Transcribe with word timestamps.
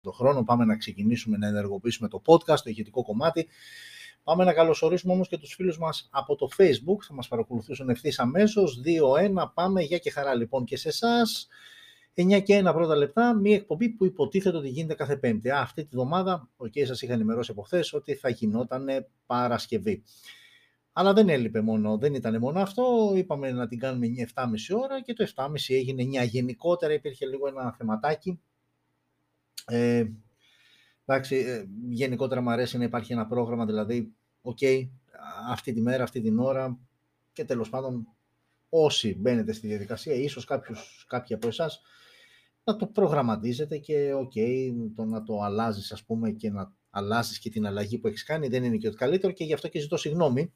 τον 0.00 0.12
χρόνο. 0.12 0.44
Πάμε 0.44 0.64
να 0.64 0.76
ξεκινήσουμε 0.76 1.36
να 1.36 1.46
ενεργοποιήσουμε 1.46 2.08
το 2.08 2.22
podcast, 2.26 2.58
το 2.58 2.70
ηχητικό 2.70 3.02
κομμάτι. 3.02 3.48
Πάμε 4.22 4.44
να 4.44 4.52
καλωσορίσουμε 4.52 5.12
όμως 5.12 5.28
και 5.28 5.38
τους 5.38 5.54
φίλους 5.54 5.78
μας 5.78 6.08
από 6.10 6.36
το 6.36 6.48
Facebook. 6.56 7.02
Θα 7.06 7.14
μας 7.14 7.28
παρακολουθήσουν 7.28 7.88
ευθύς 7.88 8.18
αμέσως. 8.18 8.80
2-1. 8.84 9.52
Πάμε. 9.54 9.82
Για 9.82 9.98
και 9.98 10.10
χαρά 10.10 10.34
λοιπόν 10.34 10.64
και 10.64 10.76
σε 10.76 10.88
εσάς. 10.88 11.48
9 12.14 12.42
και 12.42 12.62
1 12.66 12.72
πρώτα 12.72 12.96
λεπτά, 12.96 13.34
μία 13.34 13.54
εκπομπή 13.54 13.88
που 13.88 14.04
υποτίθεται 14.04 14.56
ότι 14.56 14.68
γίνεται 14.68 14.94
κάθε 14.94 15.16
Πέμπτη. 15.16 15.50
Α, 15.50 15.60
αυτή 15.60 15.82
τη 15.82 15.88
βδομάδα, 15.92 16.48
ο 16.56 16.64
okay, 16.64 16.86
σας 16.86 17.02
είχα 17.02 17.12
ενημερώσει 17.12 17.50
από 17.50 17.62
χθες 17.62 17.92
ότι 17.92 18.14
θα 18.14 18.28
γινόταν 18.28 18.86
Παρασκευή. 19.26 20.02
Αλλά 20.92 21.12
δεν 21.12 21.28
έλειπε 21.28 21.60
μόνο, 21.60 21.98
δεν 21.98 22.14
ήταν 22.14 22.38
μόνο 22.38 22.60
αυτό. 22.60 23.12
Είπαμε 23.14 23.50
να 23.50 23.66
την 23.66 23.78
κάνουμε 23.78 24.06
9-7,5 24.34 24.44
ώρα 24.82 25.02
και 25.02 25.12
το 25.12 25.26
7,5 25.34 25.74
έγινε 25.74 26.22
9. 26.22 26.26
Γενικότερα 26.26 26.92
υπήρχε 26.92 27.26
λίγο 27.26 27.48
ένα 27.48 27.74
θεματάκι. 27.78 28.40
Ε, 29.66 30.04
εντάξει, 31.04 31.36
ε, 31.36 31.64
γενικότερα 31.88 32.40
μου 32.40 32.50
αρέσει 32.50 32.78
να 32.78 32.84
υπάρχει 32.84 33.12
ένα 33.12 33.26
πρόγραμμα, 33.26 33.66
δηλαδή, 33.66 34.12
OK, 34.42 34.58
okay, 34.60 34.88
αυτή 35.48 35.72
τη 35.72 35.80
μέρα, 35.80 36.02
αυτή 36.02 36.20
την 36.20 36.38
ώρα 36.38 36.78
και 37.32 37.44
τέλος 37.44 37.68
πάντων 37.68 38.06
όσοι 38.68 39.16
μπαίνετε 39.18 39.52
στη 39.52 39.66
διαδικασία, 39.66 40.14
ίσως 40.14 40.44
κάποιους, 40.44 41.04
κάποιοι 41.08 41.34
από 41.34 41.48
εσάς, 41.48 41.82
να 42.64 42.76
το 42.76 42.86
προγραμματίζετε 42.86 43.78
και 43.78 44.12
OK, 44.12 44.32
okay, 44.34 44.70
το 44.96 45.04
να 45.04 45.22
το 45.22 45.40
αλλάζεις 45.42 45.92
ας 45.92 46.04
πούμε 46.04 46.30
και 46.30 46.50
να 46.50 46.72
αλλάζεις 46.90 47.38
και 47.38 47.50
την 47.50 47.66
αλλαγή 47.66 47.98
που 47.98 48.06
έχεις 48.06 48.24
κάνει 48.24 48.48
δεν 48.48 48.64
είναι 48.64 48.76
και 48.76 48.90
το 48.90 48.96
καλύτερο 48.96 49.32
και 49.32 49.44
γι' 49.44 49.52
αυτό 49.52 49.68
και 49.68 49.80
ζητώ 49.80 49.96
συγγνώμη. 49.96 50.52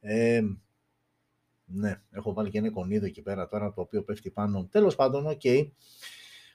Ε, 0.00 0.42
ναι, 1.64 2.02
έχω 2.10 2.32
βάλει 2.32 2.50
και 2.50 2.58
ένα 2.58 2.66
εικονίδο 2.66 3.06
εκεί 3.06 3.22
πέρα 3.22 3.48
τώρα 3.48 3.72
το 3.72 3.80
οποίο 3.80 4.02
πέφτει 4.04 4.30
πάνω. 4.30 4.68
Τέλος 4.70 4.94
πάντων, 4.94 5.26
OK. 5.26 5.40
Okay. 5.44 5.70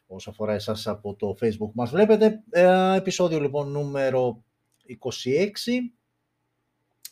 Όσο 0.07 0.29
αφορά 0.29 0.53
εσάς 0.53 0.88
από 0.88 1.16
το 1.16 1.35
facebook 1.41 1.71
μας 1.73 1.89
βλέπετε. 1.89 2.43
Ε, 2.49 2.95
επεισόδιο 2.95 3.39
λοιπόν 3.39 3.71
νούμερο 3.71 4.43
26. 5.23 5.91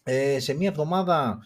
Ε, 0.04 0.40
σε 0.40 0.54
μία 0.54 0.70
εβδομάδα 0.70 1.40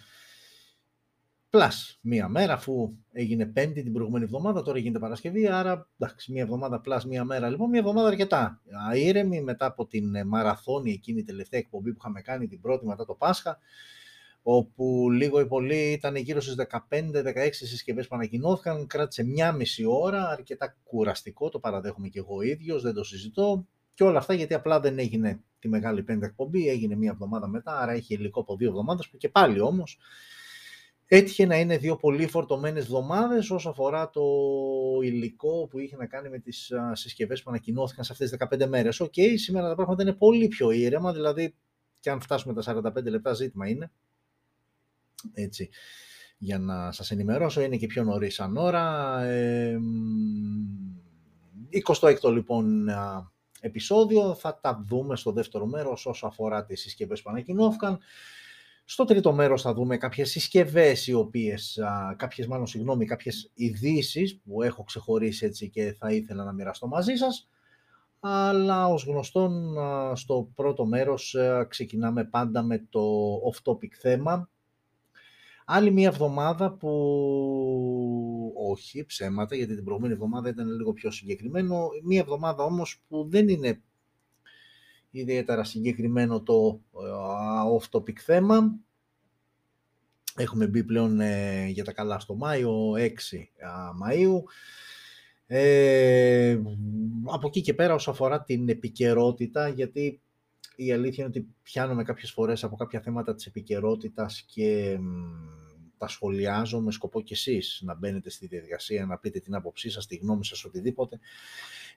plus 1.49 1.99
μία 2.01 2.27
μέρα, 2.27 2.53
αφού 2.53 2.93
έγινε 3.11 3.45
πέμπτη 3.45 3.83
την 3.83 3.93
προηγούμενη 3.93 4.23
εβδομάδα, 4.23 4.61
τώρα 4.61 4.79
γίνεται 4.79 4.99
Παρασκευή, 4.99 5.47
άρα 5.47 5.89
εντάξει, 5.97 6.31
μία 6.31 6.41
εβδομάδα 6.41 6.79
plus 6.79 7.05
μία 7.05 7.23
μέρα. 7.23 7.49
Λοιπόν, 7.49 7.69
μία 7.69 7.79
εβδομάδα 7.79 8.07
αρκετά 8.07 8.61
α, 8.89 9.04
ήρεμη 9.04 9.41
μετά 9.41 9.65
από 9.65 9.87
την 9.87 10.15
ε, 10.15 10.23
μαραθώνια, 10.23 10.91
εκείνη 10.91 11.19
η 11.19 11.23
τελευταία 11.23 11.59
εκπομπή 11.59 11.91
που 11.91 11.97
είχαμε 11.99 12.21
κάνει 12.21 12.47
την 12.47 12.61
πρώτη 12.61 12.85
μετά 12.85 13.05
το 13.05 13.13
Πάσχα, 13.13 13.59
όπου 14.41 15.11
λίγο 15.11 15.39
ή 15.39 15.47
πολύ 15.47 15.91
ήταν 15.91 16.15
γύρω 16.15 16.41
στις 16.41 16.55
15-16 16.89 17.49
συσκευές 17.51 18.07
που 18.07 18.15
ανακοινώθηκαν, 18.15 18.87
κράτησε 18.87 19.23
μία 19.23 19.51
μισή 19.51 19.85
ώρα, 19.85 20.29
αρκετά 20.29 20.77
κουραστικό, 20.83 21.49
το 21.49 21.59
παραδέχομαι 21.59 22.07
και 22.07 22.19
εγώ 22.19 22.41
ίδιος, 22.41 22.81
δεν 22.81 22.93
το 22.93 23.03
συζητώ, 23.03 23.65
και 23.93 24.03
όλα 24.03 24.17
αυτά 24.17 24.33
γιατί 24.33 24.53
απλά 24.53 24.79
δεν 24.79 24.99
έγινε 24.99 25.41
τη 25.59 25.67
μεγάλη 25.67 26.03
πέμπτη 26.03 26.25
εκπομπή, 26.25 26.69
έγινε 26.69 26.95
μία 26.95 27.11
εβδομάδα 27.11 27.47
μετά, 27.47 27.79
άρα 27.79 27.91
έχει 27.91 28.13
υλικό 28.13 28.39
από 28.39 28.55
δύο 28.55 28.69
εβδομάδες, 28.69 29.09
που 29.09 29.17
και 29.17 29.29
πάλι 29.29 29.59
όμως 29.59 29.99
Έτυχε 31.11 31.45
να 31.45 31.59
είναι 31.59 31.77
δύο 31.77 31.95
πολύ 31.95 32.27
φορτωμένες 32.27 32.83
εβδομάδες 32.83 33.49
όσο 33.49 33.69
αφορά 33.69 34.09
το 34.09 34.23
υλικό 35.03 35.67
που 35.67 35.79
είχε 35.79 35.95
να 35.95 36.05
κάνει 36.05 36.29
με 36.29 36.39
τις 36.39 36.71
συσκευές 36.93 37.43
που 37.43 37.49
ανακοινώθηκαν 37.49 38.03
σε 38.03 38.11
αυτές 38.11 38.29
τις 38.29 38.39
15 38.39 38.67
μέρες. 38.67 38.99
OK, 38.99 39.13
okay, 39.15 39.33
σήμερα 39.35 39.67
τα 39.67 39.75
πράγματα 39.75 40.01
είναι 40.01 40.13
πολύ 40.13 40.47
πιο 40.47 40.71
ήρεμα, 40.71 41.13
δηλαδή 41.13 41.55
και 41.99 42.09
αν 42.09 42.21
φτάσουμε 42.21 42.53
τα 42.53 42.61
45 42.61 43.09
λεπτά 43.09 43.33
ζήτημα 43.33 43.67
είναι. 43.67 43.91
Έτσι, 45.33 45.69
για 46.37 46.59
να 46.59 46.91
σας 46.91 47.11
ενημερώσω, 47.11 47.61
είναι 47.61 47.77
και 47.77 47.87
πιο 47.87 48.03
νωρίς 48.03 48.33
σαν 48.33 48.57
ώρα. 48.57 49.19
Ε, 49.23 49.77
26ο 51.69 52.31
λοιπόν 52.31 52.89
επεισόδιο, 53.59 54.33
θα 54.33 54.59
τα 54.59 54.83
δούμε 54.87 55.15
στο 55.15 55.31
δεύτερο 55.31 55.65
μέρος 55.65 56.05
όσο 56.05 56.27
αφορά 56.27 56.65
τις 56.65 56.81
συσκευές 56.81 57.21
που 57.21 57.29
ανακοινώθηκαν. 57.29 57.99
Στο 58.85 59.03
τρίτο 59.03 59.33
μέρος 59.33 59.61
θα 59.61 59.73
δούμε 59.73 59.97
κάποιες 59.97 60.29
συσκευές 60.29 61.07
οι 61.07 61.13
οποίες, 61.13 61.79
κάποιες 62.15 62.47
μάλλον 62.47 62.67
συγγνώμη, 62.67 63.05
κάποιες 63.05 63.51
ειδήσεις 63.53 64.39
που 64.39 64.61
έχω 64.61 64.83
ξεχωρίσει 64.83 65.45
έτσι 65.45 65.69
και 65.69 65.95
θα 65.99 66.11
ήθελα 66.11 66.43
να 66.43 66.53
μοιραστώ 66.53 66.87
μαζί 66.87 67.15
σας. 67.15 67.49
Αλλά 68.19 68.87
ως 68.87 69.03
γνωστόν 69.03 69.75
στο 70.13 70.49
πρώτο 70.55 70.85
μέρος 70.85 71.35
ξεκινάμε 71.67 72.25
πάντα 72.25 72.63
με 72.63 72.85
το 72.89 73.33
off-topic 73.53 73.91
θέμα. 73.99 74.49
Άλλη 75.71 75.91
μία 75.91 76.07
εβδομάδα 76.07 76.71
που 76.71 76.89
όχι 78.69 79.05
ψέματα 79.05 79.55
γιατί 79.55 79.75
την 79.75 79.83
προηγούμενη 79.83 80.13
εβδομάδα 80.13 80.49
ήταν 80.49 80.67
λίγο 80.67 80.93
πιο 80.93 81.11
συγκεκριμένο. 81.11 81.87
Μία 82.03 82.19
εβδομάδα 82.19 82.63
όμως 82.63 83.01
που 83.07 83.29
δεν 83.29 83.49
είναι 83.49 83.81
ιδιαίτερα 85.11 85.63
συγκεκριμένο 85.63 86.41
το 86.41 86.81
off-topic 87.79 88.17
θέμα. 88.17 88.75
Έχουμε 90.35 90.67
μπει 90.67 90.83
πλέον 90.83 91.19
ε, 91.19 91.67
για 91.67 91.83
τα 91.83 91.93
καλά 91.93 92.19
στο 92.19 92.35
Μάιο, 92.35 92.91
6 92.91 93.07
Μαΐου. 94.03 94.41
Ε, 95.47 96.59
από 97.25 97.47
εκεί 97.47 97.61
και 97.61 97.73
πέρα 97.73 97.93
όσο 97.93 98.11
αφορά 98.11 98.43
την 98.43 98.69
επικαιρότητα, 98.69 99.67
γιατί 99.67 100.21
η 100.75 100.91
αλήθεια 100.91 101.25
είναι 101.25 101.33
ότι 101.37 101.47
πιάνομαι 101.61 102.03
κάποιες 102.03 102.31
φορές 102.31 102.63
από 102.63 102.75
κάποια 102.75 103.01
θέματα 103.01 103.35
της 103.35 103.45
επικαιρότητας 103.45 104.41
και 104.41 104.99
τα 105.99 106.07
σχολιάζω 106.07 106.79
με 106.79 106.91
σκοπό 106.91 107.21
και 107.21 107.33
εσείς 107.33 107.81
να 107.85 107.95
μπαίνετε 107.95 108.29
στη 108.29 108.47
διαδικασία, 108.47 109.05
να 109.05 109.17
πείτε 109.17 109.39
την 109.39 109.55
άποψή 109.55 109.89
σας, 109.89 110.05
τη 110.05 110.15
γνώμη 110.15 110.45
σας, 110.45 110.63
οτιδήποτε. 110.63 111.19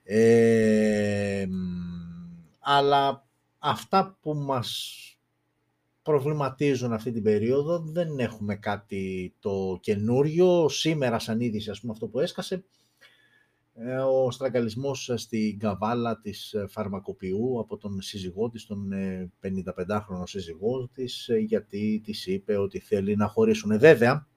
Ε, 0.03 1.45
αλλά 2.59 3.27
αυτά 3.59 4.17
που 4.21 4.33
μας 4.33 4.97
προβληματίζουν 6.03 6.93
αυτή 6.93 7.11
την 7.11 7.23
περίοδο 7.23 7.79
δεν 7.79 8.19
έχουμε 8.19 8.55
κάτι 8.55 9.33
το 9.39 9.77
καινούριο. 9.81 10.69
Σήμερα 10.69 11.19
σαν 11.19 11.39
είδηση, 11.39 11.69
ας 11.69 11.79
πούμε, 11.79 11.91
αυτό 11.91 12.07
που 12.07 12.19
έσκασε, 12.19 12.55
ε, 12.55 12.59
ο 14.11 14.31
στραγγαλισμός 14.31 15.11
στην 15.15 15.59
καβάλα 15.59 16.19
της 16.19 16.55
φαρμακοποιού 16.69 17.59
από 17.59 17.77
τον 17.77 18.01
σύζυγό 18.01 18.49
της, 18.49 18.65
τον 18.65 18.91
55χρονο 19.41 20.21
ε, 20.21 20.25
σύζυγό 20.25 20.89
της, 20.93 21.27
ε, 21.27 21.37
γιατί 21.37 22.01
της 22.03 22.25
είπε 22.25 22.57
ότι 22.57 22.79
θέλει 22.79 23.15
να 23.15 23.27
χωρίσουν. 23.27 23.79
Βέβαια, 23.79 24.27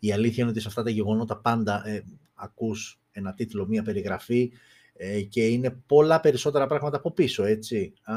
η 0.00 0.12
αλήθεια 0.12 0.42
είναι 0.42 0.50
ότι 0.50 0.60
σε 0.60 0.68
αυτά 0.68 0.82
τα 0.82 0.90
γεγονότα 0.90 1.36
πάντα 1.36 1.88
ε, 1.88 2.04
ακούς 2.34 3.00
ένα 3.10 3.34
τίτλο, 3.34 3.66
μία 3.66 3.82
περιγραφή 3.82 4.52
ε, 4.92 5.22
και 5.22 5.46
είναι 5.46 5.70
πολλά 5.70 6.20
περισσότερα 6.20 6.66
πράγματα 6.66 6.96
από 6.96 7.12
πίσω, 7.12 7.44
έτσι. 7.44 7.92
Α, 8.02 8.14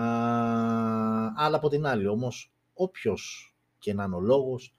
αλλά 1.36 1.56
από 1.56 1.70
την 1.70 1.86
άλλη 1.86 2.08
όμως, 2.08 2.54
όποιος 2.74 3.56
και 3.80 3.94
να 3.94 4.04
είναι 4.04 4.16
ο 4.16 4.20
λόγος, 4.20 4.76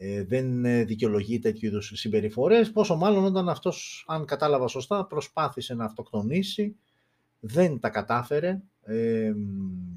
ε, 0.00 0.24
δεν 0.24 0.62
δικαιολογεί 0.86 1.38
τέτοιου 1.38 1.66
είδους 1.66 1.92
συμπεριφορές, 1.94 2.70
πόσο 2.70 2.96
μάλλον 2.96 3.24
όταν 3.24 3.48
αυτός, 3.48 4.04
αν 4.06 4.24
κατάλαβα 4.24 4.66
σωστά, 4.66 5.06
προσπάθησε 5.06 5.74
να 5.74 5.84
αυτοκτονήσει, 5.84 6.76
δεν 7.40 7.80
τα 7.80 7.88
κατάφερε, 7.88 8.62
ε, 8.82 9.32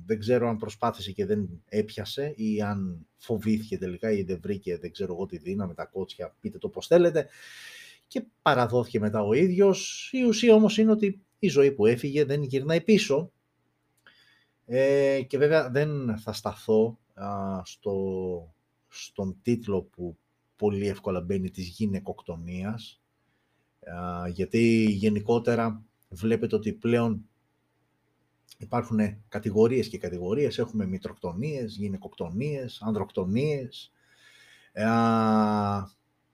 δεν 0.05 0.19
ξέρω 0.19 0.49
αν 0.49 0.57
προσπάθησε 0.57 1.11
και 1.11 1.25
δεν 1.25 1.49
έπιασε 1.65 2.33
ή 2.35 2.61
αν 2.61 3.05
φοβήθηκε 3.17 3.77
τελικά 3.77 4.11
ή 4.11 4.23
δεν 4.23 4.39
βρήκε, 4.41 4.77
δεν 4.77 4.91
ξέρω 4.91 5.13
εγώ 5.13 5.25
τι 5.25 5.37
δύναμη, 5.37 5.73
τα 5.73 5.85
κότσια, 5.85 6.35
πείτε 6.39 6.57
το 6.57 6.69
πώς 6.69 6.87
θέλετε. 6.87 7.27
Και 8.07 8.23
παραδόθηκε 8.41 8.99
μετά 8.99 9.21
ο 9.23 9.33
ίδιος. 9.33 10.09
Η 10.13 10.23
ουσία 10.23 10.53
όμως 10.53 10.77
είναι 10.77 10.91
ότι 10.91 11.21
η 11.39 11.47
ζωή 11.47 11.71
που 11.71 11.85
έφυγε 11.85 12.25
δεν 12.25 12.43
γυρνάει 12.43 12.81
πίσω. 12.81 13.31
Ε, 14.65 15.21
και 15.27 15.37
βέβαια 15.37 15.69
δεν 15.69 16.17
θα 16.17 16.33
σταθώ 16.33 16.99
στο, 17.63 17.93
στον 18.93 19.37
τίτλο 19.41 19.81
που 19.81 20.17
πολύ 20.55 20.87
εύκολα 20.87 21.21
μπαίνει 21.21 21.49
της 21.49 21.67
γυναικοκτονίας 21.67 23.01
α, 23.95 24.27
γιατί 24.27 24.83
γενικότερα 24.89 25.83
βλέπετε 26.09 26.55
ότι 26.55 26.73
πλέον 26.73 27.25
υπάρχουν 28.57 28.99
κατηγορίες 29.27 29.87
και 29.87 29.97
κατηγορίες. 29.97 30.57
Έχουμε 30.57 30.85
μητροκτονίες, 30.85 31.75
γυναικοκτονίες, 31.75 32.81
ανδροκτονίες. 32.81 33.91
Α, 34.73 34.89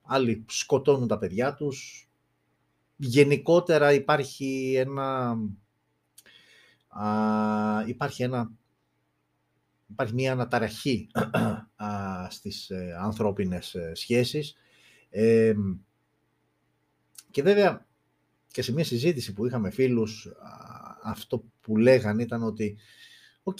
άλλοι 0.02 0.44
σκοτώνουν 0.48 1.08
τα 1.08 1.18
παιδιά 1.18 1.54
τους. 1.54 2.08
Γενικότερα 2.96 3.92
υπάρχει 3.92 4.74
ένα, 4.74 5.38
α, 6.88 7.84
υπάρχει 7.86 8.22
ένα 8.22 8.50
υπάρχει 9.90 10.14
μια 10.14 10.32
αναταραχή 10.32 11.08
α, 11.84 12.30
στις 12.30 12.70
ε, 12.70 12.96
ανθρώπινες 13.00 13.74
ε, 13.74 13.92
σχέσεις. 13.94 14.54
Και 17.30 17.42
βέβαια 17.42 17.86
και 18.50 18.62
σε 18.62 18.72
μια 18.72 18.84
συζήτηση 18.84 19.32
που 19.32 19.46
είχαμε 19.46 19.70
φίλους 19.70 20.28
αυτό 21.02 21.44
που 21.60 21.76
λέγαν 21.76 22.18
ήταν 22.18 22.42
ότι 22.42 22.76
οκ, 23.42 23.58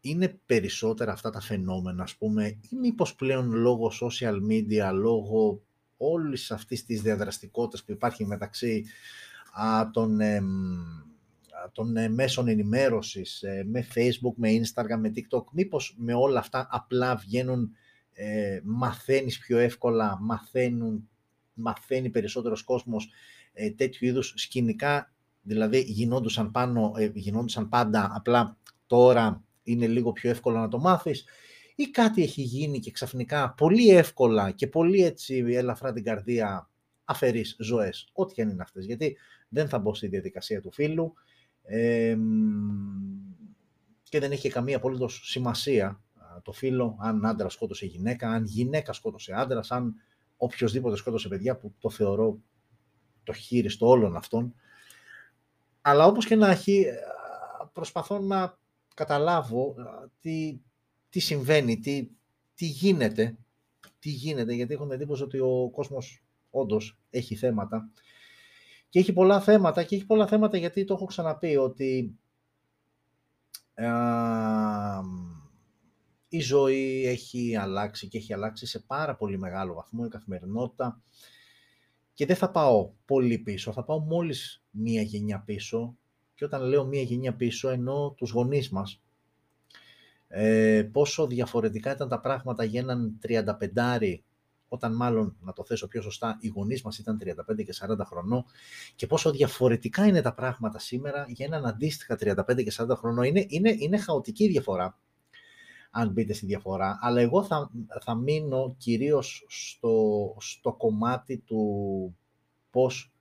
είναι 0.00 0.40
περισσότερα 0.46 1.12
αυτά 1.12 1.30
τα 1.30 1.40
φαινόμενα, 1.40 2.02
ας 2.02 2.16
πούμε, 2.16 2.46
ή 2.46 2.76
μήπως 2.80 3.14
πλέον 3.14 3.52
λόγω 3.52 3.92
social 4.00 4.38
media, 4.48 4.90
λόγω 4.92 5.62
όλης 5.96 6.50
αυτής 6.50 6.84
της 6.84 7.02
διαδραστικότητας 7.02 7.84
που 7.84 7.92
υπάρχει 7.92 8.26
μεταξύ 8.26 8.84
α, 9.52 9.90
των, 9.90 10.20
των 11.72 11.96
ε, 11.96 12.08
μέσων 12.08 12.48
ενημέρωσης, 12.48 13.42
ε, 13.42 13.64
με 13.66 13.86
Facebook, 13.94 14.34
με 14.34 14.48
Instagram, 14.50 14.98
με 14.98 15.12
TikTok, 15.14 15.44
μήπως 15.52 15.94
με 15.98 16.14
όλα 16.14 16.38
αυτά 16.38 16.68
απλά 16.70 17.16
βγαίνουν, 17.16 17.70
ε, 18.12 18.60
μαθαίνεις 18.64 19.38
πιο 19.38 19.58
εύκολα, 19.58 20.18
μαθαίνουν, 20.20 21.08
μαθαίνει 21.54 22.10
περισσότερος 22.10 22.62
κόσμος 22.62 23.10
ε, 23.52 23.70
τέτοιου 23.70 24.06
είδους 24.06 24.32
σκηνικά, 24.36 25.12
δηλαδή 25.42 25.80
γινόντουσαν, 25.80 26.50
πάνω, 26.50 26.92
ε, 26.96 27.10
γινόντουσαν 27.14 27.68
πάντα, 27.68 28.12
απλά 28.14 28.56
τώρα 28.86 29.44
είναι 29.62 29.86
λίγο 29.86 30.12
πιο 30.12 30.30
εύκολο 30.30 30.58
να 30.58 30.68
το 30.68 30.78
μάθεις 30.78 31.24
ή 31.74 31.84
κάτι 31.84 32.22
έχει 32.22 32.42
γίνει 32.42 32.78
και 32.78 32.90
ξαφνικά 32.90 33.54
πολύ 33.56 33.88
εύκολα 33.88 34.50
και 34.50 34.66
πολύ 34.66 35.04
έτσι 35.04 35.44
ελαφρά 35.48 35.92
την 35.92 36.04
καρδία 36.04 36.70
αφαιρείς 37.04 37.56
ζωές, 37.58 38.08
ό,τι 38.12 38.34
και 38.34 38.42
αν 38.42 38.48
είναι 38.48 38.62
αυτές. 38.62 38.84
Γιατί 38.84 39.16
δεν 39.48 39.68
θα 39.68 39.78
μπω 39.78 39.94
στη 39.94 40.06
διαδικασία 40.06 40.60
του 40.60 40.72
φίλου 40.72 41.14
και 44.02 44.18
δεν 44.20 44.32
έχει 44.32 44.48
καμία 44.48 44.76
απολύτως 44.76 45.20
σημασία 45.24 46.00
το 46.42 46.52
φίλο, 46.52 46.96
αν 47.00 47.26
άντρα 47.26 47.48
σκότωσε 47.48 47.86
γυναίκα, 47.86 48.30
αν 48.30 48.44
γυναίκα 48.44 48.92
σκότωσε 48.92 49.32
άντρα, 49.32 49.60
αν 49.68 49.94
οποιοδήποτε 50.36 50.96
σκότωσε 50.96 51.28
παιδιά, 51.28 51.56
που 51.56 51.74
το 51.78 51.90
θεωρώ 51.90 52.38
το 53.22 53.32
χείριστο 53.32 53.88
όλων 53.88 54.16
αυτών. 54.16 54.54
Αλλά 55.80 56.06
όπως 56.06 56.26
και 56.26 56.36
να 56.36 56.50
έχει, 56.50 56.86
προσπαθώ 57.72 58.18
να 58.18 58.58
καταλάβω 58.94 59.74
τι, 60.20 60.60
τι 61.08 61.20
συμβαίνει, 61.20 61.78
τι, 61.78 62.08
τι 62.54 62.66
γίνεται, 62.66 63.36
τι 63.98 64.10
γίνεται, 64.10 64.52
γιατί 64.52 64.74
έχω 64.74 64.92
εντύπωση 64.92 65.22
ότι 65.22 65.38
ο 65.38 65.70
κόσμος 65.72 66.24
όντως 66.50 66.98
έχει 67.10 67.34
θέματα 67.34 67.90
και 68.92 68.98
έχει 68.98 69.12
πολλά 69.12 69.40
θέματα 69.40 69.82
και 69.82 69.94
έχει 69.94 70.06
πολλά 70.06 70.26
θέματα 70.26 70.56
γιατί 70.56 70.84
το 70.84 70.94
έχω 70.94 71.04
ξαναπεί 71.04 71.56
ότι 71.56 72.18
η 76.28 76.40
ζωή 76.40 77.06
έχει 77.06 77.56
αλλάξει 77.56 78.08
και 78.08 78.18
έχει 78.18 78.32
αλλάξει 78.32 78.66
σε 78.66 78.78
πάρα 78.86 79.16
πολύ 79.16 79.38
μεγάλο 79.38 79.74
βαθμό 79.74 80.02
η 80.06 80.08
καθημερινότητα. 80.08 81.02
Και 82.12 82.26
δεν 82.26 82.36
θα 82.36 82.50
πάω 82.50 82.92
πολύ 83.04 83.38
πίσω, 83.38 83.72
θα 83.72 83.84
πάω 83.84 83.98
μόλις 83.98 84.64
μία 84.70 85.02
γενιά 85.02 85.42
πίσω. 85.44 85.96
Και 86.34 86.44
όταν 86.44 86.62
λέω 86.62 86.84
μία 86.84 87.02
γενιά 87.02 87.34
πίσω 87.34 87.68
εννοώ 87.68 88.12
τους 88.12 88.30
γονείς 88.30 88.70
μας. 88.70 89.02
Ε, 90.28 90.88
πόσο 90.92 91.26
διαφορετικά 91.26 91.92
ήταν 91.92 92.08
τα 92.08 92.20
πράγματα 92.20 92.64
για 92.64 92.80
έναν 92.80 93.18
35 93.22 94.22
όταν 94.72 94.94
μάλλον, 94.94 95.36
να 95.40 95.52
το 95.52 95.64
θέσω 95.64 95.88
πιο 95.88 96.02
σωστά, 96.02 96.38
οι 96.40 96.48
γονείς 96.48 96.82
μας 96.82 96.98
ήταν 96.98 97.18
35 97.18 97.64
και 97.64 97.74
40 97.80 97.96
χρονών 98.04 98.44
και 98.94 99.06
πόσο 99.06 99.30
διαφορετικά 99.30 100.06
είναι 100.06 100.20
τα 100.20 100.34
πράγματα 100.34 100.78
σήμερα 100.78 101.24
για 101.28 101.46
έναν 101.46 101.66
αντίστοιχα 101.66 102.16
35 102.20 102.64
και 102.64 102.72
40 102.76 102.96
χρονών. 102.96 103.24
Είναι, 103.24 103.44
είναι, 103.48 103.74
είναι 103.78 103.98
χαοτική 103.98 104.48
διαφορά, 104.48 104.98
αν 105.90 106.10
μπείτε 106.10 106.32
στη 106.32 106.46
διαφορά, 106.46 106.98
αλλά 107.00 107.20
εγώ 107.20 107.44
θα, 107.44 107.70
θα 108.00 108.14
μείνω 108.14 108.74
κυρίως 108.78 109.44
στο, 109.48 110.36
στο 110.40 110.72
κομμάτι 110.72 111.38
του 111.38 112.16
πώς, 112.70 113.12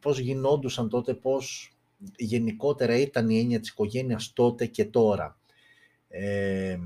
πώς 0.00 0.18
γινόντουσαν 0.18 0.88
τότε, 0.88 1.14
πώς 1.14 1.72
γενικότερα 2.16 2.96
ήταν 2.98 3.30
η 3.30 3.38
έννοια 3.38 3.60
της 3.60 3.68
οικογένειας 3.68 4.32
τότε 4.32 4.66
και 4.66 4.84
τώρα. 4.84 5.38
Ε, 6.08 6.78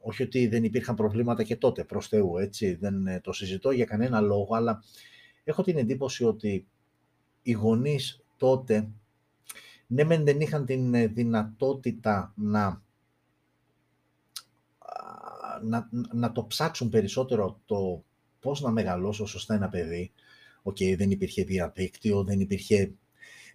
όχι 0.00 0.22
ότι 0.22 0.46
δεν 0.46 0.64
υπήρχαν 0.64 0.94
προβλήματα 0.94 1.42
και 1.42 1.56
τότε, 1.56 1.84
προς 1.84 2.08
Θεού, 2.08 2.38
έτσι, 2.38 2.74
δεν 2.74 3.06
ε, 3.06 3.20
το 3.20 3.32
συζητώ 3.32 3.70
για 3.70 3.84
κανένα 3.84 4.20
λόγο, 4.20 4.54
αλλά 4.54 4.82
έχω 5.44 5.62
την 5.62 5.78
εντύπωση 5.78 6.24
ότι 6.24 6.66
οι 7.42 7.52
γονείς 7.52 8.24
τότε, 8.36 8.90
ναι 9.86 10.04
μεν 10.04 10.24
δεν 10.24 10.40
είχαν 10.40 10.64
την 10.64 10.94
ε, 10.94 11.06
δυνατότητα 11.06 12.32
να, 12.36 12.82
να, 15.62 15.88
να 16.12 16.32
το 16.32 16.44
ψάξουν 16.46 16.88
περισσότερο 16.88 17.60
το 17.64 18.04
πώς 18.40 18.60
να 18.60 18.70
μεγαλώσω 18.70 19.26
σωστά 19.26 19.54
ένα 19.54 19.68
παιδί. 19.68 20.12
Οκ, 20.62 20.76
δεν 20.96 21.10
υπήρχε 21.10 21.44
διαδίκτυο, 21.44 22.24
δεν 22.24 22.40
υπήρχε 22.40 22.92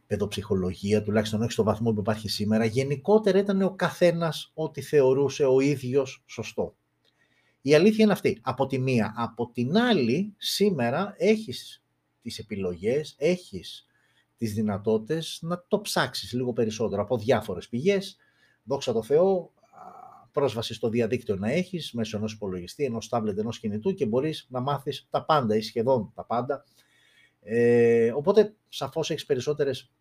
παιδοψυχολογία, 0.08 1.04
τουλάχιστον 1.04 1.42
όχι 1.42 1.52
στο 1.52 1.64
βαθμό 1.64 1.94
που 1.94 2.00
υπάρχει 2.00 2.30
σήμερα, 2.30 2.66
γενικότερα 2.66 3.40
ήταν 3.40 3.62
ο 3.62 3.76
καθένας 3.76 4.52
ό,τι 4.54 4.82
θεωρούσε 4.82 5.46
ο 5.46 5.60
ίδιος 5.60 6.24
σωστό. 6.26 6.76
Η 7.62 7.76
αλήθεια 7.76 8.04
είναι 8.04 8.14
αυτή, 8.14 8.40
από 8.42 8.68
τη 8.68 8.80
μία. 8.80 9.14
Από 9.18 9.52
την 9.54 9.78
άλλη, 9.78 10.34
σήμερα 10.38 11.16
έχεις 11.18 11.84
τις 12.22 12.40
επιλογές, 12.40 13.16
έχεις 13.18 13.86
τις 14.38 14.54
δυνατότητες 14.54 15.40
να 15.42 15.64
το 15.68 15.82
ψάξεις 15.82 16.34
λίγο 16.34 16.54
περισσότερο 16.54 17.02
από 17.02 17.18
διάφορες 17.18 17.70
πηγές. 17.70 18.18
Δόξα 18.64 18.94
τω 18.94 19.04
Θεώ, 19.04 19.52
πρόσβαση 20.32 20.74
στο 20.74 20.90
διαδίκτυο 20.90 21.36
να 21.36 21.52
έχεις 21.52 21.92
μέσω 21.92 22.18
ενός 22.18 22.34
υπολογιστή, 22.34 22.84
ενός 22.84 23.10
τάμπλετ, 23.10 23.38
ενός 23.38 23.60
κινητού 23.60 23.94
και 23.94 24.06
μπορείς 24.06 24.48
να 24.50 24.60
μάθεις 24.60 25.08
τα 25.10 25.26
πάντα 25.26 25.56
ή 25.56 25.62
σχεδόν 25.62 26.12
τα 26.16 26.26
πάντα 26.26 26.64
ε, 27.48 28.12
οπότε, 28.16 28.56
σαφώς 28.70 29.10
έχεις 29.10 29.26
περισσότερες 29.26 29.92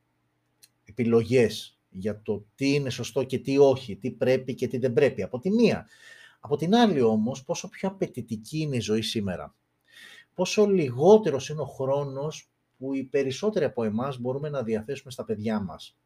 επιλογές 0.95 1.79
για 1.89 2.23
το 2.23 2.47
τι 2.55 2.75
είναι 2.75 2.91
σωστό 2.91 3.25
και 3.25 3.39
τι 3.39 3.59
όχι, 3.59 3.97
τι 3.97 4.11
πρέπει 4.11 4.55
και 4.55 4.69
τι 4.69 4.79
δεν 4.79 4.93
πρέπει. 4.93 5.23
Από 5.23 5.39
τη 5.39 5.51
μία. 5.51 5.87
Από 6.41 6.57
την 6.57 6.75
άλλη 6.75 7.01
όμως, 7.01 7.45
πόσο 7.45 7.69
πιο 7.69 7.89
απαιτητική 7.89 8.59
είναι 8.59 8.77
η 8.77 8.81
ζωή 8.81 9.03
σήμερα. 9.03 9.55
Πόσο 10.35 10.67
λιγότερος 10.67 11.49
είναι 11.49 11.61
ο 11.61 11.67
χρόνος 11.67 12.51
που 12.79 12.95
οι 12.95 13.05
περισσότεροι 13.05 13.65
από 13.65 13.85
εμάς 13.85 14.19
μπορούμε 14.19 14.49
να 14.49 14.63
διαθέσουμε 14.63 15.13
στα 15.13 15.25
παιδιά 15.25 15.61
μας. 15.61 15.99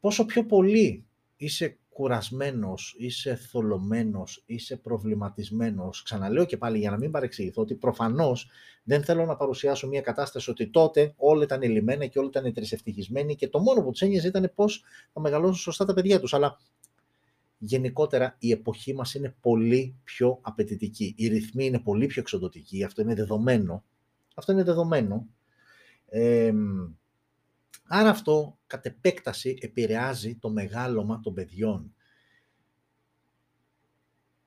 Πόσο 0.00 0.24
πιο 0.24 0.46
πολύ 0.46 1.06
είσαι 1.36 1.78
κουρασμένος, 1.98 2.94
είσαι 2.98 3.34
θολωμένος, 3.34 4.42
είσαι 4.46 4.76
προβληματισμένος. 4.76 6.02
Ξαναλέω 6.02 6.44
και 6.44 6.56
πάλι 6.56 6.78
για 6.78 6.90
να 6.90 6.96
μην 6.96 7.10
παρεξηγηθώ 7.10 7.62
ότι 7.62 7.74
προφανώς 7.74 8.50
δεν 8.82 9.04
θέλω 9.04 9.24
να 9.24 9.36
παρουσιάσω 9.36 9.88
μια 9.88 10.00
κατάσταση 10.00 10.50
ότι 10.50 10.70
τότε 10.70 11.14
όλα 11.16 11.42
ήταν 11.42 11.62
ελλημένα 11.62 12.06
και 12.06 12.18
όλα 12.18 12.28
ήταν 12.28 12.52
τρισευτυχισμένοι 12.52 13.36
και 13.36 13.48
το 13.48 13.58
μόνο 13.58 13.82
που 13.82 13.90
τους 13.90 14.00
ένοιαζε 14.00 14.28
ήταν 14.28 14.52
πώς 14.54 14.84
θα 15.12 15.20
μεγαλώσουν 15.20 15.54
σωστά 15.54 15.84
τα 15.84 15.94
παιδιά 15.94 16.20
τους. 16.20 16.34
Αλλά 16.34 16.58
γενικότερα 17.58 18.36
η 18.38 18.50
εποχή 18.50 18.94
μας 18.94 19.14
είναι 19.14 19.34
πολύ 19.40 19.96
πιο 20.04 20.38
απαιτητική. 20.42 21.14
Οι 21.16 21.28
ρυθμοί 21.28 21.64
είναι 21.66 21.80
πολύ 21.80 22.06
πιο 22.06 22.20
εξοδοτικοί. 22.20 22.84
Αυτό 22.84 23.02
είναι 23.02 23.14
δεδομένο. 23.14 23.84
Αυτό 24.34 24.52
είναι 24.52 24.62
δεδομένο. 24.62 25.26
Ε, 26.06 26.52
Άρα 27.90 28.10
αυτό 28.10 28.58
κατ' 28.66 28.86
επέκταση 28.86 29.58
επηρεάζει 29.60 30.34
το 30.34 30.50
μεγάλωμα 30.50 31.20
των 31.20 31.34
παιδιών. 31.34 31.94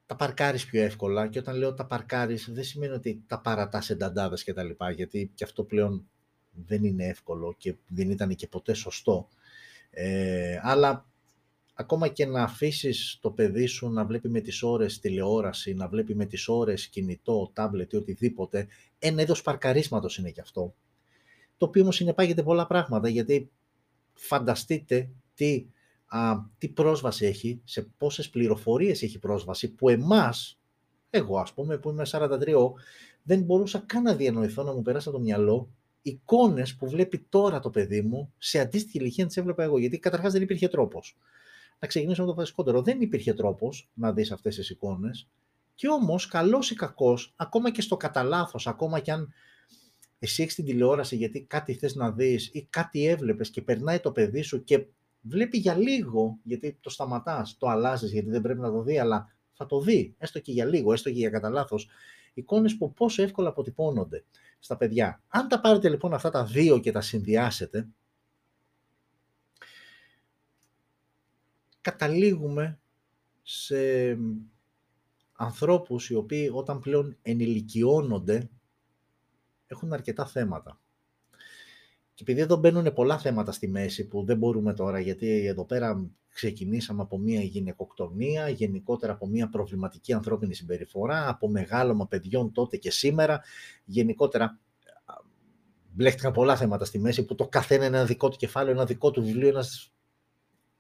Τα 0.06 0.16
παρκάρεις 0.16 0.66
πιο 0.66 0.82
εύκολα 0.82 1.28
και 1.28 1.40
όταν 1.40 1.56
λέω 1.56 1.74
τα 1.74 1.86
παρκάρεις 1.86 2.50
δεν 2.52 2.64
σημαίνει 2.64 2.94
ότι 2.94 3.24
τα 3.28 3.40
παρατάς 3.40 3.90
ενταντάδες 3.90 4.44
και 4.44 4.54
τα 4.54 4.64
λοιπά, 4.64 4.92
γιατί 4.92 5.32
και 5.36 5.44
αυτό 5.44 5.64
πλέον 5.64 6.10
δεν 6.52 6.84
είναι 6.84 7.06
εύκολο 7.06 7.56
και 7.58 7.76
δεν 7.88 8.10
ήταν 8.10 8.36
και 8.36 8.48
ποτέ 8.48 8.74
σωστό. 8.74 9.28
Ε, 9.90 10.60
αλλά 10.62 11.06
ακόμα 11.74 12.08
και 12.08 12.26
να 12.26 12.44
αφήσεις 12.44 13.18
το 13.22 13.32
παιδί 13.32 13.66
σου 13.66 13.90
να 13.90 14.06
βλέπει 14.06 14.30
με 14.30 14.40
τις 14.40 14.64
ώρες 14.64 15.00
τηλεόραση, 15.00 15.74
να 15.74 15.88
βλέπει 15.88 16.16
με 16.16 16.26
τις 16.26 16.48
ώρες 16.48 16.88
κινητό, 16.88 17.52
τάμπλετ 17.54 17.94
ή 17.94 17.96
οτιδήποτε, 17.96 18.68
ένα 19.00 19.22
είδος 19.22 19.42
παρκαρίσματος 19.42 20.18
είναι 20.18 20.30
και 20.30 20.42
αυτό 20.42 20.76
το 21.62 21.68
οποίο 21.68 21.82
όμως 21.82 21.96
συνεπάγεται 21.96 22.44
πολλά 22.44 22.68
πράγματα, 22.68 23.10
γιατί 23.10 23.52
φανταστείτε 24.14 25.10
τι, 25.34 25.66
α, 26.06 26.36
τι 26.58 26.68
πρόσβαση 26.68 27.26
έχει, 27.26 27.62
σε 27.64 27.88
πόσες 27.98 28.30
πληροφορίες 28.30 29.02
έχει 29.02 29.20
πρόσβαση, 29.20 29.72
που 29.72 29.90
εμάς, 29.90 30.60
εγώ 31.10 31.40
ας 31.40 31.54
πούμε 31.54 31.78
που 31.78 31.90
είμαι 31.90 32.06
43, 32.06 32.74
δεν 33.24 33.42
μπορούσα 33.42 33.84
καν 33.86 34.04
να 34.04 34.16
διανοηθώ 34.16 34.64
να 34.64 34.74
μου 34.74 34.82
περάσει 34.82 35.10
από 35.10 35.18
το 35.18 35.24
μυαλό 35.24 35.70
εικόνες 36.02 36.76
που 36.76 36.90
βλέπει 36.90 37.26
τώρα 37.30 37.60
το 37.60 37.70
παιδί 37.70 38.02
μου 38.02 38.34
σε 38.38 38.60
αντίστοιχη 38.60 38.98
ηλικία 38.98 39.26
τις 39.26 39.38
έβλεπα 39.38 39.64
εγώ, 39.64 39.78
γιατί 39.78 40.00
καταρχάς 40.00 40.34
δεν 40.34 40.42
υπήρχε 40.42 40.68
τρόπος. 40.68 41.18
Να 41.80 41.88
ξεκινήσω 41.88 42.22
με 42.22 42.28
το 42.28 42.36
βασικότερο. 42.36 42.82
Δεν 42.82 43.02
υπήρχε 43.02 43.34
τρόπος 43.34 43.90
να 43.94 44.14
δεις 44.14 44.32
αυτές 44.32 44.56
τις 44.56 44.70
εικόνες 44.70 45.28
και 45.76 45.88
όμως, 45.88 46.28
καλός 46.28 46.72
ή 46.72 46.76
κακός, 46.76 47.34
ακόμα 47.36 47.72
και 47.72 47.82
στο 47.82 47.98
κατά 47.98 48.50
ακόμα 48.66 49.00
και 49.00 49.12
αν 49.12 49.34
εσύ 50.24 50.42
έχεις 50.42 50.56
την 50.56 50.66
τηλεόραση 50.66 51.16
γιατί 51.16 51.42
κάτι 51.42 51.74
θες 51.74 51.96
να 51.96 52.12
δεις 52.12 52.50
ή 52.54 52.68
κάτι 52.70 53.08
έβλεπες 53.08 53.50
και 53.50 53.62
περνάει 53.62 54.00
το 54.00 54.12
παιδί 54.12 54.42
σου 54.42 54.64
και 54.64 54.86
βλέπει 55.22 55.58
για 55.58 55.78
λίγο, 55.78 56.40
γιατί 56.44 56.78
το 56.82 56.90
σταματάς, 56.90 57.58
το 57.58 57.68
αλλάζεις 57.68 58.12
γιατί 58.12 58.30
δεν 58.30 58.42
πρέπει 58.42 58.60
να 58.60 58.72
το 58.72 58.82
δει, 58.82 59.00
αλλά 59.00 59.36
θα 59.54 59.66
το 59.66 59.82
δει, 59.82 60.16
έστω 60.18 60.40
και 60.40 60.52
για 60.52 60.66
λίγο, 60.66 60.94
έστω 60.94 61.10
και 61.10 61.18
για 61.18 61.30
κατά 61.30 61.50
λάθος. 61.50 61.90
εικόνες 62.34 62.78
που 62.78 62.94
πόσο 62.94 63.22
εύκολα 63.24 63.50
αποτυπώνονται 63.50 64.24
στα 64.60 64.78
παιδιά. 64.78 65.22
Αν 65.28 65.48
τα 65.48 65.60
πάρετε 65.60 65.90
λοιπόν 65.90 66.14
αυτά 66.14 66.30
τα 66.30 66.46
δύο 66.46 66.80
και 66.80 66.92
τα 66.92 67.02
συνδυάσετε, 67.02 67.88
καταλήγουμε 71.82 72.80
σε 73.42 73.78
ανθρώπους 75.34 76.10
οι 76.10 76.16
οποίοι 76.16 76.50
όταν 76.54 76.80
πλέον 76.80 77.18
ενηλικιώνονται 77.22 78.50
έχουν 79.74 79.94
αρκετά 79.94 80.26
θέματα. 80.26 80.80
και 82.14 82.24
επειδή 82.24 82.42
εδώ 82.42 82.56
μπαίνουν 82.56 82.94
πολλά 82.94 83.20
θέματα 83.20 83.52
στη 83.52 83.68
μέση 83.68 84.08
που 84.08 84.24
δεν 84.26 84.38
μπορούμε 84.38 84.74
τώρα, 84.74 85.00
γιατί 85.00 85.46
εδώ 85.46 85.66
πέρα 85.66 86.10
ξεκινήσαμε 86.34 87.02
από 87.02 87.18
μια 87.18 87.42
γυναικοκτονία, 87.42 88.50
γενικότερα 88.50 89.14
από 89.14 89.28
μια 89.28 89.50
προβληματική 89.50 90.14
ανθρώπινη 90.14 90.54
συμπεριφορά, 90.54 91.30
από 91.30 91.50
μεγάλωμα 91.50 92.08
παιδιών 92.08 92.52
τότε 92.52 92.78
και 92.78 92.92
σήμερα, 92.92 93.42
γενικότερα 93.86 94.60
μπλέχτηκαν 95.92 96.32
πολλά 96.32 96.58
θέματα 96.58 96.86
στη 96.86 97.00
μέση 97.00 97.26
που 97.26 97.36
το 97.36 97.48
καθένα 97.48 97.86
ένα 97.86 98.06
δικό 98.06 98.30
του 98.30 98.38
κεφάλαιο, 98.38 98.74
ένα 98.74 98.86
δικό 98.86 99.12
του 99.12 99.24
βιβλίο, 99.24 99.48
ένας, 99.48 99.94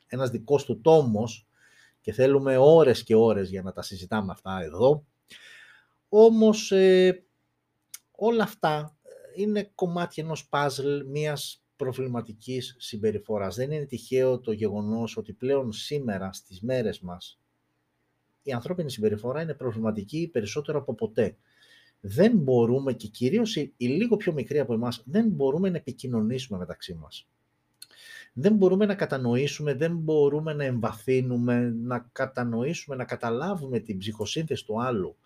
ένας 0.08 0.30
δικός 0.30 0.66
του 0.66 0.82
τόμος 0.82 1.48
και 2.02 2.12
θέλουμε 2.12 2.58
ώρες 2.58 3.04
και 3.04 3.16
ώρες 3.16 3.50
για 3.50 3.62
να 3.62 3.72
τα 3.72 3.82
συζητάμε 3.82 4.32
αυτά 4.32 4.60
εδώ. 4.62 5.06
Όμως 6.10 6.72
ε, 6.72 7.24
όλα 8.24 8.44
αυτά 8.44 8.98
είναι 9.36 9.72
κομμάτι 9.76 10.22
ενός 10.22 10.48
παζλ 10.48 11.06
μιας 11.06 11.64
προβληματικής 11.76 12.76
συμπεριφοράς. 12.80 13.56
Δεν 13.56 13.72
είναι 13.72 13.86
τυχαίο 13.86 14.40
το 14.40 14.52
γεγονός 14.52 15.18
ότι 15.18 15.34
πλέον 15.34 15.72
σήμερα 15.72 16.34
στις 16.34 16.62
μέρες 16.62 17.00
μας 17.00 17.40
η 18.44 18.52
ανθρώπινη 18.52 18.92
συμπεριφορά 18.92 19.42
είναι 19.42 19.54
προβληματική 19.54 20.30
περισσότερο 20.34 20.80
από 20.80 20.96
ποτέ. 20.96 21.36
Δεν 22.00 22.38
μπορούμε 22.38 22.94
και 22.94 23.08
κυρίως 23.08 23.56
οι, 23.56 23.74
οι 23.78 23.88
λίγο 23.88 24.18
πιο 24.18 24.34
μικροί 24.34 24.60
από 24.60 24.74
εμάς 24.74 25.04
δεν 25.06 25.28
μπορούμε 25.28 25.70
να 25.70 25.78
επικοινωνήσουμε 25.78 26.60
μεταξύ 26.60 26.94
μας. 26.94 27.28
Δεν 28.34 28.54
μπορούμε 28.54 28.86
να 28.86 28.96
κατανοήσουμε, 28.96 29.74
δεν 29.74 29.98
μπορούμε 29.98 30.54
να 30.54 30.64
εμβαθύνουμε, 30.64 31.70
να 31.70 32.10
κατανοήσουμε, 32.12 32.96
να 32.96 33.06
καταλάβουμε 33.06 33.80
την 33.80 33.98
ψυχοσύνθεση 33.98 34.66
του 34.66 34.82
άλλου 34.82 35.18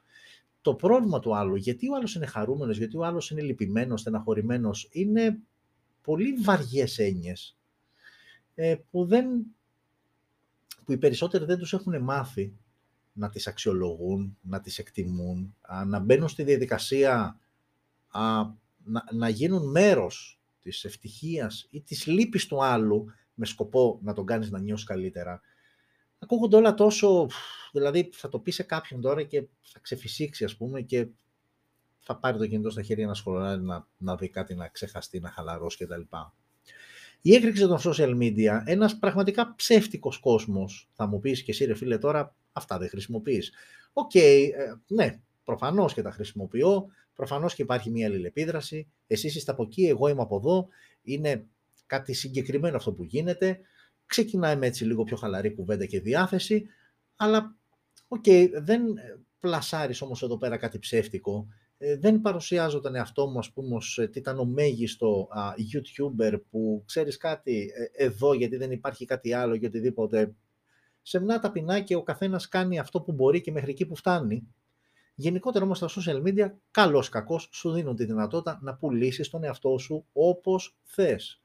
το 0.66 0.74
πρόβλημα 0.74 1.20
του 1.20 1.36
άλλου, 1.36 1.56
γιατί 1.56 1.90
ο 1.90 1.96
άλλος 1.96 2.16
είναι 2.16 2.26
χαρούμενος, 2.26 2.78
γιατί 2.78 2.98
ο 2.98 3.06
άλλος 3.06 3.30
είναι 3.30 3.42
λυπημένος, 3.42 4.00
στεναχωρημένος, 4.00 4.88
είναι 4.92 5.40
πολύ 6.02 6.34
βαριές 6.34 7.00
έννοιες 7.00 7.58
ε, 8.56 8.76
που, 8.92 9.06
δεν, 9.06 9.46
που 10.86 10.92
οι 10.92 10.98
περισσότεροι 10.98 11.46
δεν 11.46 11.58
τους 11.58 11.74
έχουν 11.74 12.02
μάθει 12.02 12.54
να 13.14 13.30
τις 13.30 13.48
αξιολογούν, 13.48 14.38
να 14.42 14.62
τις 14.62 14.80
εκτιμούν, 14.80 15.56
να 15.86 16.00
μπαίνουν 16.00 16.28
στη 16.28 16.44
διαδικασία 16.44 17.40
να, 18.84 19.04
να 19.12 19.30
γίνουν 19.30 19.72
μέρος 19.72 20.40
της 20.62 20.84
ευτυχίας 20.84 21.68
ή 21.70 21.82
της 21.82 22.06
λύπης 22.06 22.46
του 22.48 22.64
άλλου 22.64 23.06
με 23.34 23.46
σκοπό 23.46 24.00
να 24.04 24.14
τον 24.14 24.26
κάνεις 24.26 24.50
να 24.52 24.60
νιώσεις 24.60 24.86
καλύτερα 24.86 25.42
ακούγονται 26.20 26.56
όλα 26.56 26.74
τόσο, 26.74 27.28
δηλαδή 27.72 28.10
θα 28.14 28.30
το 28.30 28.40
πεις 28.40 28.52
σε 28.52 28.64
κάποιον 28.64 29.02
τώρα 29.02 29.24
και 29.24 29.48
θα 29.62 29.80
ξεφυσήξει 29.80 30.44
ας 30.44 30.56
πούμε 30.56 30.82
και 30.82 31.08
θα 32.00 32.18
πάρει 32.18 32.38
το 32.38 32.48
κινητό 32.48 32.70
στα 32.70 32.82
χέρια 32.82 33.08
να 33.08 33.14
σχολιάζει, 33.14 33.62
να, 33.62 33.88
να 33.98 34.16
δει 34.16 34.30
κάτι, 34.30 34.56
να 34.56 34.68
ξεχαστεί, 34.68 35.20
να 35.20 35.30
χαλαρώσει 35.30 35.86
κτλ. 35.86 36.02
Η 37.22 37.34
έκρηξη 37.34 37.68
των 37.68 37.78
social 37.84 38.18
media, 38.18 38.62
ένας 38.66 38.98
πραγματικά 38.98 39.54
ψεύτικος 39.56 40.20
κόσμος, 40.20 40.90
θα 40.94 41.06
μου 41.06 41.20
πεις 41.20 41.44
και 41.44 41.52
εσύ 41.52 41.66
ρε 41.66 41.76
φίλε 41.76 41.98
τώρα, 41.98 42.36
αυτά 42.52 42.78
δεν 42.78 42.90
χρησιμοποιείς. 42.90 43.52
OK, 43.94 44.12
okay, 44.14 44.50
ε, 44.56 44.74
ναι, 44.88 45.20
προφανώς 45.44 45.94
και 45.94 46.02
τα 46.02 46.12
χρησιμοποιώ, 46.12 46.88
προφανώς 47.14 47.56
και 47.56 47.62
υπάρχει 47.62 47.90
μια 47.90 48.08
αλληλεπίδραση, 48.08 48.88
εσείς 49.08 49.36
είστε 49.36 49.52
από 49.52 49.64
εκεί, 49.64 49.86
εγώ 49.86 50.08
είμαι 50.08 50.22
από 50.22 50.36
εδώ, 50.36 50.68
είναι 51.02 51.46
κάτι 51.86 52.14
συγκεκριμένο 52.14 52.76
αυτό 52.76 52.94
που 52.94 53.04
γίνεται, 53.04 53.60
Ξεκινάει 54.06 54.56
με 54.56 54.66
έτσι 54.68 54.86
λίγο 54.86 55.04
πιο 55.04 55.18
χαλαρή 55.18 55.54
κουβέντα 55.54 55.86
και 55.86 56.00
διάθεση, 56.00 56.66
αλλά 57.16 57.56
OK, 58.08 58.24
okay, 58.28 58.50
δεν 58.62 58.82
πλασάρεις 59.40 60.02
όμως 60.02 60.24
εδώ 60.24 60.38
πέρα 60.38 60.58
κάτι 60.58 60.80
ψεύτικο, 60.80 61.48
ε, 61.78 61.98
δεν 61.98 62.22
παρουσιάζω 62.22 62.80
τον 62.80 62.96
εαυτό 62.96 63.28
μου, 63.28 63.38
ας 63.38 63.52
πούμε, 63.52 63.76
ως 63.76 63.98
ε, 63.98 64.08
τι 64.08 64.20
ήταν 64.20 64.40
ο 64.40 64.46
μέγιστο 64.46 65.28
α, 65.30 65.54
YouTuber 65.74 66.40
που 66.50 66.84
ξέρεις 66.86 67.18
κάτι 67.18 67.72
ε, 67.76 68.06
εδώ 68.06 68.34
γιατί 68.34 68.58
δεν 68.58 68.72
υπάρχει 68.72 69.06
κάτι 69.06 69.34
άλλο 69.34 69.58
και 69.58 69.66
οτιδήποτε. 69.66 70.36
Σεμνά 71.02 71.40
ταπεινά 71.40 71.80
και 71.80 71.96
ο 71.96 72.04
καθένας 72.04 72.48
κάνει 72.48 72.80
αυτό 72.80 73.02
που 73.02 73.12
μπορεί 73.12 73.42
και 73.42 73.52
μέχρι 73.52 73.72
εκεί 73.72 73.86
που 73.86 73.96
φτάνει. 73.96 74.48
Γενικότερα 75.16 75.66
όμως 75.66 75.80
τα 75.80 75.90
social 75.90 76.24
media, 76.24 76.52
καλός 76.72 77.10
κακός, 77.10 77.50
σου 77.52 77.72
δίνουν 77.72 77.96
τη 77.96 78.06
δυνατότητα 78.06 78.60
να 78.62 78.76
πουλήσεις 78.76 79.30
τον 79.30 79.44
εαυτό 79.44 79.78
σου 79.78 80.06
όπως 80.14 80.78
θες. 80.84 81.42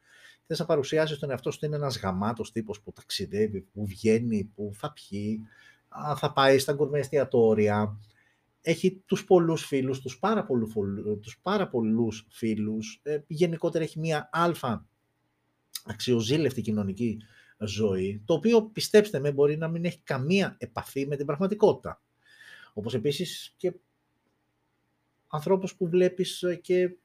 Θες 0.52 0.58
να 0.58 0.64
παρουσιάσεις 0.64 1.18
τον 1.18 1.30
εαυτό 1.30 1.50
σου 1.50 1.56
ότι 1.60 1.66
είναι 1.66 1.76
ένας 1.84 1.98
γαμάτος 1.98 2.52
τύπος 2.52 2.80
που 2.80 2.92
ταξιδεύει, 2.92 3.60
που 3.60 3.86
βγαίνει, 3.86 4.44
που 4.54 4.70
θα 4.74 4.92
πιει, 4.92 5.40
θα 6.16 6.32
πάει 6.32 6.58
στα 6.58 6.72
γκουρμές 6.72 7.00
εστιατόρια. 7.00 7.98
Έχει 8.60 9.02
τους 9.06 9.24
πολλούς 9.24 9.64
φίλους, 9.66 10.00
τους 10.00 10.18
πάρα, 10.18 10.44
πολλούς, 10.44 10.72
τους 11.20 11.38
πάρα 11.42 11.68
πολλούς 11.68 12.26
φίλους. 12.30 13.00
Ε, 13.02 13.18
γενικότερα 13.26 13.84
έχει 13.84 13.98
μία 13.98 14.28
αλφα 14.32 14.86
αξιοζήλευτη 15.84 16.60
κοινωνική 16.60 17.22
ζωή, 17.58 18.22
το 18.24 18.34
οποίο 18.34 18.62
πιστέψτε 18.62 19.18
με 19.18 19.32
μπορεί 19.32 19.56
να 19.56 19.68
μην 19.68 19.84
έχει 19.84 20.00
καμία 20.04 20.56
επαφή 20.58 21.06
με 21.06 21.16
την 21.16 21.26
πραγματικότητα. 21.26 22.02
Όπως 22.72 22.94
επίσης 22.94 23.54
και 23.56 23.72
ανθρώπους 25.28 25.74
που 25.74 25.88
βλέπεις 25.88 26.44
και 26.60 26.96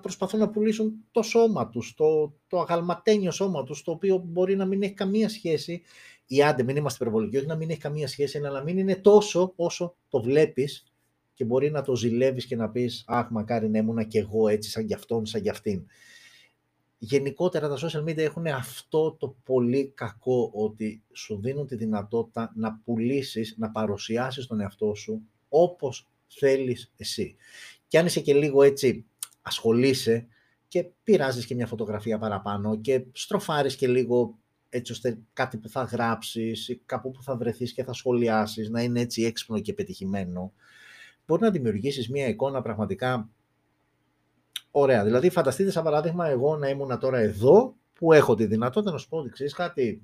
προσπαθούν 0.00 0.40
να 0.40 0.48
πουλήσουν 0.48 0.92
το 1.10 1.22
σώμα 1.22 1.68
τους, 1.68 1.94
το, 1.96 2.34
το 2.48 2.60
αγαλματένιο 2.60 3.30
σώμα 3.30 3.64
τους, 3.64 3.82
το 3.82 3.90
οποίο 3.90 4.22
μπορεί 4.26 4.56
να 4.56 4.64
μην 4.64 4.82
έχει 4.82 4.92
καμία 4.92 5.28
σχέση, 5.28 5.82
ή 6.26 6.42
άντε 6.42 6.62
μην 6.62 6.76
είμαστε 6.76 7.04
υπερβολικοί, 7.04 7.36
όχι 7.36 7.46
να 7.46 7.56
μην 7.56 7.70
έχει 7.70 7.80
καμία 7.80 8.08
σχέση, 8.08 8.38
αλλά 8.38 8.50
να 8.50 8.62
μην 8.62 8.78
είναι 8.78 8.96
τόσο 8.96 9.52
όσο 9.56 9.96
το 10.08 10.22
βλέπεις 10.22 10.84
και 11.34 11.44
μπορεί 11.44 11.70
να 11.70 11.82
το 11.82 11.96
ζηλεύεις 11.96 12.46
και 12.46 12.56
να 12.56 12.70
πεις 12.70 13.04
«Αχ, 13.06 13.30
μακάρι 13.30 13.68
να 13.68 13.78
ήμουν 13.78 14.06
και 14.06 14.18
εγώ 14.18 14.48
έτσι 14.48 14.70
σαν 14.70 14.86
κι 14.86 14.94
αυτόν, 14.94 15.26
σαν 15.26 15.42
κι 15.42 15.48
αυτήν». 15.48 15.86
Γενικότερα 16.98 17.68
τα 17.68 17.78
social 17.78 18.02
media 18.04 18.18
έχουν 18.18 18.46
αυτό 18.46 19.12
το 19.12 19.36
πολύ 19.44 19.92
κακό 19.94 20.50
ότι 20.54 21.02
σου 21.12 21.40
δίνουν 21.40 21.66
τη 21.66 21.76
δυνατότητα 21.76 22.52
να 22.54 22.80
πουλήσεις, 22.84 23.54
να 23.58 23.70
παρουσιάσεις 23.70 24.46
τον 24.46 24.60
εαυτό 24.60 24.94
σου 24.94 25.22
όπως 25.48 26.08
θέλεις 26.26 26.92
εσύ. 26.96 27.36
Και 27.88 27.98
αν 27.98 28.06
είσαι 28.06 28.20
και 28.20 28.34
λίγο 28.34 28.62
έτσι 28.62 29.06
ασχολείσαι 29.46 30.26
και 30.68 30.90
πειράζεις 31.02 31.46
και 31.46 31.54
μια 31.54 31.66
φωτογραφία 31.66 32.18
παραπάνω 32.18 32.80
και 32.80 33.04
στροφάρεις 33.12 33.76
και 33.76 33.88
λίγο 33.88 34.38
έτσι 34.68 34.92
ώστε 34.92 35.18
κάτι 35.32 35.56
που 35.56 35.68
θα 35.68 35.82
γράψεις 35.82 36.68
ή 36.68 36.82
κάπου 36.86 37.10
που 37.10 37.22
θα 37.22 37.36
βρεθείς 37.36 37.72
και 37.72 37.84
θα 37.84 37.92
σχολιάσεις 37.92 38.70
να 38.70 38.82
είναι 38.82 39.00
έτσι 39.00 39.22
έξυπνο 39.22 39.60
και 39.60 39.72
πετυχημένο, 39.72 40.52
μπορεί 41.26 41.42
να 41.42 41.50
δημιουργήσεις 41.50 42.10
μια 42.10 42.28
εικόνα 42.28 42.62
πραγματικά 42.62 43.30
ωραία. 44.70 45.04
Δηλαδή 45.04 45.30
φανταστείτε 45.30 45.70
σαν 45.70 45.84
παράδειγμα 45.84 46.28
εγώ 46.28 46.56
να 46.56 46.68
ήμουν 46.68 46.98
τώρα 46.98 47.18
εδώ 47.18 47.76
που 47.92 48.12
έχω 48.12 48.34
τη 48.34 48.46
δυνατότητα 48.46 48.92
να 48.92 48.98
σου 48.98 49.08
πω 49.08 49.18
ότι 49.18 49.28
ξέρεις 49.28 49.54
κάτι, 49.54 50.02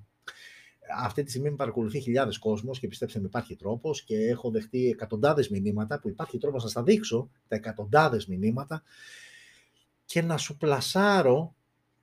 αυτή 0.99 1.23
τη 1.23 1.31
στιγμή 1.31 1.51
με 1.51 1.57
παρακολουθεί 1.57 2.01
χιλιάδες 2.01 2.39
κόσμος 2.39 2.79
και 2.79 2.89
πιστέψτε 2.89 3.21
με 3.21 3.27
υπάρχει 3.27 3.57
τρόπος 3.57 4.03
και 4.03 4.17
έχω 4.17 4.51
δεχτεί 4.51 4.89
εκατοντάδες 4.89 5.49
μηνύματα 5.49 6.01
που 6.01 6.09
υπάρχει 6.09 6.39
τρόπος 6.39 6.63
να 6.63 6.69
στα 6.69 6.83
δείξω, 6.83 7.31
τα 7.49 7.57
εκατοντάδες 7.57 8.27
μηνύματα 8.27 8.83
και 10.13 10.23
να 10.23 10.37
σου 10.37 10.57
πλασάρω 10.57 11.55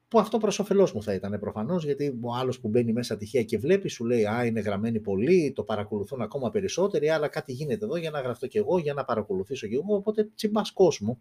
που 0.07 0.19
αυτό 0.19 0.37
προς 0.37 0.59
όφελός 0.59 0.93
μου 0.93 1.03
θα 1.03 1.13
ήταν 1.13 1.39
προφανώς, 1.39 1.85
γιατί 1.85 2.19
ο 2.21 2.35
άλλος 2.35 2.59
που 2.59 2.67
μπαίνει 2.67 2.93
μέσα 2.93 3.17
τυχαία 3.17 3.43
και 3.43 3.57
βλέπει, 3.57 3.89
σου 3.89 4.05
λέει 4.05 4.25
Α, 4.25 4.45
είναι 4.45 4.59
γραμμένοι 4.59 4.99
πολύ, 4.99 5.51
το 5.55 5.63
παρακολουθούν 5.63 6.21
ακόμα 6.21 6.49
περισσότεροι, 6.49 7.09
αλλά 7.09 7.27
κάτι 7.27 7.53
γίνεται 7.53 7.85
εδώ 7.85 7.97
για 7.97 8.09
να 8.09 8.21
γραφτώ 8.21 8.47
κι 8.47 8.57
εγώ, 8.57 8.79
για 8.79 8.93
να 8.93 9.05
παρακολουθήσω 9.05 9.67
κι 9.67 9.73
εγώ. 9.73 9.95
Οπότε 9.95 10.29
τσιμπάς 10.35 10.71
κόσμο. 10.71 11.19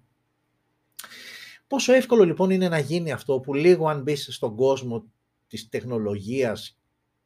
Πόσο 1.67 1.93
εύκολο 1.93 2.25
λοιπόν 2.25 2.51
είναι 2.51 2.69
να 2.69 2.79
γίνει 2.79 3.13
αυτό 3.13 3.41
που 3.41 3.55
λίγο 3.55 3.89
αν 3.89 4.03
μπεις 4.03 4.29
στον 4.31 4.57
κόσμο 4.57 5.05
της 5.47 5.69
τεχνολογίας 5.69 6.79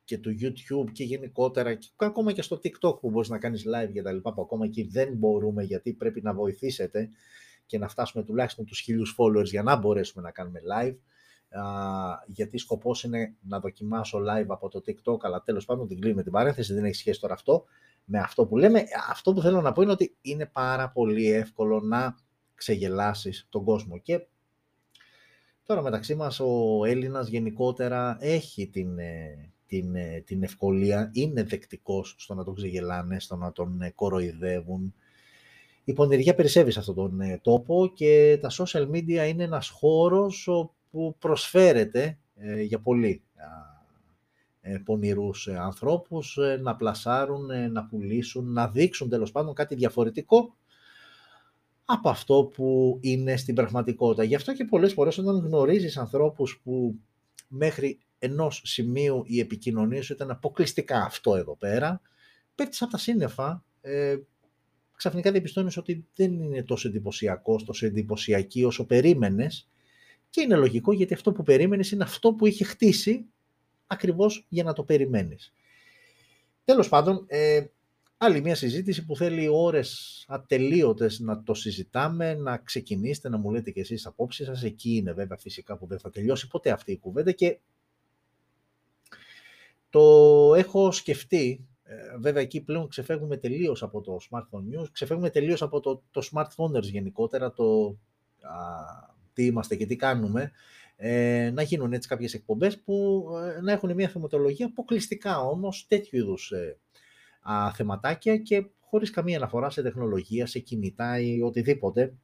και 0.05 0.19
του 0.19 0.37
YouTube 0.41 0.93
και 0.93 1.05
γενικότερα 1.05 1.75
και 1.75 1.89
ακόμα 1.97 2.33
και 2.33 2.43
στο 2.43 2.61
TikTok 2.63 3.01
που 3.01 3.11
μπορείς 3.11 3.29
να 3.29 3.39
κάνεις 3.39 3.65
live 3.67 3.93
και 3.93 4.03
τα 4.03 4.13
λοιπά 4.13 4.33
που 4.33 4.43
ακόμα 4.43 4.65
εκεί 4.65 4.83
δεν 4.83 5.15
μπορούμε 5.15 5.63
γιατί 5.63 5.93
πρέπει 5.93 6.23
να 6.23 6.35
βοηθήσετε 6.35 7.09
και 7.73 7.79
να 7.79 7.89
φτάσουμε 7.89 8.25
τουλάχιστον 8.25 8.65
τους 8.65 8.81
χίλιους 8.81 9.17
followers 9.19 9.45
για 9.45 9.63
να 9.63 9.77
μπορέσουμε 9.77 10.23
να 10.23 10.31
κάνουμε 10.31 10.61
live. 10.73 10.97
γιατί 12.27 12.59
σκοπός 12.59 13.03
είναι 13.03 13.35
να 13.41 13.61
δοκιμάσω 13.61 14.19
live 14.19 14.47
από 14.49 14.69
το 14.69 14.83
TikTok, 14.87 15.17
αλλά 15.21 15.43
τέλος 15.43 15.65
πάντων 15.65 15.89
την 15.89 16.01
κλείνουμε 16.01 16.23
την 16.23 16.33
παρένθεση, 16.33 16.75
δεν 16.75 16.85
έχει 16.85 16.95
σχέση 16.95 17.21
τώρα 17.21 17.35
αυτό 17.35 17.65
με 18.05 18.19
αυτό 18.19 18.47
που 18.47 18.57
λέμε. 18.57 18.85
Αυτό 19.11 19.33
που 19.33 19.41
θέλω 19.41 19.61
να 19.61 19.73
πω 19.73 19.83
είναι 19.83 19.91
ότι 19.91 20.17
είναι 20.21 20.47
πάρα 20.47 20.91
πολύ 20.91 21.33
εύκολο 21.33 21.81
να 21.81 22.15
ξεγελάσεις 22.55 23.47
τον 23.51 23.65
κόσμο 23.65 23.99
και 23.99 24.27
τώρα 25.63 25.83
μεταξύ 25.83 26.15
μας 26.15 26.41
ο 26.41 26.81
Έλληνας 26.87 27.29
γενικότερα 27.29 28.17
έχει 28.21 28.69
την, 28.69 28.99
ε, 28.99 29.53
την, 29.67 29.95
ε, 29.95 30.23
την 30.27 30.43
ευκολία, 30.43 31.11
είναι 31.13 31.43
δεκτικός 31.43 32.15
στο 32.19 32.35
να 32.35 32.45
τον 32.45 32.55
ξεγελάνε, 32.55 33.21
στο 33.21 33.37
να 33.37 33.53
τον 33.53 33.83
ε, 33.83 33.91
κοροϊδεύουν, 33.91 34.95
η 35.85 35.93
πονηριά 35.93 36.35
περισσεύει 36.35 36.71
σε 36.71 36.79
αυτόν 36.79 36.95
τον 36.95 37.21
ε, 37.21 37.39
τόπο 37.43 37.93
και 37.95 38.39
τα 38.41 38.51
social 38.51 38.91
media 38.91 39.29
είναι 39.29 39.45
ένας 39.45 39.69
χώρος 39.69 40.49
που 40.91 41.17
προσφέρεται 41.19 42.19
ε, 42.37 42.63
για 42.63 42.81
πολύ 42.81 43.23
ε, 44.61 44.79
πονηρούς 44.85 45.49
ανθρώπους 45.49 46.39
να 46.61 46.77
πλασάρουν, 46.77 47.73
να 47.73 47.85
πουλήσουν, 47.85 48.53
να 48.53 48.69
δείξουν 48.69 49.09
τέλος 49.09 49.33
πάντων 49.33 49.55
κάτι 49.55 49.75
διαφορετικό 49.75 50.57
από 51.85 52.09
αυτό 52.09 52.51
που 52.55 52.99
είναι 53.01 53.37
στην 53.37 53.55
πραγματικότητα. 53.55 54.25
Γι' 54.25 54.35
αυτό 54.35 54.55
και 54.55 54.65
πολλές 54.65 54.93
φορές 54.93 55.19
όταν 55.19 55.39
γνωρίζεις 55.39 55.97
ανθρώπους 55.97 56.61
που 56.65 56.99
μέχρι 57.49 57.99
ενός 58.19 58.61
σημείου 58.65 59.23
η 59.27 59.41
επικοινωνία 59.41 60.03
σου 60.03 60.13
ήταν 60.13 60.31
αποκλειστικά 60.31 61.03
αυτό 61.03 61.37
εδώ 61.37 61.57
πέρα, 61.57 62.01
πέφτεις 62.55 62.83
από 62.83 62.91
τα 62.91 62.99
σύννεφα, 62.99 63.65
ε, 63.81 64.17
ξαφνικά 65.03 65.31
διαπιστώνεις 65.31 65.77
ότι 65.77 66.07
δεν 66.15 66.33
είναι 66.33 66.63
τόσο 66.63 66.89
εντυπωσιακός, 66.89 67.65
τόσο 67.65 67.87
εντυπωσιακή 67.87 68.65
όσο 68.65 68.87
περίμενες 68.87 69.69
και 70.31 70.41
είναι 70.41 70.57
λογικό 70.57 70.93
γιατί 70.93 71.15
αυτό 71.15 71.33
που 71.33 71.43
περίμενες 71.43 71.91
είναι 71.91 72.03
αυτό 72.03 72.35
που 72.35 72.47
είχε 72.47 72.65
χτίσει 72.65 73.27
ακριβώς 73.87 74.47
για 74.49 74.63
να 74.65 74.73
το 74.73 74.85
περιμένεις. 74.85 75.53
Τέλος 76.65 76.89
πάντων, 76.89 77.25
ε, 77.27 77.65
άλλη 78.17 78.41
μια 78.41 78.55
συζήτηση 78.55 79.05
που 79.05 79.17
θέλει 79.17 79.49
ώρες 79.49 80.25
ατελείωτες 80.29 81.21
να 81.21 81.43
το 81.43 81.55
συζητάμε, 81.55 82.35
να 82.35 82.57
ξεκινήσετε, 82.57 83.29
να 83.29 83.39
μου 83.39 83.51
λέτε 83.51 83.71
και 83.71 83.81
εσείς 83.81 84.07
απόψεις 84.07 84.47
σας. 84.47 84.63
Εκεί 84.63 84.95
είναι 84.95 85.13
βέβαια 85.13 85.39
φυσικά 85.39 85.77
που 85.77 85.87
δεν 85.87 85.99
θα 85.99 86.11
τελειώσει 86.11 86.49
ποτέ 86.49 86.71
αυτή 86.71 86.93
η 86.93 86.99
κουβέντα 86.99 87.33
και 87.33 87.59
το 89.91 90.55
έχω 90.55 90.93
σκεφτεί, 90.93 91.67
ε, 91.83 92.19
βέβαια 92.19 92.43
εκεί 92.43 92.61
πλέον 92.61 92.89
ξεφεύγουμε 92.89 93.37
τελείως 93.37 93.83
από 93.83 94.01
το 94.01 94.19
smartphone 94.31 94.81
news, 94.81 94.87
ξεφεύγουμε 94.93 95.31
τελείως 95.31 95.63
από 95.63 95.81
το, 95.81 96.03
το 96.11 96.29
smartphoneers 96.33 96.83
γενικότερα, 96.83 97.53
το 97.53 97.99
α, 98.41 98.57
τι 99.33 99.45
είμαστε 99.45 99.77
και 99.77 99.87
τι 99.87 99.97
κάνουμε, 99.97 100.53
ε, 100.97 101.51
να 101.55 101.63
γίνουν 101.63 101.93
έτσι 101.93 102.09
κάποιες 102.09 102.35
εκπομπές 102.35 102.81
που 102.81 103.25
ε, 103.57 103.61
να 103.61 103.73
έχουν 103.73 103.95
μια 103.95 104.09
θεματολογία 104.09 104.67
αποκλειστικά 104.67 105.41
όμως 105.41 105.87
τέτοιου 105.89 106.19
είδους 106.19 106.51
ε, 106.51 106.79
α, 107.43 107.73
θεματάκια 107.73 108.37
και 108.37 108.67
χωρίς 108.81 109.11
καμία 109.11 109.37
αναφορά 109.37 109.71
σε 109.71 109.83
τεχνολογία, 109.83 110.47
σε 110.47 110.59
κινητά 110.59 111.21
ή 111.21 111.41
οτιδήποτε. 111.43 112.15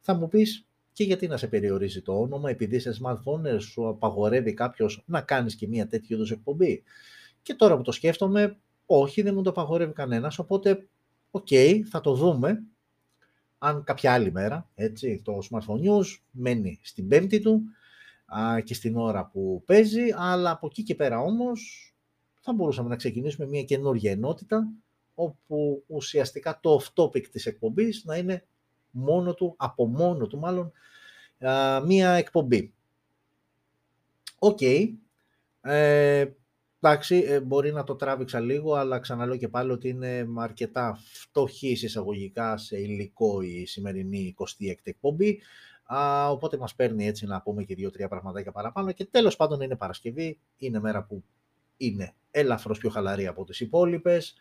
Θα 0.00 0.14
μου 0.14 0.28
πεις 0.28 0.66
και 0.92 1.04
γιατί 1.04 1.26
να 1.26 1.36
σε 1.36 1.46
περιορίζει 1.46 2.02
το 2.02 2.20
όνομα, 2.20 2.50
επειδή 2.50 2.78
σε 2.78 2.96
smartphone 3.02 3.60
σου 3.60 3.88
απαγορεύει 3.88 4.54
κάποιος 4.54 5.04
να 5.06 5.20
κάνεις 5.20 5.54
και 5.54 5.68
μια 5.68 5.86
τέτοιου 5.86 6.14
είδους 6.14 6.30
εκπομπή; 6.30 6.82
Και 7.42 7.54
τώρα 7.54 7.76
που 7.76 7.82
το 7.82 7.92
σκέφτομαι, 7.92 8.58
όχι, 8.86 9.22
δεν 9.22 9.34
μου 9.34 9.42
το 9.42 9.50
απαγορεύει 9.50 9.92
κανένας, 9.92 10.38
οπότε, 10.38 10.88
οκ, 11.30 11.48
θα 11.90 12.00
το 12.00 12.14
δούμε, 12.14 12.62
αν 13.58 13.84
κάποια 13.84 14.12
άλλη 14.12 14.32
μέρα, 14.32 14.70
έτσι, 14.74 15.20
το 15.24 15.38
smartphone 15.50 15.80
news 15.88 16.04
μένει 16.30 16.78
στην 16.82 17.08
πέμπτη 17.08 17.40
του 17.40 17.62
α, 18.26 18.60
και 18.60 18.74
στην 18.74 18.96
ώρα 18.96 19.26
που 19.26 19.62
παίζει, 19.66 20.02
αλλά 20.14 20.50
από 20.50 20.66
εκεί 20.66 20.82
και 20.82 20.94
πέρα 20.94 21.20
όμως 21.20 21.90
θα 22.40 22.52
μπορούσαμε 22.52 22.88
να 22.88 22.96
ξεκινήσουμε 22.96 23.46
μια 23.46 23.62
καινούργια 23.62 24.10
ενότητα 24.10 24.68
όπου 25.14 25.84
ουσιαστικά 25.86 26.58
το 26.60 26.80
off-topic 26.80 27.26
της 27.26 27.46
εκπομπής 27.46 28.04
να 28.04 28.16
είναι 28.16 28.46
μόνο 28.90 29.34
του, 29.34 29.54
από 29.56 29.86
μόνο 29.86 30.26
του 30.26 30.38
μάλλον, 30.38 30.72
μια 31.84 32.10
εκπομπή. 32.10 32.74
OK. 34.38 34.58
Okay. 34.60 34.88
Ε, 35.60 36.26
εντάξει, 36.80 37.16
ε, 37.16 37.40
μπορεί 37.40 37.72
να 37.72 37.84
το 37.84 37.96
τράβηξα 37.96 38.40
λίγο, 38.40 38.74
αλλά 38.74 38.98
ξαναλέω 38.98 39.36
και 39.36 39.48
πάλι 39.48 39.70
ότι 39.70 39.88
είναι 39.88 40.28
αρκετά 40.36 40.98
φτωχή 41.02 41.64
σε 41.64 41.82
εισαγωγικά 41.82 42.56
σε 42.56 42.80
υλικό 42.80 43.40
η 43.40 43.66
σημερινή 43.66 44.34
26η 44.38 44.80
εκπομπή. 44.82 45.40
Α, 45.86 46.30
οπότε 46.30 46.56
μας 46.56 46.74
παίρνει 46.74 47.06
έτσι 47.06 47.26
να 47.26 47.42
πούμε 47.42 47.62
και 47.62 47.74
δύο-τρία 47.74 48.08
πραγματάκια 48.08 48.52
παραπάνω 48.52 48.92
και 48.92 49.04
τέλος 49.04 49.36
πάντων 49.36 49.60
είναι 49.60 49.76
Παρασκευή, 49.76 50.38
είναι 50.56 50.80
μέρα 50.80 51.04
που 51.04 51.24
είναι 51.76 52.14
ελαφρώς 52.30 52.78
πιο 52.78 52.90
χαλαρή 52.90 53.26
από 53.26 53.44
τις 53.44 53.60
υπόλοιπες. 53.60 54.34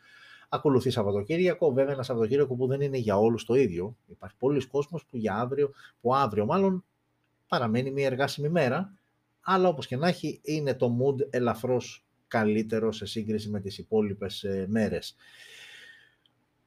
Ακολουθεί 0.50 0.90
Σαββατοκύριακο, 0.90 1.74
βέβαια 1.74 1.94
ένα 1.94 2.04
Σαββατοκύριακο 2.04 2.56
που 2.56 2.68
δεν 2.68 2.82
είναι 2.82 2.98
για 2.98 3.18
όλους 3.18 3.46
το 3.46 3.56
ίδιο. 3.56 3.98
Υπάρχει 4.08 4.36
πολλοί 4.38 4.68
κόσμος 4.68 5.06
που 5.06 5.18
για 5.18 5.36
αύριο, 5.36 5.72
που 6.02 6.16
αύριο 6.16 6.46
μάλλον 6.46 6.84
παραμένει 7.48 7.92
μια 7.92 8.06
εργάσιμη 8.06 8.50
μέρα, 8.50 8.94
αλλά 9.42 9.68
όπως 9.68 9.88
και 9.88 9.98
να 9.98 10.08
έχει 10.08 10.40
είναι 10.44 10.74
το 10.74 10.98
mood 11.02 11.28
ελαφρώς 11.30 12.05
καλύτερο 12.40 12.92
σε 12.92 13.06
σύγκριση 13.06 13.50
με 13.50 13.60
τις 13.60 13.78
υπόλοιπες 13.78 14.44
ε, 14.44 14.66
μέρες. 14.70 15.16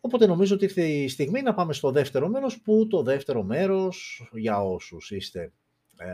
Οπότε 0.00 0.26
νομίζω 0.26 0.54
ότι 0.54 0.64
ήρθε 0.64 0.82
η 0.82 1.08
στιγμή 1.08 1.42
να 1.42 1.54
πάμε 1.54 1.72
στο 1.72 1.90
δεύτερο 1.90 2.28
μέρος, 2.28 2.60
που 2.60 2.86
το 2.86 3.02
δεύτερο 3.02 3.42
μέρος, 3.42 4.28
για 4.32 4.62
όσους 4.62 5.10
είστε 5.10 5.52
ε, 5.96 6.06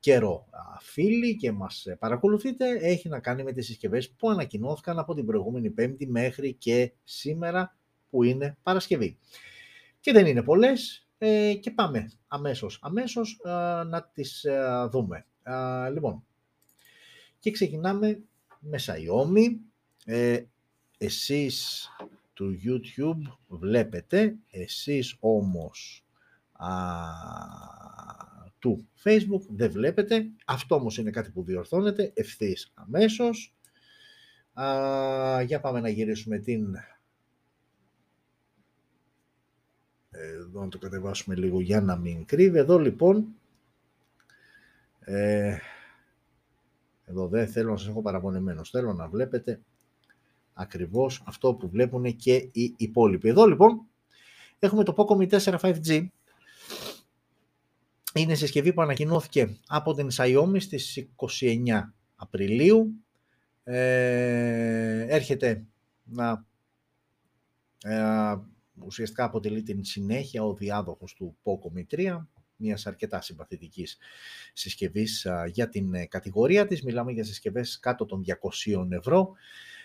καιρό 0.00 0.46
φίλοι 0.80 1.36
και 1.36 1.52
μας 1.52 1.86
ε, 1.86 1.94
παρακολουθείτε 1.94 2.78
έχει 2.80 3.08
να 3.08 3.20
κάνει 3.20 3.42
με 3.42 3.52
τις 3.52 3.66
συσκευές 3.66 4.10
που 4.10 4.30
ανακοινώθηκαν 4.30 4.98
από 4.98 5.14
την 5.14 5.26
προηγούμενη 5.26 5.70
Πέμπτη 5.70 6.06
μέχρι 6.06 6.54
και 6.54 6.92
σήμερα 7.04 7.76
που 8.10 8.22
είναι 8.22 8.56
Παρασκευή. 8.62 9.18
Και 10.00 10.12
δεν 10.12 10.26
είναι 10.26 10.42
πολλές 10.42 11.08
ε, 11.18 11.54
και 11.54 11.70
πάμε 11.70 12.10
αμέσως, 12.28 12.78
αμέσως 12.82 13.40
να 13.86 14.10
τις 14.12 14.46
δούμε. 14.90 15.26
Λοιπόν, 15.92 16.24
και 17.40 17.50
ξεκινάμε 17.50 18.20
με 18.60 18.78
Xiaomi. 18.86 19.56
Εσείς 20.98 21.88
του 22.32 22.58
YouTube 22.64 23.36
βλέπετε, 23.48 24.36
εσείς 24.50 25.16
όμως 25.20 26.04
του 28.58 28.88
Facebook 29.04 29.42
δεν 29.48 29.70
βλέπετε. 29.70 30.26
Αυτό 30.46 30.74
όμως 30.74 30.98
είναι 30.98 31.10
κάτι 31.10 31.30
που 31.30 31.42
διορθώνεται 31.44 32.12
ευθύς 32.14 32.72
αμέσως. 32.74 33.54
Α, 34.52 35.42
για 35.42 35.60
πάμε 35.60 35.80
να 35.80 35.88
γυρίσουμε 35.88 36.38
την... 36.38 36.76
Εδώ 40.10 40.62
να 40.62 40.68
το 40.68 40.78
κατεβάσουμε 40.78 41.34
λίγο 41.34 41.60
για 41.60 41.80
να 41.80 41.96
μην 41.96 42.24
κρύβει. 42.24 42.58
Εδώ 42.58 42.78
λοιπόν... 42.78 43.34
Ε, 45.00 45.58
εδώ 47.10 47.28
δεν 47.28 47.48
θέλω 47.48 47.70
να 47.70 47.76
σας 47.76 47.88
έχω 47.88 48.02
παραπονεμένος. 48.02 48.70
Θέλω 48.70 48.92
να 48.92 49.08
βλέπετε 49.08 49.60
ακριβώς 50.52 51.22
αυτό 51.26 51.54
που 51.54 51.68
βλέπουν 51.68 52.16
και 52.16 52.34
οι 52.52 52.74
υπόλοιποι. 52.76 53.28
Εδώ 53.28 53.46
λοιπόν 53.46 53.80
έχουμε 54.58 54.84
το 54.84 54.94
Poco 54.96 55.16
Mi 55.16 55.40
4 55.40 55.58
5G 55.60 56.06
είναι 58.14 58.34
συσκευή 58.34 58.72
που 58.72 58.82
ανακοινώθηκε 58.82 59.58
από 59.66 59.94
την 59.94 60.08
Xiaomi 60.12 60.60
στις 60.60 61.08
29 61.40 61.56
Απριλίου. 62.16 63.04
Ε, 63.64 65.00
έρχεται 65.08 65.64
να 66.04 66.44
ε, 67.82 68.36
ουσιαστικά 68.84 69.24
αποτελεί 69.24 69.62
την 69.62 69.84
συνέχεια 69.84 70.44
ο 70.44 70.54
διάδοχος 70.54 71.14
του 71.14 71.36
Poco 71.42 71.78
Mi 71.78 71.98
3, 71.98 72.26
μιας 72.60 72.86
αρκετά 72.86 73.20
συμπαθητικής 73.20 73.98
συσκευής 74.52 75.26
για 75.46 75.68
την 75.68 75.94
ε, 75.94 76.06
κατηγορία 76.06 76.66
της. 76.66 76.82
Μιλάμε 76.82 77.12
για 77.12 77.24
συσκευές 77.24 77.78
κάτω 77.78 78.04
των 78.04 78.24
200 78.64 78.86
ευρώ. 78.90 79.32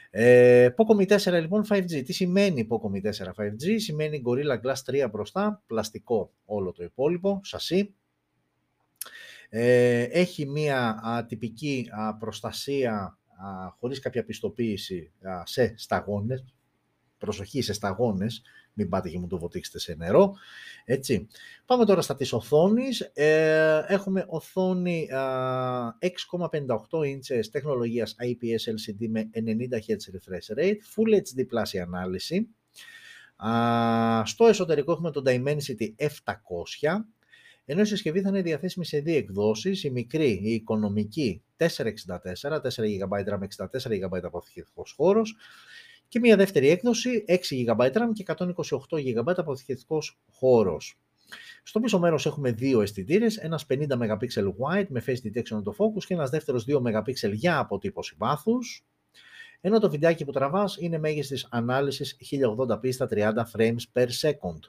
Ε, 0.10 0.70
Poco 0.76 1.02
Mi 1.02 1.18
4 1.18 1.40
λοιπόν 1.42 1.66
5G. 1.70 2.04
Τι 2.06 2.14
σημαίνει 2.14 2.68
Poco 2.70 2.96
Mi 2.96 3.12
4 3.12 3.12
5G? 3.12 3.76
Σημαίνει 3.78 4.22
Gorilla 4.26 4.62
Glass 4.62 5.06
3 5.06 5.08
μπροστά, 5.12 5.64
πλαστικό 5.68 6.32
όλο 6.46 6.72
το 6.72 6.84
υπόλοιπο, 6.84 7.40
σασί, 7.44 7.94
ε, 9.50 10.02
έχει 10.02 10.46
μία 10.46 11.26
τυπική 11.28 11.90
προστασία 12.20 13.18
χωρίς 13.80 14.00
κάποια 14.00 14.26
πιστοποίηση 14.26 15.12
σε 15.44 15.74
σταγόνες, 15.78 16.46
προσοχή 17.18 17.62
σε 17.62 17.74
σταγόνες, 17.74 18.42
μην 18.74 18.90
πάτε 18.90 19.10
και 19.10 19.20
μου 19.20 19.28
το 19.28 19.38
βοτήξετε 19.38 19.80
σε 19.80 19.96
νερό. 19.98 20.36
Έτσι. 20.86 21.28
Πάμε 21.66 21.86
τώρα 21.86 22.02
στα 22.02 22.16
της 22.16 22.34
οθόνης. 22.34 23.00
Ε, 23.14 23.84
έχουμε 23.88 24.26
οθόνη 24.28 25.08
6,58 25.12 27.00
inches 27.00 27.46
τεχνολογίας 27.52 28.16
IPS 28.20 28.72
LCD 28.72 29.08
με 29.10 29.30
90 29.34 29.40
Hz 29.88 29.96
refresh 30.16 30.58
rate, 30.58 30.78
Full 30.96 31.14
HD 31.16 31.40
Plus 31.40 31.80
ανάλυση. 31.82 32.48
στο 34.24 34.46
εσωτερικό 34.46 34.92
έχουμε 34.92 35.12
το 35.12 35.22
Dimensity 35.26 35.96
700 35.98 36.08
ενώ 37.66 37.82
η 37.82 37.86
συσκευή 37.86 38.22
θα 38.22 38.30
είναι 38.30 38.42
διαθέσιμη 38.42 38.86
σε 38.86 39.00
δύο 39.00 39.18
εκδόσεις, 39.18 39.84
η 39.84 39.90
μικρή, 39.90 40.40
η 40.44 40.54
οικονομική 40.54 41.44
464, 41.58 41.68
4 42.42 42.88
GB 43.00 43.24
RAM, 43.28 43.40
64 43.40 44.08
GB 44.08 44.24
αποθηκευτικός 44.24 44.92
χώρος 44.92 45.36
και 46.16 46.22
μια 46.22 46.36
δεύτερη 46.36 46.70
έκδοση 46.70 47.26
6 47.28 47.34
GB 47.68 47.92
RAM 47.92 48.10
και 48.14 48.24
128 48.28 48.46
GB 48.90 49.34
αποθηκευτικός 49.36 50.20
χώρος. 50.32 51.00
Στο 51.64 51.80
πίσω 51.80 52.00
μέρος 52.00 52.26
έχουμε 52.26 52.52
δύο 52.52 52.82
αισθητήρες, 52.82 53.38
ένας 53.38 53.66
50 53.70 53.98
MP 53.98 54.18
wide 54.60 54.86
με 54.90 55.04
face 55.06 55.28
detection 55.28 55.62
focus 55.64 56.04
και 56.06 56.14
ένας 56.14 56.30
δεύτερος 56.30 56.66
2 56.68 56.82
MP 56.82 57.32
για 57.32 57.58
αποτύπωση 57.60 58.16
βάθους. 58.18 58.86
Ενώ 59.62 59.80
το 59.80 59.90
βιντεάκι 59.90 60.26
που 60.26 60.32
τραβάς 60.32 60.78
είναι 60.80 60.98
μέγιστης 60.98 61.48
ανάλυσης 61.50 62.18
1080p 62.20 62.94
στα 62.94 63.08
30 63.12 63.46
frames 63.56 63.84
per 63.94 64.08
second. 64.22 64.60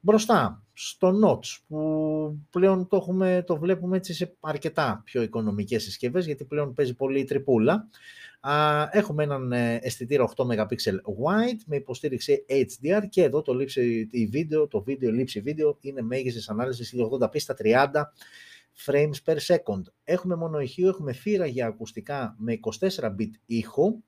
Μπροστά, 0.00 0.62
στο 0.72 1.12
Notch, 1.24 1.58
που 1.68 2.38
πλέον 2.50 2.88
το, 2.88 2.96
έχουμε, 2.96 3.44
το 3.46 3.56
βλέπουμε 3.56 3.96
έτσι 3.96 4.14
σε 4.14 4.36
αρκετά 4.40 5.02
πιο 5.04 5.22
οικονομικές 5.22 5.82
συσκευές, 5.82 6.26
γιατί 6.26 6.44
πλέον 6.44 6.74
παίζει 6.74 6.94
πολύ 6.94 7.20
η 7.20 7.24
τρυπούλα. 7.24 7.88
Έχουμε 8.90 9.22
έναν 9.22 9.52
ε, 9.52 9.78
αισθητήρα 9.82 10.32
8 10.36 10.44
MP 10.46 10.66
wide 11.24 11.60
με 11.66 11.76
υποστήριξη 11.76 12.44
HDR 12.48 13.02
και 13.08 13.22
εδώ 13.22 13.42
το, 13.42 13.54
λήψη, 13.54 14.08
η 14.10 14.26
βίντεο, 14.26 14.68
το 14.68 14.82
βίντεο, 14.82 15.10
η 15.10 15.12
λήψη 15.12 15.40
βίντεο 15.40 15.78
είναι 15.80 16.02
μέγιστης 16.02 16.48
ανάλυσης 16.48 16.94
1080p 16.96 17.40
στα 17.40 17.54
30 17.62 17.86
frames 18.86 19.24
per 19.24 19.36
second. 19.36 19.82
Έχουμε 20.04 20.34
μόνο 20.36 20.60
ηχείο, 20.60 20.88
έχουμε 20.88 21.12
θύρα 21.12 21.46
για 21.46 21.66
ακουστικά 21.66 22.34
με 22.38 22.58
24 22.80 22.88
bit 23.04 23.30
ήχο, 23.46 24.02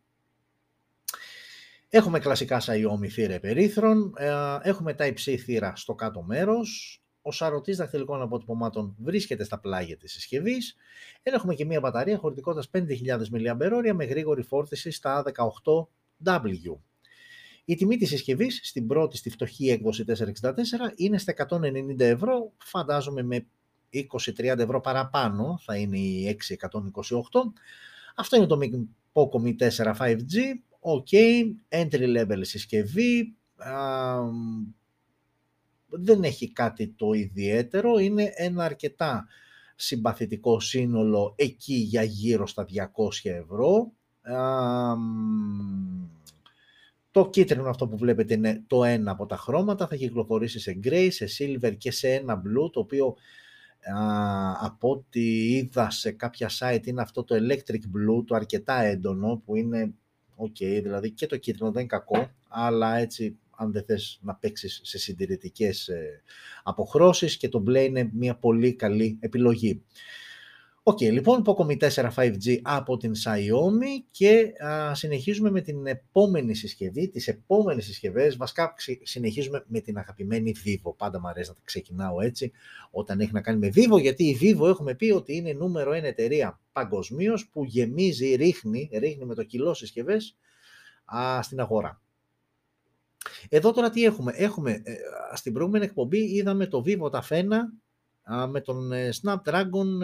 Έχουμε 1.95 2.19
κλασικά 2.19 2.61
Xiaomi 2.61 3.09
θύρα 3.11 3.41
περίθρων, 3.41 4.15
ε, 4.17 4.31
έχουμε 4.63 4.95
Type-C 4.99 5.37
θύρα 5.37 5.73
στο 5.77 5.95
κάτω 5.95 6.23
μέρος, 6.23 7.03
ο 7.27 7.33
σαρωτής 7.33 7.77
δαχτυλικών 7.77 8.23
αποτυπωμάτων 8.23 8.97
βρίσκεται 8.99 9.45
στα 9.45 9.59
πλάγια 9.59 9.97
της 9.97 10.13
συσκευής. 10.13 10.77
Έχουμε 11.23 11.55
και 11.55 11.65
μια 11.65 11.81
μπαταρία 11.81 12.19
χωρητικότητας 12.19 12.71
5.000 12.73 13.21
mAh 13.33 13.93
με 13.95 14.05
γρήγορη 14.05 14.43
φόρτιση 14.43 14.91
στα 14.91 15.23
18W. 16.25 16.77
Η 17.65 17.75
τιμή 17.75 17.97
της 17.97 18.09
συσκευής 18.09 18.61
στην 18.63 18.87
πρώτη, 18.87 19.17
στη 19.17 19.31
φτωχή 19.31 19.69
έκδοση 19.69 20.05
464 20.07 20.15
είναι 20.97 21.19
στα 21.19 21.35
190 21.51 22.01
ευρώ, 22.01 22.53
φαντάζομαι 22.57 23.23
με 23.23 23.47
20-30 23.93 24.59
ευρώ 24.59 24.81
παραπάνω 24.81 25.59
θα 25.63 25.77
είναι 25.77 25.99
η 25.99 26.39
628. 26.49 26.59
Αυτό 28.15 28.37
είναι 28.37 28.47
το 28.47 28.59
Poco 29.13 29.43
Mi 29.43 29.69
4 29.71 29.95
5G, 29.99 30.37
ok, 30.81 31.43
entry 31.69 32.17
level 32.17 32.41
συσκευή, 32.41 33.35
δεν 35.99 36.23
έχει 36.23 36.53
κάτι 36.53 36.89
το 36.89 37.13
ιδιαίτερο, 37.13 37.99
είναι 37.99 38.33
ένα 38.35 38.65
αρκετά 38.65 39.27
συμπαθητικό 39.77 40.61
σύνολο 40.61 41.35
εκεί 41.37 41.75
για 41.75 42.03
γύρω 42.03 42.47
στα 42.47 42.67
200 42.75 42.81
ευρώ. 43.23 43.93
το 47.11 47.31
κίτρινο 47.31 47.69
αυτό 47.69 47.89
που 47.89 47.97
βλέπετε 47.97 48.35
είναι 48.35 48.63
το 48.67 48.85
ένα 48.85 49.11
από 49.11 49.27
τα 49.27 49.37
χρώματα, 49.37 49.87
θα 49.87 49.97
κυκλοφορήσει 49.97 50.59
σε 50.61 50.79
grey, 50.85 51.09
σε 51.11 51.27
silver 51.39 51.77
και 51.79 51.91
σε 51.91 52.13
ένα 52.13 52.43
blue, 52.43 52.71
το 52.73 52.81
οποίο 52.81 53.17
από 54.61 54.91
ό,τι 54.91 55.55
είδα 55.57 55.91
σε 55.91 56.11
κάποια 56.11 56.51
site 56.59 56.87
είναι 56.87 57.03
αυτό 57.03 57.25
το 57.25 57.35
electric 57.35 57.75
blue, 57.75 58.25
το 58.27 58.35
αρκετά 58.35 58.81
έντονο, 58.81 59.43
που 59.45 59.57
είναι 59.57 59.95
ok, 60.37 60.81
δηλαδή 60.83 61.11
και 61.11 61.27
το 61.27 61.37
κίτρινο 61.37 61.71
δεν 61.71 61.81
είναι 61.81 61.91
κακό, 61.91 62.31
αλλά 62.49 62.97
έτσι 62.97 63.39
αν 63.57 63.73
δεν 63.73 63.85
θες 63.85 64.19
να 64.23 64.35
παίξεις 64.35 64.81
σε 64.83 64.99
συντηρητικές 64.99 65.89
ε, 65.89 66.23
αποχρώσεις 66.63 67.37
και 67.37 67.49
το 67.49 67.59
μπλε 67.59 67.83
είναι 67.83 68.11
μια 68.13 68.37
πολύ 68.37 68.75
καλή 68.75 69.19
επιλογή. 69.21 69.83
OK, 70.87 70.99
okay, 71.01 71.11
λοιπόν, 71.13 71.45
Poco 71.45 71.67
M4 71.67 72.11
5G 72.15 72.59
από 72.63 72.97
την 72.97 73.13
Xiaomi 73.25 74.05
και 74.11 74.53
συνεχίζουμε 74.93 75.51
με 75.51 75.61
την 75.61 75.87
επόμενη 75.87 76.55
συσκευή, 76.55 77.09
τις 77.09 77.29
επόμενες 77.29 77.85
συσκευές, 77.85 78.37
βασικά 78.37 78.75
συνεχίζουμε 79.03 79.65
με 79.67 79.81
την 79.81 79.99
αγαπημένη 79.99 80.55
Vivo. 80.65 80.95
Πάντα 80.97 81.21
μου 81.21 81.29
αρέσει 81.29 81.51
να 81.51 81.57
ξεκινάω 81.65 82.21
έτσι 82.21 82.53
όταν 82.91 83.21
έχει 83.21 83.33
να 83.33 83.41
κάνει 83.41 83.59
με 83.59 83.69
Vivo, 83.75 84.01
γιατί 84.01 84.25
η 84.25 84.39
Vivo 84.41 84.69
έχουμε 84.69 84.95
πει 84.95 85.11
ότι 85.11 85.37
είναι 85.37 85.53
νούμερο 85.53 85.91
1 85.91 86.03
εταιρεία 86.03 86.61
παγκοσμίως 86.73 87.49
που 87.49 87.65
γεμίζει, 87.65 88.35
ρίχνει, 88.35 88.91
ρίχνει 88.93 89.25
με 89.25 89.35
το 89.35 89.43
κιλό 89.43 89.75
συσκευές 89.75 90.37
α, 91.05 91.43
στην 91.43 91.61
αγορά. 91.61 92.04
Εδώ 93.49 93.73
τώρα 93.73 93.91
τι 93.91 94.05
έχουμε; 94.05 94.33
Έχουμε, 94.37 94.71
ε, 94.71 94.95
στην 95.35 95.53
προηγούμενη 95.53 95.85
εκπομπή 95.85 96.19
είδαμε 96.19 96.67
το 96.67 96.83
Vivo 96.87 97.11
τα 97.11 97.23
φένα 97.23 97.73
με 98.49 98.61
τον 98.61 98.93
ε, 98.93 99.09
Snapdragon 99.23 100.03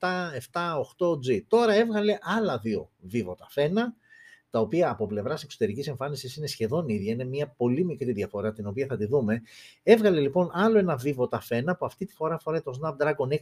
778G. 0.00 1.28
Ε, 1.28 1.40
τώρα 1.48 1.74
έβγαλε 1.74 2.18
άλλα 2.20 2.58
δύο 2.58 2.90
Vivo 3.12 3.36
τα 3.36 3.46
φένα, 3.48 3.94
τα 4.50 4.60
οποία 4.60 4.90
από 4.90 5.06
πλευράς 5.06 5.42
εξωτερικής 5.42 5.86
εμφάνισης 5.86 6.36
είναι 6.36 6.46
σχεδόν 6.46 6.88
ίδια. 6.88 7.12
Είναι 7.12 7.24
μια 7.24 7.48
πολύ 7.56 7.84
μικρή 7.84 8.12
διαφορά, 8.12 8.52
την 8.52 8.66
οποία 8.66 8.86
θα 8.86 8.96
τη 8.96 9.06
δούμε. 9.06 9.42
Έβγαλε 9.82 10.20
λοιπόν 10.20 10.50
άλλο 10.52 10.78
ένα 10.78 11.00
Vivo 11.04 11.30
τα 11.30 11.40
φένα, 11.40 11.76
που 11.76 11.86
αυτή 11.86 12.04
τη 12.04 12.14
φορά 12.14 12.38
φοράει 12.38 12.60
το 12.60 12.80
Snapdragon 12.82 13.28
680. 13.28 13.34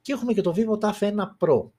Και 0.00 0.12
έχουμε 0.12 0.32
και 0.32 0.40
το 0.40 0.54
Vivo 0.56 0.78
TAF 0.78 0.98
1 0.98 1.12
Pro. 1.38 1.70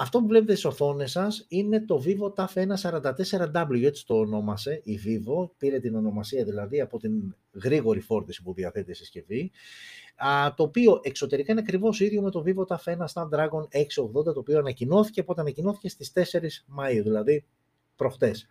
Αυτό 0.00 0.20
που 0.20 0.26
βλέπετε 0.26 0.52
στις 0.52 0.64
οθόνες 0.64 1.10
σας 1.10 1.44
είναι 1.48 1.80
το 1.80 2.02
Vivo 2.06 2.34
TAF 2.34 2.76
144W, 2.76 3.82
έτσι 3.82 4.06
το 4.06 4.14
ονόμασε 4.14 4.80
η 4.84 4.98
Vivo, 5.04 5.50
πήρε 5.58 5.80
την 5.80 5.94
ονομασία 5.94 6.44
δηλαδή 6.44 6.80
από 6.80 6.98
την 6.98 7.34
γρήγορη 7.62 8.00
φόρτιση 8.00 8.42
που 8.42 8.54
διαθέτει 8.54 8.90
η 8.90 8.94
συσκευή, 8.94 9.50
το 10.56 10.62
οποίο 10.62 11.00
εξωτερικά 11.02 11.52
είναι 11.52 11.60
ακριβώς 11.60 12.00
ίδιο 12.00 12.22
με 12.22 12.30
το 12.30 12.44
Vivo 12.46 12.66
TAF 12.66 12.96
1 12.96 13.04
Snapdragon 13.14 13.62
680, 13.70 14.24
το 14.24 14.34
οποίο 14.36 14.58
ανακοινώθηκε, 14.58 15.20
από 15.20 15.34
ανακοινώθηκε 15.36 15.88
στις 15.88 16.12
4 16.14 16.64
Μαΐου, 16.78 17.02
δηλαδή 17.02 17.44
προχτές. 17.96 18.46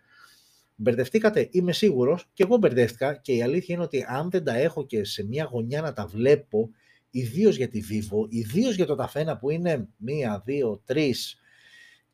Μπερδευτήκατε, 0.75 1.47
είμαι 1.51 1.71
σίγουρος, 1.73 2.29
και 2.33 2.43
εγώ 2.43 2.57
μπερδεύτηκα 2.57 3.15
και 3.15 3.33
η 3.33 3.41
αλήθεια 3.41 3.75
είναι 3.75 3.83
ότι 3.83 4.05
αν 4.07 4.29
δεν 4.29 4.43
τα 4.43 4.57
έχω 4.57 4.86
και 4.86 5.03
σε 5.03 5.25
μια 5.25 5.49
γωνιά 5.51 5.81
να 5.81 5.93
τα 5.93 6.05
βλέπω, 6.05 6.69
ιδίως 7.10 7.56
για 7.56 7.67
τη 7.67 7.82
Vivo, 7.89 8.30
ιδίως 8.30 8.76
για 8.76 8.86
το 8.86 8.96
Ταφ 8.95 9.19
ένα 9.19 9.38
που 9.38 9.50
είναι 9.50 9.88
μία, 9.98 10.41
δύο, 10.46 10.82
τρεις, 10.86 11.39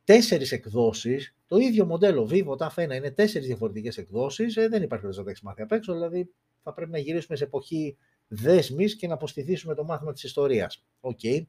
τέσσερις 0.03 0.51
εκδόσεις. 0.51 1.35
Το 1.47 1.57
ίδιο 1.57 1.85
μοντέλο 1.85 2.29
Vivo 2.31 2.57
Ταφ 2.57 2.79
ένα 2.79 2.95
είναι 2.95 3.11
τέσσερις 3.11 3.47
διαφορετικές 3.47 3.97
εκδόσεις. 3.97 4.57
Ε, 4.57 4.67
δεν 4.67 4.81
υπάρχει 4.81 5.05
να 5.05 5.13
τα 5.13 5.23
έχεις 5.25 5.41
μάθει 5.41 5.61
απ' 5.61 5.71
έξω, 5.71 5.93
δηλαδή 5.93 6.29
θα 6.63 6.73
πρέπει 6.73 6.91
να 6.91 6.97
γυρίσουμε 6.97 7.37
σε 7.37 7.43
εποχή 7.43 7.97
δέσμης 8.27 8.85
και 8.91 9.07
να 9.07 9.13
αποστηθίσουμε 9.13 9.75
το 9.75 9.83
μάθημα 9.83 10.13
της 10.13 10.23
ιστορίας. 10.23 10.85
OK. 10.99 11.19
Okay. 11.23 11.41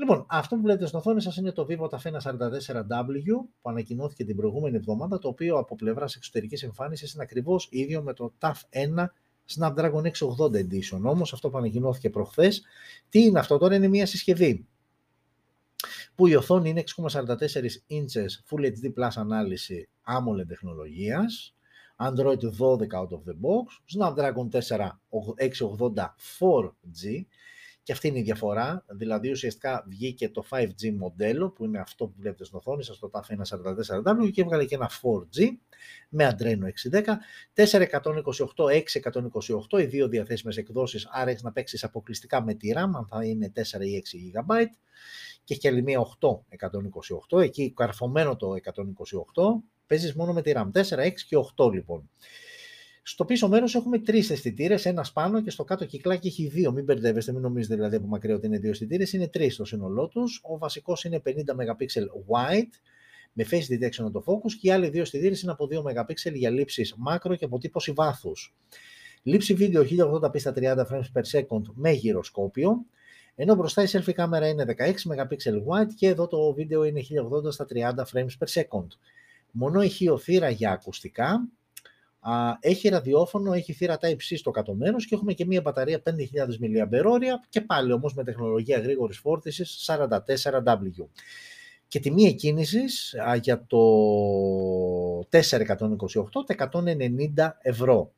Λοιπόν, 0.00 0.26
αυτό 0.28 0.56
που 0.56 0.62
βλέπετε 0.62 0.86
στην 0.86 0.98
οθόνη 0.98 1.22
σας 1.22 1.36
είναι 1.36 1.52
το 1.52 1.66
Vivo 1.70 1.88
Ταφ 1.88 2.06
ένα 2.06 2.20
44W 2.22 3.22
που 3.60 3.70
ανακοινώθηκε 3.70 4.24
την 4.24 4.36
προηγούμενη 4.36 4.76
εβδομάδα, 4.76 5.18
το 5.18 5.28
οποίο 5.28 5.56
από 5.58 5.74
πλευράς 5.74 6.14
εξωτερικής 6.14 6.62
εμφάνισης 6.62 7.12
είναι 7.12 7.22
ακριβώς 7.22 7.68
ίδιο 7.70 8.02
με 8.02 8.12
το 8.12 8.34
Ταφ 8.40 8.52
1 8.70 9.06
Snapdragon 9.56 10.02
680 10.02 10.66
Edition. 10.66 11.00
Όμως 11.02 11.32
αυτό 11.32 11.50
που 11.50 11.58
ανακοινώθηκε 11.58 12.10
προχθές, 12.10 12.62
τι 13.08 13.22
είναι 13.22 13.38
αυτό 13.38 13.58
τώρα, 13.58 13.74
είναι 13.74 13.88
μια 13.88 14.06
συσκευή 14.06 14.66
που 16.14 16.26
η 16.26 16.34
οθόνη 16.34 16.68
είναι 16.68 16.84
6,44 16.96 17.26
inches 17.88 18.28
Full 18.50 18.64
HD 18.64 18.92
Plus 18.94 19.10
ανάλυση 19.14 19.88
AMOLED 20.06 20.46
τεχνολογίας, 20.48 21.54
Android 21.96 22.38
12 22.38 22.78
out 22.92 23.10
of 23.10 23.22
the 23.26 23.36
box, 23.40 23.96
Snapdragon 23.96 24.48
4 24.50 25.00
680 25.36 26.14
4G, 26.38 27.26
και 27.88 27.94
αυτή 27.94 28.08
είναι 28.08 28.18
η 28.18 28.22
διαφορά, 28.22 28.84
δηλαδή 28.88 29.30
ουσιαστικά 29.30 29.84
βγήκε 29.88 30.28
το 30.28 30.44
5G 30.50 30.92
μοντέλο 30.96 31.50
που 31.50 31.64
είναι 31.64 31.78
αυτό 31.78 32.06
που 32.06 32.14
βλέπετε 32.18 32.44
στην 32.44 32.58
οθόνη 32.58 32.84
σας, 32.84 32.98
το 32.98 33.10
TAF 33.12 33.20
144W 33.20 34.30
και 34.32 34.40
έβγαλε 34.40 34.64
και 34.64 34.74
ένα 34.74 34.90
4G 34.90 35.44
με 36.08 36.36
Adreno 36.36 36.90
610, 36.90 37.02
428, 37.54 38.72
628, 39.70 39.80
οι 39.80 39.84
δύο 39.84 40.08
διαθέσιμες 40.08 40.56
εκδόσεις, 40.56 41.08
άρα 41.10 41.30
έχεις 41.30 41.42
να 41.42 41.52
παίξεις 41.52 41.84
αποκλειστικά 41.84 42.42
με 42.42 42.54
τη 42.54 42.72
RAM, 42.76 42.90
αν 42.94 43.06
θα 43.08 43.24
είναι 43.24 43.52
4 43.54 43.60
ή 43.80 43.96
6 43.96 44.40
GB 44.40 44.64
και 45.44 45.52
έχει 45.54 45.60
και 45.60 45.68
άλλη 45.68 45.82
μία 45.82 46.00
8, 46.20 46.28
128, 47.28 47.42
εκεί 47.42 47.72
καρφωμένο 47.72 48.36
το 48.36 48.54
128, 48.54 49.62
παίζεις 49.86 50.14
μόνο 50.14 50.32
με 50.32 50.42
τη 50.42 50.52
RAM, 50.54 50.70
4, 50.72 50.80
6 50.80 51.10
και 51.28 51.36
8 51.56 51.72
λοιπόν. 51.72 52.10
Στο 53.10 53.24
πίσω 53.24 53.48
μέρος 53.48 53.74
έχουμε 53.74 53.98
τρεις 53.98 54.30
αισθητήρες, 54.30 54.86
ένας 54.86 55.12
πάνω 55.12 55.42
και 55.42 55.50
στο 55.50 55.64
κάτω 55.64 55.84
κυκλάκι 55.84 56.26
έχει 56.26 56.46
δύο. 56.46 56.72
Μην 56.72 56.84
μπερδεύεστε, 56.84 57.32
μην 57.32 57.40
νομίζετε 57.40 57.74
δηλαδή 57.74 57.96
από 57.96 58.06
μακριά 58.06 58.34
ότι 58.34 58.46
είναι 58.46 58.58
δύο 58.58 58.70
αισθητήρες. 58.70 59.12
Είναι 59.12 59.28
τρεις 59.28 59.54
στο 59.54 59.64
σύνολό 59.64 60.08
τους. 60.08 60.40
Ο 60.42 60.58
βασικός 60.58 61.04
είναι 61.04 61.22
50 61.24 61.30
MP 61.30 61.84
wide 62.28 62.70
με 63.32 63.46
face 63.50 63.72
detection 63.72 64.04
autofocus 64.04 64.52
και 64.60 64.68
οι 64.68 64.70
άλλοι 64.70 64.88
δύο 64.88 65.02
αισθητήρες 65.02 65.42
είναι 65.42 65.52
από 65.52 65.66
2 65.66 65.82
MP 65.82 66.32
για 66.34 66.50
λήψεις 66.50 66.94
μάκρο 66.96 67.36
και 67.36 67.44
αποτύπωση 67.44 67.92
βάθους. 67.92 68.54
Λήψη 69.22 69.54
βίντεο 69.54 69.82
1080p 69.82 70.40
στα 70.40 70.52
30 70.56 70.84
frames 70.90 71.10
per 71.12 71.38
second 71.38 71.62
με 71.74 71.90
γυροσκόπιο. 71.90 72.86
Ενώ 73.34 73.54
μπροστά 73.54 73.82
η 73.82 73.86
selfie 73.92 74.12
κάμερα 74.12 74.48
είναι 74.48 74.64
16 74.78 74.90
MP 75.06 75.26
wide 75.68 75.92
και 75.94 76.06
εδώ 76.06 76.26
το 76.26 76.52
βίντεο 76.52 76.84
είναι 76.84 77.00
1080 77.46 77.52
στα 77.52 77.66
30 77.74 77.92
frames 78.12 78.44
per 78.44 78.62
second. 78.62 78.86
Μονό 79.50 79.82
ηχείο 79.82 80.18
θύρα 80.18 80.50
για 80.50 80.70
ακουστικά 80.70 81.48
έχει 82.60 82.88
ραδιόφωνο, 82.88 83.52
έχει 83.52 83.72
θύρα 83.72 83.98
Type-C 84.00 84.36
στο 84.36 84.50
κάτω 84.50 84.74
μέρος 84.74 85.06
και 85.06 85.14
έχουμε 85.14 85.32
και 85.32 85.46
μια 85.46 85.60
μπαταρία 85.60 86.02
5.000 86.04 86.12
mAh 86.60 87.22
και 87.48 87.60
πάλι 87.60 87.92
όμως 87.92 88.14
με 88.14 88.24
τεχνολογία 88.24 88.78
γρήγορης 88.78 89.18
φόρτισης 89.18 89.90
44W. 89.90 91.06
Και 91.88 92.00
τιμή 92.00 92.24
εκκίνησης 92.24 93.14
για 93.42 93.64
το 93.66 93.78
4/128 95.30 95.46
τα 96.46 96.70
190 96.72 97.48
ευρώ. 97.60 98.12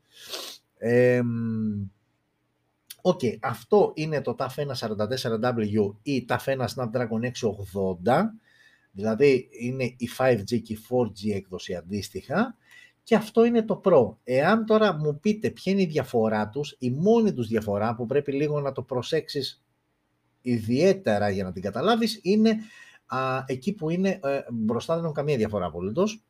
OK, 3.01 3.19
okay, 3.23 3.37
αυτό 3.41 3.91
είναι 3.95 4.21
το 4.21 4.35
Ταφ 4.39 4.47
1 4.47 4.84
44W 4.84 5.93
ή 6.01 6.25
Ταφ 6.29 6.43
1 6.45 6.65
Snapdragon 6.75 7.21
680, 7.21 7.31
δηλαδή 8.91 9.49
είναι 9.51 9.83
η 9.83 10.09
5G 10.17 10.61
και 10.61 10.73
η 10.73 10.79
4G 10.89 11.33
έκδοση 11.33 11.75
αντίστοιχα 11.75 12.55
και 13.03 13.15
αυτό 13.15 13.45
είναι 13.45 13.63
το 13.63 13.81
Pro. 13.83 14.15
Εάν 14.23 14.65
τώρα 14.65 14.93
μου 14.93 15.19
πείτε 15.19 15.49
ποια 15.49 15.71
είναι 15.71 15.81
η 15.81 15.85
διαφορά 15.85 16.49
τους, 16.49 16.75
η 16.79 16.89
μόνη 16.89 17.33
τους 17.33 17.47
διαφορά 17.47 17.95
που 17.95 18.05
πρέπει 18.05 18.31
λίγο 18.31 18.59
να 18.59 18.71
το 18.71 18.81
προσέξεις 18.81 19.63
ιδιαίτερα 20.41 21.29
για 21.29 21.43
να 21.43 21.51
την 21.51 21.61
καταλάβεις 21.61 22.19
είναι 22.21 22.57
α, 23.05 23.43
εκεί 23.45 23.73
που 23.73 23.89
είναι 23.89 24.19
ε, 24.23 24.39
μπροστά 24.51 24.93
δεν 24.93 25.03
έχουν 25.03 25.15
καμία 25.15 25.37
διαφορά 25.37 25.65
απολύτως. 25.65 26.23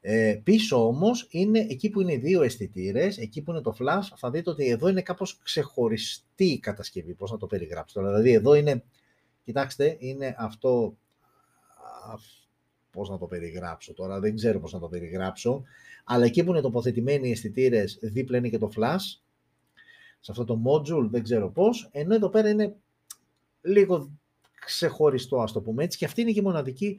Ε, 0.00 0.40
πίσω 0.42 0.86
όμως 0.86 1.26
είναι 1.30 1.58
εκεί 1.58 1.90
που 1.90 2.00
είναι 2.00 2.12
οι 2.12 2.18
δύο 2.18 2.42
αισθητήρες, 2.42 3.18
εκεί 3.18 3.42
που 3.42 3.50
είναι 3.50 3.60
το 3.60 3.76
flash, 3.78 4.08
θα 4.16 4.30
δείτε 4.30 4.50
ότι 4.50 4.68
εδώ 4.68 4.88
είναι 4.88 5.02
κάπως 5.02 5.38
ξεχωριστή 5.42 6.44
η 6.44 6.58
κατασκευή, 6.58 7.14
πώς 7.14 7.30
να 7.30 7.36
το 7.36 7.46
περιγράψω. 7.46 8.02
Δηλαδή 8.02 8.32
εδώ 8.32 8.54
είναι, 8.54 8.84
κοιτάξτε, 9.44 9.96
είναι 9.98 10.34
αυτό, 10.38 10.96
πώς 12.90 13.08
να 13.08 13.18
το 13.18 13.26
περιγράψω 13.26 13.94
τώρα, 13.94 14.20
δεν 14.20 14.34
ξέρω 14.34 14.60
πώς 14.60 14.72
να 14.72 14.78
το 14.78 14.88
περιγράψω, 14.88 15.62
αλλά 16.12 16.24
εκεί 16.24 16.44
που 16.44 16.50
είναι 16.50 16.60
τοποθετημένοι 16.60 17.28
οι 17.28 17.30
αισθητήρες 17.30 17.98
δίπλα 18.02 18.38
είναι 18.38 18.48
και 18.48 18.58
το 18.58 18.70
flash, 18.76 19.20
σε 20.20 20.30
αυτό 20.30 20.44
το 20.44 20.62
module, 20.66 21.08
δεν 21.10 21.22
ξέρω 21.22 21.50
πώς, 21.50 21.88
ενώ 21.92 22.14
εδώ 22.14 22.28
πέρα 22.28 22.48
είναι 22.48 22.76
λίγο 23.60 24.10
ξεχωριστό, 24.60 25.40
ας 25.40 25.52
το 25.52 25.60
πούμε 25.60 25.84
έτσι, 25.84 25.98
και 25.98 26.04
αυτή 26.04 26.20
είναι 26.20 26.30
και 26.30 26.38
η 26.38 26.42
μοναδική 26.42 26.98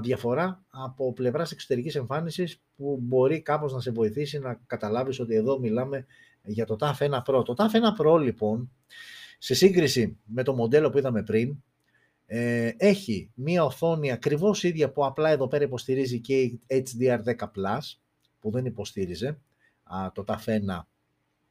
διαφορά 0.00 0.64
από 0.68 1.12
πλευράς 1.12 1.52
εξωτερικής 1.52 1.94
εμφάνισης 1.94 2.60
που 2.76 2.98
μπορεί 3.02 3.40
κάπως 3.40 3.72
να 3.72 3.80
σε 3.80 3.90
βοηθήσει 3.90 4.38
να 4.38 4.60
καταλάβεις 4.66 5.20
ότι 5.20 5.34
εδώ 5.34 5.58
μιλάμε 5.58 6.06
για 6.42 6.66
το 6.66 6.76
TAF 6.80 7.10
1 7.10 7.22
Pro. 7.26 7.44
Το 7.44 7.54
TAF 7.56 8.00
1 8.00 8.04
Pro 8.04 8.20
λοιπόν, 8.20 8.70
σε 9.38 9.54
σύγκριση 9.54 10.18
με 10.24 10.42
το 10.42 10.54
μοντέλο 10.54 10.90
που 10.90 10.98
είδαμε 10.98 11.22
πριν, 11.22 11.62
ε, 12.26 12.70
έχει 12.76 13.30
μία 13.34 13.64
οθόνη 13.64 14.12
ακριβώς 14.12 14.62
ίδια 14.62 14.92
που 14.92 15.04
απλά 15.04 15.30
εδώ 15.30 15.48
πέρα 15.48 15.64
υποστηρίζει 15.64 16.20
και 16.20 16.40
η 16.40 16.60
HDR10+, 16.68 17.99
που 18.40 18.50
δεν 18.50 18.64
υποστήριζε 18.64 19.40
το 20.12 20.24
TAF 20.26 20.44
1 20.44 20.80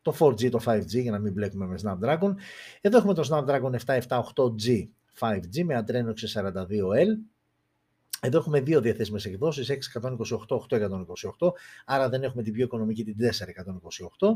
το 0.02 0.16
4G, 0.20 0.50
το 0.50 0.60
5G 0.66 1.02
για 1.02 1.12
να 1.12 1.20
μην 1.20 1.34
μπλέκουμε 1.34 1.66
με 1.66 1.76
Snapdragon. 1.84 2.34
Εδώ 2.82 2.98
έχουμε 2.98 3.14
το 3.14 3.28
Snapdragon 3.32 3.72
778G 3.86 4.88
5G 5.20 5.64
με 5.64 5.84
Adreno 5.86 6.14
642L 6.14 7.08
εδώ 8.22 8.38
έχουμε 8.38 8.62
δύο 8.62 8.82
διαθέσιμες 8.82 9.26
εκδόσεις, 9.26 9.70
628, 9.70 10.56
828, 10.58 11.52
άρα 11.86 12.10
δεν 12.10 12.24
έχουμε 12.24 12.44
την 12.44 12.54
πιο 12.54 12.64
οικονομική, 12.64 13.04
την 13.04 13.16
428. 13.16 14.28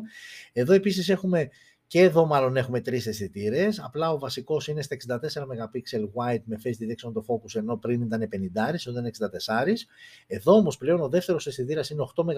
Εδώ 0.54 0.74
επίσης 0.74 1.10
έχουμε, 1.10 1.50
και 1.94 2.02
εδώ 2.02 2.26
μάλλον 2.26 2.56
έχουμε 2.56 2.82
τρεις 2.82 3.08
αισθητήρες. 3.08 3.80
απλά 3.80 4.12
ο 4.12 4.20
βασικός 4.20 4.68
είναι 4.68 4.82
στα 4.82 4.96
64 5.08 5.18
MP 5.42 5.82
wide 6.16 6.42
με 6.44 6.60
face 6.64 6.84
detection 6.84 7.14
το 7.14 7.26
focus, 7.28 7.56
ενώ 7.56 7.78
πριν 7.78 8.02
ήταν 8.02 8.30
50, 8.32 8.88
όταν 8.88 9.06
είναι 9.06 9.08
64. 9.08 9.88
Εδώ 10.28 10.54
όμως 10.54 10.78
πλέον 10.78 11.02
ο 11.02 11.10
δεύτερος 11.10 11.48
αισθητήρας 11.48 11.90
είναι 11.90 12.02
8 12.16 12.24
MP 12.24 12.34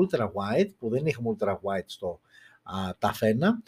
ultra 0.00 0.24
wide, 0.24 0.70
που 0.78 0.88
δεν 0.88 1.06
είχαμε 1.06 1.36
ultra 1.38 1.52
wide 1.52 1.84
στο 1.86 2.20
α, 3.00 3.12
φένα, 3.12 3.62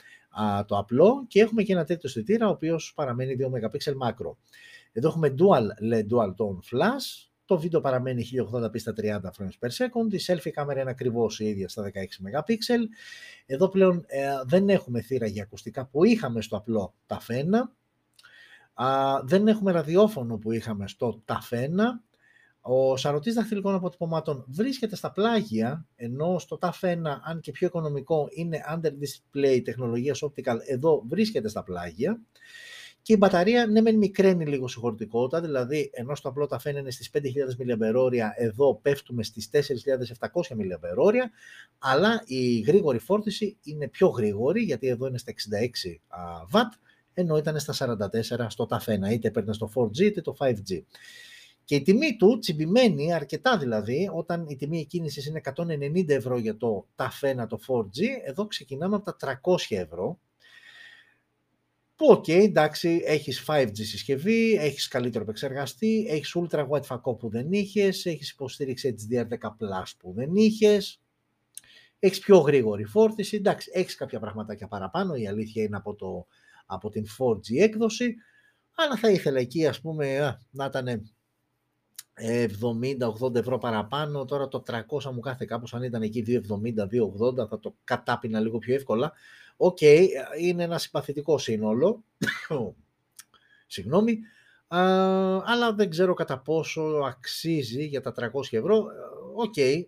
το 0.67 0.79
απλό, 0.79 1.25
και 1.29 1.41
έχουμε 1.41 1.63
και 1.63 1.73
ένα 1.73 1.85
τέτοιο 1.85 2.09
αισθητήρα, 2.09 2.47
ο 2.47 2.51
οποίος 2.51 2.93
παραμένει 2.95 3.37
2 3.39 3.45
MP 3.45 4.09
macro. 4.09 4.37
Εδώ 4.93 5.09
έχουμε 5.09 5.35
dual 5.39 5.93
LED, 5.93 6.07
dual 6.17 6.29
tone 6.29 6.77
flash, 6.77 7.28
το 7.49 7.59
βίντεο 7.59 7.81
παραμένει 7.81 8.29
1080p 8.53 8.81
στα 8.81 8.95
30 8.97 9.05
frames 9.21 9.67
per 9.67 9.71
second, 9.71 10.13
η 10.13 10.19
selfie 10.27 10.51
κάμερα 10.51 10.81
είναι 10.81 10.91
ακριβώς 10.91 11.41
η 11.41 11.45
ίδια 11.45 11.69
στα 11.69 11.83
16 11.83 11.89
MP. 11.89 12.55
Εδώ 13.47 13.69
πλέον 13.69 14.05
ε, 14.07 14.29
δεν 14.47 14.69
έχουμε 14.69 15.01
θύρα 15.01 15.27
για 15.27 15.43
ακουστικά 15.43 15.87
που 15.87 16.05
είχαμε 16.05 16.41
στο 16.43 16.57
απλό 16.57 16.95
ταφένα, 17.07 17.73
δεν 19.25 19.49
έχουμε 19.49 19.73
ραδιόφωνο 19.73 20.39
που 20.39 20.53
είχαμε 20.53 20.89
στο 20.89 21.23
ταφένα, 21.25 22.03
ο 22.61 22.97
σαρωτής 22.97 23.35
δαχτυλικών 23.35 23.75
αποτυπωμάτων 23.75 24.45
βρίσκεται 24.49 24.97
στα 24.97 25.13
πλάγια, 25.13 25.87
ενώ 25.97 26.39
στο 26.39 26.59
TAF 26.61 26.71
1, 26.81 26.97
αν 27.23 27.41
και 27.41 27.51
πιο 27.51 27.67
οικονομικό, 27.67 28.29
είναι 28.31 28.61
under 28.75 28.91
display 28.91 29.61
τεχνολογίας 29.65 30.23
optical, 30.25 30.57
εδώ 30.67 31.03
βρίσκεται 31.09 31.49
στα 31.49 31.63
πλάγια. 31.63 32.21
Και 33.03 33.13
η 33.13 33.17
μπαταρία, 33.19 33.67
ναι, 33.67 33.81
μεν 33.81 33.97
μικραίνει 33.97 34.47
λίγο 34.47 34.69
σε 34.69 34.79
χωρητικότητα, 34.79 35.41
δηλαδή 35.41 35.91
ενώ 35.93 36.15
στο 36.15 36.29
απλό 36.29 36.47
τα 36.47 36.59
φαίνεται 36.59 36.91
στις 36.91 37.11
5.000 37.13 37.21
mAh, 37.21 38.31
εδώ 38.37 38.75
πέφτουμε 38.83 39.23
στις 39.23 39.51
4.700 39.53 39.59
mAh, 40.57 41.13
αλλά 41.79 42.23
η 42.27 42.59
γρήγορη 42.59 42.99
φόρτιση 42.99 43.57
είναι 43.63 43.89
πιο 43.89 44.09
γρήγορη, 44.09 44.63
γιατί 44.63 44.87
εδώ 44.87 45.07
είναι 45.07 45.19
στα 45.19 45.33
66 45.33 46.01
W, 46.53 46.61
ενώ 47.15 47.37
ήταν 47.37 47.59
στα 47.59 47.97
44 48.33 48.47
στο 48.49 48.67
Ταφ 48.67 48.89
ένα, 48.89 49.11
είτε 49.13 49.31
παίρνει 49.31 49.55
στο 49.55 49.71
4G 49.75 49.99
είτε 49.99 50.21
το 50.21 50.37
5G. 50.39 50.83
Και 51.65 51.75
η 51.75 51.83
τιμή 51.83 52.17
του 52.17 52.39
τσιμπημένη 52.39 53.13
αρκετά 53.15 53.59
δηλαδή, 53.59 54.11
όταν 54.15 54.47
η 54.49 54.57
τιμή 54.57 54.87
εκκίνησης 54.87 55.27
είναι 55.27 55.41
190 55.57 56.09
ευρώ 56.09 56.39
για 56.39 56.57
το 56.57 56.87
Ταφ 56.95 57.24
ένα 57.24 57.47
το 57.47 57.59
4G, 57.67 58.01
εδώ 58.25 58.47
ξεκινάμε 58.47 58.97
από 58.97 59.13
τα 59.13 59.41
300 59.43 59.57
ευρώ, 59.69 60.19
που 61.99 62.07
OK, 62.11 62.25
okay, 62.27 62.43
εντάξει, 62.43 63.03
έχεις 63.05 63.45
5G 63.47 63.73
συσκευή, 63.73 64.53
έχεις 64.53 64.89
καλύτερο 64.89 65.25
επεξεργαστή, 65.25 66.07
έχεις 66.09 66.37
ultra 66.37 66.69
wide 66.69 66.85
φακό 66.85 67.15
που 67.15 67.29
δεν 67.29 67.53
είχες, 67.53 68.07
έχεις 68.07 68.31
υποστήριξη 68.31 68.95
HDR10 68.99 69.49
Plus 69.49 69.91
που 69.99 70.13
δεν 70.13 70.35
είχες, 70.35 71.01
έχεις 71.99 72.19
πιο 72.19 72.39
γρήγορη 72.39 72.85
φόρτιση, 72.85 73.37
εντάξει, 73.37 73.71
έχεις 73.75 73.95
κάποια 73.95 74.21
πραγματάκια 74.21 74.69
παραπάνω, 74.69 75.15
η 75.15 75.29
αλήθεια 75.29 75.63
είναι 75.63 75.77
από, 75.77 75.95
το, 75.95 76.27
από 76.67 76.91
την 76.91 77.07
4G 77.19 77.57
έκδοση, 77.59 78.15
αλλά 78.75 78.97
θα 78.97 79.11
ήθελα 79.11 79.39
εκεί 79.39 79.67
ας 79.67 79.81
πούμε 79.81 80.39
να 80.51 80.65
ήταν 80.65 81.11
70-80 83.31 83.35
ευρώ 83.35 83.59
παραπάνω, 83.59 84.25
τώρα 84.25 84.49
το 84.49 84.63
300 84.67 84.81
μου 85.13 85.21
κάθεται 85.21 85.45
κάπως 85.45 85.75
αν 85.75 85.83
ήταν 85.83 86.03
εκεί 86.03 86.25
270-280 86.27 87.49
θα 87.49 87.59
το 87.61 87.75
κατάπινα 87.85 88.41
λίγο 88.41 88.59
πιο 88.59 88.75
εύκολα, 88.75 89.13
OK, 89.61 89.79
okay, 89.81 90.09
είναι 90.41 90.63
ένα 90.63 90.79
συμπαθητικό 90.79 91.39
σύνολο, 91.39 92.05
συγγνώμη, 93.67 94.19
αλλά 95.45 95.73
δεν 95.75 95.91
ξέρω 95.91 96.15
κατά 96.15 96.39
πόσο 96.39 96.83
αξίζει 96.83 97.85
για 97.85 98.01
τα 98.01 98.15
300 98.17 98.31
ευρώ. 98.51 98.87
OK, 99.35 99.55
okay, 99.57 99.85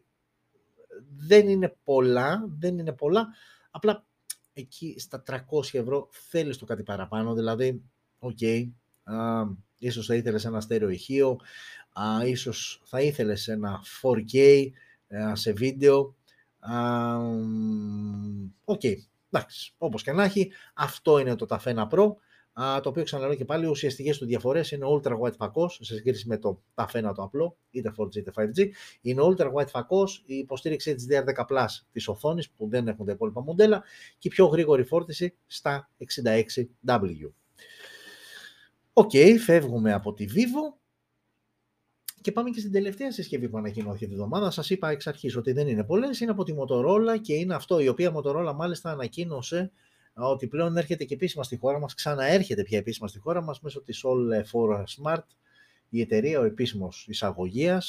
δεν 1.16 1.48
είναι 1.48 1.76
πολλά, 1.84 2.48
δεν 2.58 2.78
είναι 2.78 2.92
πολλά, 2.92 3.28
απλά 3.70 4.04
εκεί 4.52 4.94
στα 4.98 5.22
300 5.26 5.38
ευρώ 5.72 6.08
θέλεις 6.10 6.58
το 6.58 6.64
κάτι 6.64 6.82
παραπάνω, 6.82 7.34
δηλαδή, 7.34 7.82
OK, 8.18 8.38
okay, 8.40 8.68
ίσως 9.78 10.06
θα 10.06 10.14
ήθελες 10.14 10.44
ένα 10.44 10.60
στέρεο 10.60 10.88
ηχείο, 10.88 11.38
α, 11.92 12.26
ίσως 12.26 12.82
θα 12.84 13.00
ήθελες 13.00 13.48
ένα 13.48 13.80
4K 14.02 14.66
σε 15.32 15.52
βίντεο, 15.52 16.14
OK, 18.64 18.80
okay, 18.82 18.96
Εντάξει, 19.30 19.74
όπως 19.78 20.02
και 20.02 20.12
να 20.12 20.24
έχει, 20.24 20.52
αυτό 20.74 21.18
είναι 21.18 21.34
το 21.34 21.46
Ταφ 21.48 21.71
ένα 21.71 21.88
Pro, 21.88 22.14
το 22.82 22.88
οποίο 22.88 23.02
ξαναλέω 23.02 23.34
και 23.34 23.44
πάλι, 23.44 23.66
ουσιαστικές 23.66 24.18
του 24.18 24.26
διαφορές 24.26 24.70
είναι 24.70 24.86
ultra 24.88 25.18
wide 25.20 25.36
φακός 25.36 25.78
σε 25.82 25.94
σύγκριση 25.94 26.28
με 26.28 26.38
το 26.38 26.62
Ταφ 26.74 26.96
ένα 26.96 27.12
το 27.14 27.22
απλό, 27.22 27.56
είτε 27.70 27.92
4G 27.96 28.16
είτε 28.16 28.32
5G. 28.36 28.68
Είναι 29.00 29.22
ultra 29.24 29.52
wide 29.52 29.68
φακός, 29.68 30.22
η 30.26 30.34
υποστήριξη 30.34 30.94
HDR10 30.98 31.44
Plus 31.46 31.66
της 31.92 32.08
οθόνης 32.08 32.50
που 32.50 32.68
δεν 32.68 32.88
έχουν 32.88 33.06
τα 33.06 33.12
υπόλοιπα 33.12 33.42
μοντέλα 33.42 33.82
και 34.18 34.28
η 34.28 34.30
πιο 34.30 34.46
γρήγορη 34.46 34.84
φόρτιση 34.84 35.34
στα 35.46 35.90
66W. 35.98 37.30
OK, 38.92 39.10
okay, 39.12 39.36
φεύγουμε 39.38 39.92
από 39.92 40.12
τη 40.12 40.26
Vivo 40.28 40.78
και 42.20 42.32
πάμε 42.32 42.50
και 42.50 42.60
στην 42.60 42.72
τελευταία 42.72 43.12
συσκευή 43.12 43.48
που 43.48 43.58
ανακοινώθηκε 43.58 44.06
την 44.06 44.12
εβδομάδα. 44.12 44.50
Σας 44.50 44.70
είπα 44.70 44.90
εξ 44.90 45.06
αρχής 45.06 45.36
ότι 45.36 45.52
δεν 45.52 45.68
είναι 45.68 45.84
πολλές, 45.84 46.20
είναι 46.20 46.30
από 46.30 46.44
τη 46.44 46.54
Motorola 46.58 47.20
και 47.20 47.34
είναι 47.34 47.54
αυτό 47.54 47.80
η 47.80 47.88
οποία 47.88 48.12
Motorola 48.16 48.52
μάλιστα 48.54 48.90
ανακοίνωσε 48.90 49.70
ότι 50.14 50.46
πλέον 50.46 50.76
έρχεται 50.76 51.04
και 51.04 51.14
επίσημα 51.14 51.42
στη 51.42 51.56
χώρα 51.56 51.78
μας, 51.78 51.94
ξαναέρχεται 51.94 52.62
πια 52.62 52.78
επίσημα 52.78 53.08
στη 53.08 53.18
χώρα 53.18 53.42
μας 53.42 53.60
μέσω 53.60 53.82
της 53.82 54.04
All 54.04 54.44
for 54.52 54.78
Smart, 54.78 55.24
η 55.88 56.00
εταιρεία, 56.00 56.40
ο 56.40 56.44
επίσημος 56.44 57.06
εισαγωγία, 57.08 57.82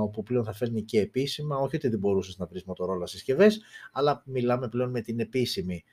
όπου 0.00 0.22
πλέον 0.22 0.44
θα 0.44 0.52
φέρνει 0.52 0.82
και 0.82 1.00
επίσημα, 1.00 1.56
όχι 1.56 1.76
ότι 1.76 1.88
δεν 1.88 1.98
μπορούσες 1.98 2.38
να 2.38 2.46
βρεις 2.46 2.64
Motorola 2.66 3.02
συσκευές, 3.04 3.60
αλλά 3.92 4.22
μιλάμε 4.26 4.68
πλέον 4.68 4.90
με 4.90 5.00
την 5.00 5.20
επίσημη 5.20 5.84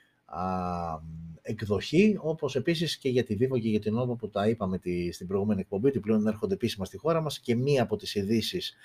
εκδοχή, 1.42 2.18
όπως 2.22 2.56
επίσης 2.56 2.98
και 2.98 3.10
για 3.10 3.24
τη 3.24 3.38
Vivo 3.40 3.60
και 3.62 3.70
για 3.70 3.80
την 3.80 3.96
Oppo 4.00 4.18
που 4.18 4.30
τα 4.30 4.48
είπαμε 4.48 4.78
τη, 4.78 5.12
στην 5.12 5.28
προηγούμενη 5.28 5.62
εκπομπή, 5.62 5.88
ότι 5.88 6.00
πλέον 6.00 6.28
έρχονται 6.28 6.54
επίσημα 6.54 6.86
στη 6.86 6.98
χώρα 6.98 7.22
μας 7.22 7.40
και 7.40 7.56
μία 7.56 7.84
από 7.84 7.96
τις 7.96 8.16
ειδήσεις 8.16 8.76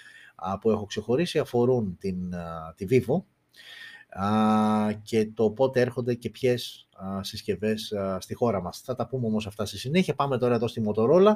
που 0.61 0.70
έχω 0.70 0.87
ξεχωρίσει 0.87 1.38
αφορούν 1.38 1.96
την, 2.00 2.35
τη 2.76 2.87
Vivo 2.90 3.22
και 5.02 5.26
το 5.35 5.50
πότε 5.50 5.80
έρχονται 5.80 6.14
και 6.14 6.30
ποιες 6.30 6.88
συσκευές 7.20 7.92
στη 8.18 8.35
χώρα 8.35 8.62
μας. 8.62 8.80
Θα 8.80 8.94
τα 8.94 9.07
πούμε 9.07 9.26
όμως 9.26 9.46
αυτά 9.46 9.66
στη 9.66 9.78
συνέχεια. 9.78 10.14
Πάμε 10.14 10.38
τώρα 10.38 10.54
εδώ 10.54 10.68
στη 10.68 10.83
Motorola. 10.87 11.33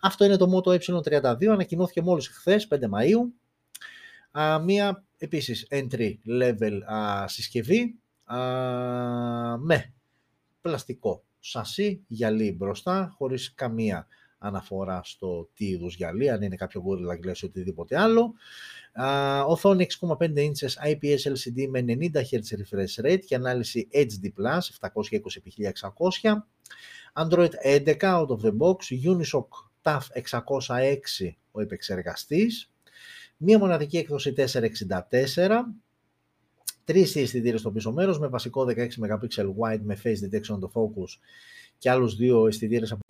Αυτό 0.00 0.24
είναι 0.24 0.36
το 0.36 0.46
Moto 0.56 0.78
E32, 0.78 1.46
ανακοινώθηκε 1.46 2.02
μόλις 2.02 2.28
χθες 2.28 2.68
5 2.70 2.74
Μαΐου. 2.74 3.32
μία 4.64 5.04
επίσης 5.18 5.66
entry 5.70 6.14
level 6.40 6.78
συσκευή 7.26 7.98
με 9.58 9.92
πλαστικό 10.60 11.24
σασί, 11.40 12.04
γυαλί 12.06 12.52
μπροστά, 12.52 13.14
χωρίς 13.16 13.54
καμία 13.54 14.06
αναφορά 14.38 15.00
στο 15.04 15.48
τι 15.54 15.64
είδους 15.66 15.94
γυαλί, 15.94 16.30
αν 16.30 16.42
είναι 16.42 16.56
κάποιο 16.56 16.84
Gorilla 16.86 17.26
Glass 17.26 17.36
ή 17.38 17.44
οτιδήποτε 17.44 17.98
άλλο. 17.98 18.34
Uh, 19.00 19.44
οθόνη 19.46 19.86
6,5 20.00 20.16
inches 20.36 20.72
IPS 20.90 21.22
LCD 21.32 21.66
με 21.68 21.84
90 21.86 22.00
Hz 22.14 22.50
refresh 22.60 23.04
rate 23.04 23.24
και 23.26 23.34
ανάλυση 23.34 23.88
HD+, 23.92 24.32
720x1600. 24.80 26.42
Android 27.14 27.52
11 27.62 28.02
out 28.02 28.28
of 28.28 28.40
the 28.42 28.52
box, 28.58 28.76
Unisoc 29.04 29.48
TAF 29.82 30.00
606 30.14 31.36
ο 31.50 31.60
επεξεργαστής. 31.60 32.70
Μία 33.36 33.58
μοναδική 33.58 33.96
έκδοση 33.96 34.32
464, 34.32 35.74
τρεις 36.88 37.16
αισθητήρες 37.16 37.60
στο 37.60 37.70
πίσω 37.70 37.92
μέρος 37.92 38.18
με 38.18 38.28
βασικό 38.28 38.66
16 38.68 38.88
MP 38.98 39.54
wide 39.60 39.80
με 39.82 39.98
face 40.04 40.08
detection 40.08 40.54
on 40.54 40.58
the 40.58 40.70
focus 40.72 41.18
και 41.78 41.90
άλλους 41.90 42.16
δύο 42.16 42.46
αισθητήρες 42.46 42.92
από... 42.92 43.02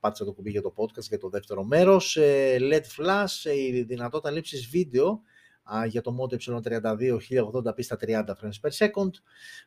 πάτησα 0.00 0.24
το 0.24 0.32
κουμπί 0.32 0.50
για 0.50 0.62
το 0.62 0.72
podcast 0.76 1.02
για 1.08 1.18
το 1.18 1.28
δεύτερο 1.28 1.64
μέρος. 1.64 2.16
Ε, 2.16 2.56
LED 2.60 3.02
flash, 3.02 3.50
ε, 3.50 3.54
η 3.54 3.82
δυνατότητα 3.82 4.30
λήψης 4.30 4.66
βίντεο 4.66 5.22
για 5.86 6.00
το 6.00 6.16
Moto 6.20 6.34
Y32 6.34 7.16
1080p 7.30 7.82
στα 7.82 7.96
30 8.00 8.24
frames 8.24 8.60
per 8.62 8.70
second. 8.86 9.10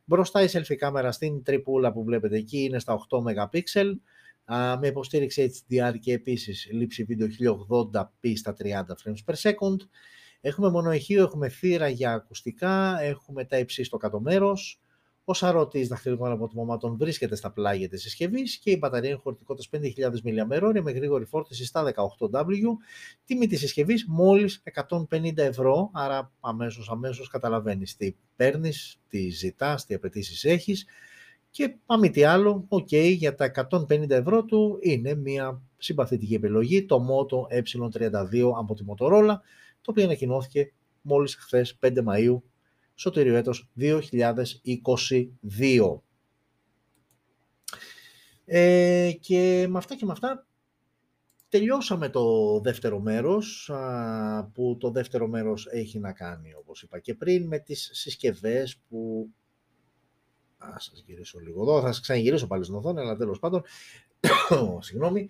Μπροστά 0.05 0.43
η 0.43 0.47
selfie 0.51 0.75
κάμερα 0.75 1.11
στην 1.11 1.43
τρυπούλα 1.43 1.91
που 1.91 2.03
βλέπετε 2.03 2.37
εκεί 2.37 2.63
είναι 2.63 2.79
στα 2.79 2.97
8 3.09 3.17
MP 3.21 4.01
με 4.79 4.87
υποστήριξη 4.87 5.51
HDR 5.69 5.93
και 5.99 6.13
επίσης 6.13 6.69
λήψη 6.71 7.03
βίντεο 7.03 7.27
1080p 7.27 8.33
στα 8.35 8.55
30 8.59 8.65
frames 8.67 9.33
per 9.33 9.51
second. 9.51 9.77
Έχουμε 10.45 10.69
μονοεχείο, 10.69 11.23
έχουμε 11.23 11.49
θύρα 11.49 11.87
για 11.87 12.13
ακουστικά, 12.13 13.01
έχουμε 13.01 13.45
τα 13.45 13.57
υψί 13.57 13.83
στο 13.83 13.97
κάτω 13.97 14.19
μέρος. 14.19 14.81
Ο 15.23 15.33
σαρωτή 15.33 15.85
δαχτυλικών 15.87 16.31
αποτυπωμάτων 16.31 16.97
βρίσκεται 16.97 17.35
στα 17.35 17.51
πλάγια 17.51 17.89
της 17.89 18.01
συσκευής 18.01 18.57
και 18.57 18.71
η 18.71 18.77
μπαταρία 18.79 19.09
είναι 19.09 19.19
χωρητικότητας 19.23 19.81
5.000 19.81 20.21
mAh 20.23 20.81
με 20.81 20.91
γρήγορη 20.91 21.25
φόρτιση 21.25 21.65
στα 21.65 21.83
18W. 21.83 22.43
Τιμή 23.25 23.47
της 23.47 23.59
συσκευής 23.59 24.05
μόλις 24.07 24.63
150 25.09 25.37
ευρώ, 25.37 25.89
άρα 25.93 26.31
αμέσως 26.39 26.89
αμέσως 26.89 27.27
καταλαβαίνεις 27.27 27.95
τι 27.95 28.15
παίρνεις, 28.35 28.99
τι 29.07 29.29
ζητάς, 29.29 29.85
τι 29.85 29.93
απαιτήσεις 29.93 30.43
έχεις. 30.43 30.85
Και 31.49 31.75
πάμε 31.85 32.09
τι 32.09 32.23
άλλο, 32.23 32.67
ok, 32.69 33.13
για 33.13 33.35
τα 33.35 33.45
150 33.45 34.09
ευρώ 34.09 34.43
του 34.43 34.77
είναι 34.81 35.15
μια 35.15 35.61
συμπαθητική 35.77 36.33
επιλογή, 36.33 36.85
το 36.85 37.05
Moto 37.09 37.57
E32 37.57 38.51
από 38.59 38.73
τη 38.73 38.83
Motorola, 38.87 39.35
το 39.83 39.91
οποίο 39.91 40.03
ανακοινώθηκε 40.03 40.73
μόλις 41.01 41.35
χθες 41.35 41.77
5 41.81 41.97
Μαΐου 42.07 42.41
σωτήριο 42.95 43.35
έτος 43.35 43.71
2022. 43.79 46.01
Ε, 48.45 49.11
και 49.19 49.65
με 49.69 49.77
αυτά 49.77 49.95
και 49.95 50.05
με 50.05 50.11
αυτά 50.11 50.47
τελειώσαμε 51.49 52.09
το 52.09 52.59
δεύτερο 52.59 52.99
μέρος, 52.99 53.71
που 54.53 54.77
το 54.79 54.91
δεύτερο 54.91 55.27
μέρος 55.27 55.67
έχει 55.71 55.99
να 55.99 56.13
κάνει, 56.13 56.53
όπως 56.53 56.81
είπα 56.81 56.99
και 56.99 57.13
πριν, 57.13 57.47
με 57.47 57.59
τις 57.59 57.89
συσκευές 57.93 58.77
που... 58.89 59.29
Α 60.57 60.79
σας 60.79 61.03
γυρίσω 61.05 61.39
λίγο 61.39 61.61
εδώ, 61.61 61.81
θα 61.81 61.87
σας 61.87 61.99
ξαναγυρίσω 61.99 62.47
πάλι 62.47 62.63
στην 62.63 62.75
οθόνη, 62.75 62.99
αλλά 62.99 63.15
τέλος 63.15 63.39
πάντων, 63.39 63.63
συγγνώμη, 64.85 65.27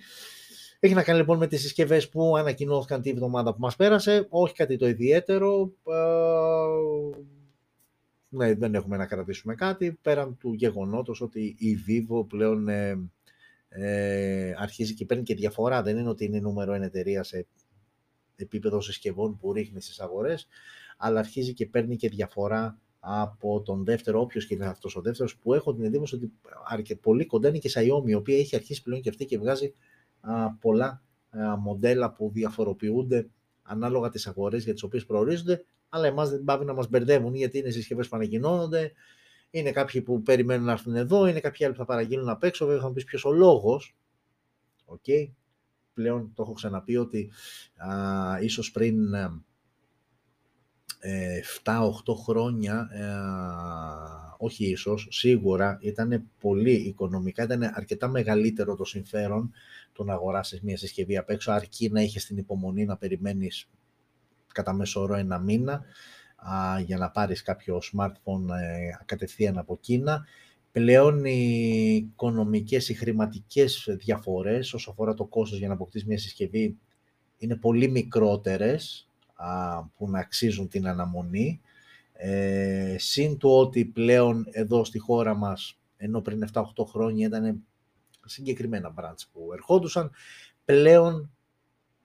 έχει 0.86 0.94
να 0.94 1.04
κάνει 1.04 1.20
λοιπόν 1.20 1.38
με 1.38 1.48
τις 1.48 1.62
συσκευές 1.62 2.10
που 2.10 2.38
ανακοινώθηκαν 2.38 3.02
τη 3.02 3.14
βδομάδα 3.14 3.54
που 3.54 3.60
μας 3.60 3.76
πέρασε, 3.76 4.28
όχι 4.30 4.54
κάτι 4.54 4.78
το 4.78 4.88
ιδιαίτερο, 4.88 5.74
ναι, 8.30 8.54
δεν 8.54 8.76
έχουμε 8.76 8.98
να 8.98 9.06
κρατήσουμε 9.06 9.56
κάτι, 9.56 9.98
πέραν 10.02 10.38
του 10.38 10.54
γεγονότος 10.54 11.22
ότι 11.22 11.56
η 11.58 11.78
Vivo 11.88 12.28
πλέον 12.28 12.68
ε, 12.68 13.10
ε, 13.70 14.54
αρχίζει 14.58 14.94
και 14.94 15.06
παίρνει 15.06 15.24
και 15.24 15.36
διαφορά. 15.36 15.82
Δεν 15.82 15.98
είναι 15.98 16.10
ότι 16.10 16.26
είναι 16.26 16.40
νούμερο 16.40 16.74
ένα 16.74 16.86
εταιρεία 16.86 17.24
σε 17.24 17.48
επίπεδο 18.36 18.82
συσκευών 18.82 19.38
που 19.38 19.54
ρίχνει 19.54 19.82
στις 19.82 20.00
αγορές, 20.00 20.48
αλλά 20.98 21.20
αρχίζει 21.20 21.54
και 21.54 21.66
παίρνει 21.66 21.96
και 21.96 22.10
διαφορά 22.10 22.80
από 23.00 23.62
τον 23.62 23.84
δεύτερο, 23.86 24.22
όποιος 24.22 24.46
και 24.46 24.54
είναι 24.54 24.66
αυτός 24.66 24.96
ο 24.96 25.02
δεύτερος, 25.02 25.38
που 25.38 25.54
έχω 25.54 25.74
την 25.74 25.84
εντύπωση 25.84 26.16
ότι 26.16 26.32
αρκε, 26.68 26.96
πολύ 26.96 27.26
κοντά 27.26 27.48
είναι 27.48 27.58
και 27.58 27.68
η 27.68 27.72
Xiaomi, 27.76 28.10
η 28.10 28.14
οποία 28.14 28.38
έχει 28.38 28.56
αρχίσει 28.56 28.82
πλέον 28.82 29.02
και 29.02 29.10
αυτή 29.10 29.26
και 29.26 29.38
βγάζει 29.38 29.66
α, 29.66 29.72
πολλά 30.60 31.02
α, 31.30 31.58
μοντέλα 31.58 32.12
που 32.12 32.32
διαφοροποιούνται 32.34 33.30
ανάλογα 33.64 34.10
τις 34.10 34.28
αγορές 34.28 34.64
για 34.64 34.74
τις 34.74 34.84
οποίες 34.84 35.06
προορίζονται 35.06 35.66
αλλά 35.94 36.08
εμάς 36.08 36.30
δεν 36.30 36.44
παύει 36.44 36.66
να 36.66 36.74
μας 36.74 36.90
μπερδεύουν 36.90 37.36
γιατί 37.36 37.58
είναι 37.58 37.70
συσκευές 37.70 38.08
που 38.08 38.16
ανακοινώνονται, 38.16 38.92
είναι 39.50 39.72
κάποιοι 39.72 40.02
που 40.02 40.22
περιμένουν 40.22 40.66
να 40.66 40.72
έρθουν 40.72 40.96
εδώ, 40.96 41.26
είναι 41.28 41.40
κάποιοι 41.40 41.66
άλλοι 41.66 41.74
που 41.74 41.80
θα 41.80 41.86
παραγγείλουν 41.86 42.30
απ' 42.30 42.44
έξω, 42.44 42.66
βέβαια 42.66 42.82
θα 42.82 42.88
μου 42.88 42.94
πεις 42.94 43.04
ποιος 43.04 43.26
ο 43.26 43.32
λόγος. 43.32 43.96
OK, 44.86 45.04
okay. 45.08 45.30
πλέον 45.94 46.32
το 46.36 46.42
έχω 46.44 46.54
ξαναπεί 46.54 46.98
ότι 46.98 47.32
α, 47.76 48.40
ίσως 48.42 48.72
πριν 48.72 49.14
ε, 51.00 51.42
7-8 51.64 51.82
χρόνια, 52.24 52.90
ε, 52.92 53.08
όχι 54.44 54.66
ίσως, 54.66 55.08
σίγουρα 55.12 55.78
ήταν 55.82 56.30
πολύ 56.40 56.74
οικονομικά, 56.74 57.44
ήταν 57.44 57.64
αρκετά 57.74 58.08
μεγαλύτερο 58.08 58.76
το 58.76 58.86
συμφέρον 58.86 59.52
το 59.94 60.04
να 60.04 60.14
αγοράσεις 60.14 60.62
μια 60.62 60.78
συσκευή 60.78 61.18
απ' 61.18 61.30
έξω, 61.30 61.52
αρκεί 61.52 61.90
να 61.90 62.02
είχες 62.02 62.26
την 62.26 62.38
υπομονή 62.38 62.86
να 62.86 62.98
περιμένεις 62.98 63.70
κατά 64.54 64.74
μέσο 64.74 65.02
όρο 65.02 65.16
ένα 65.16 65.40
μήνα 65.40 65.74
α, 66.36 66.80
για 66.80 66.98
να 66.98 67.10
πάρεις 67.10 67.42
κάποιο 67.42 67.82
smartphone 67.94 68.50
ε, 68.62 69.04
κατευθείαν 69.06 69.58
από 69.58 69.78
Κίνα. 69.78 70.26
Πλέον 70.72 71.26
οι 71.26 71.96
οικονομικές, 71.96 72.90
οι 72.90 72.94
χρηματικές 72.94 73.88
διαφορές 73.90 74.74
όσο 74.74 74.92
αφορά 74.92 75.14
το 75.14 75.26
κόστος 75.26 75.60
για 75.60 75.68
να 75.68 75.74
αποκτήσεις 75.74 76.08
μια 76.08 76.18
συσκευή 76.18 76.78
είναι 77.38 77.56
πολύ 77.56 77.90
μικρότερες 77.90 79.10
α, 79.36 79.84
που 79.84 80.10
να 80.10 80.20
αξίζουν 80.20 80.68
την 80.68 80.88
αναμονή. 80.88 81.62
Ε, 82.26 82.96
συν 82.98 83.38
του 83.38 83.50
ότι 83.50 83.86
πλέον 83.86 84.46
εδώ 84.52 84.84
στη 84.84 85.00
χώρα 85.00 85.36
μας, 85.36 85.80
ενώ 85.98 86.22
πριν 86.22 86.50
7-8 86.54 86.62
χρόνια 86.86 87.28
ήταν 87.28 87.64
συγκεκριμένα 88.26 88.94
brands 88.98 89.24
που 89.32 89.50
ερχόντουσαν, 89.54 90.12
πλέον 90.66 91.32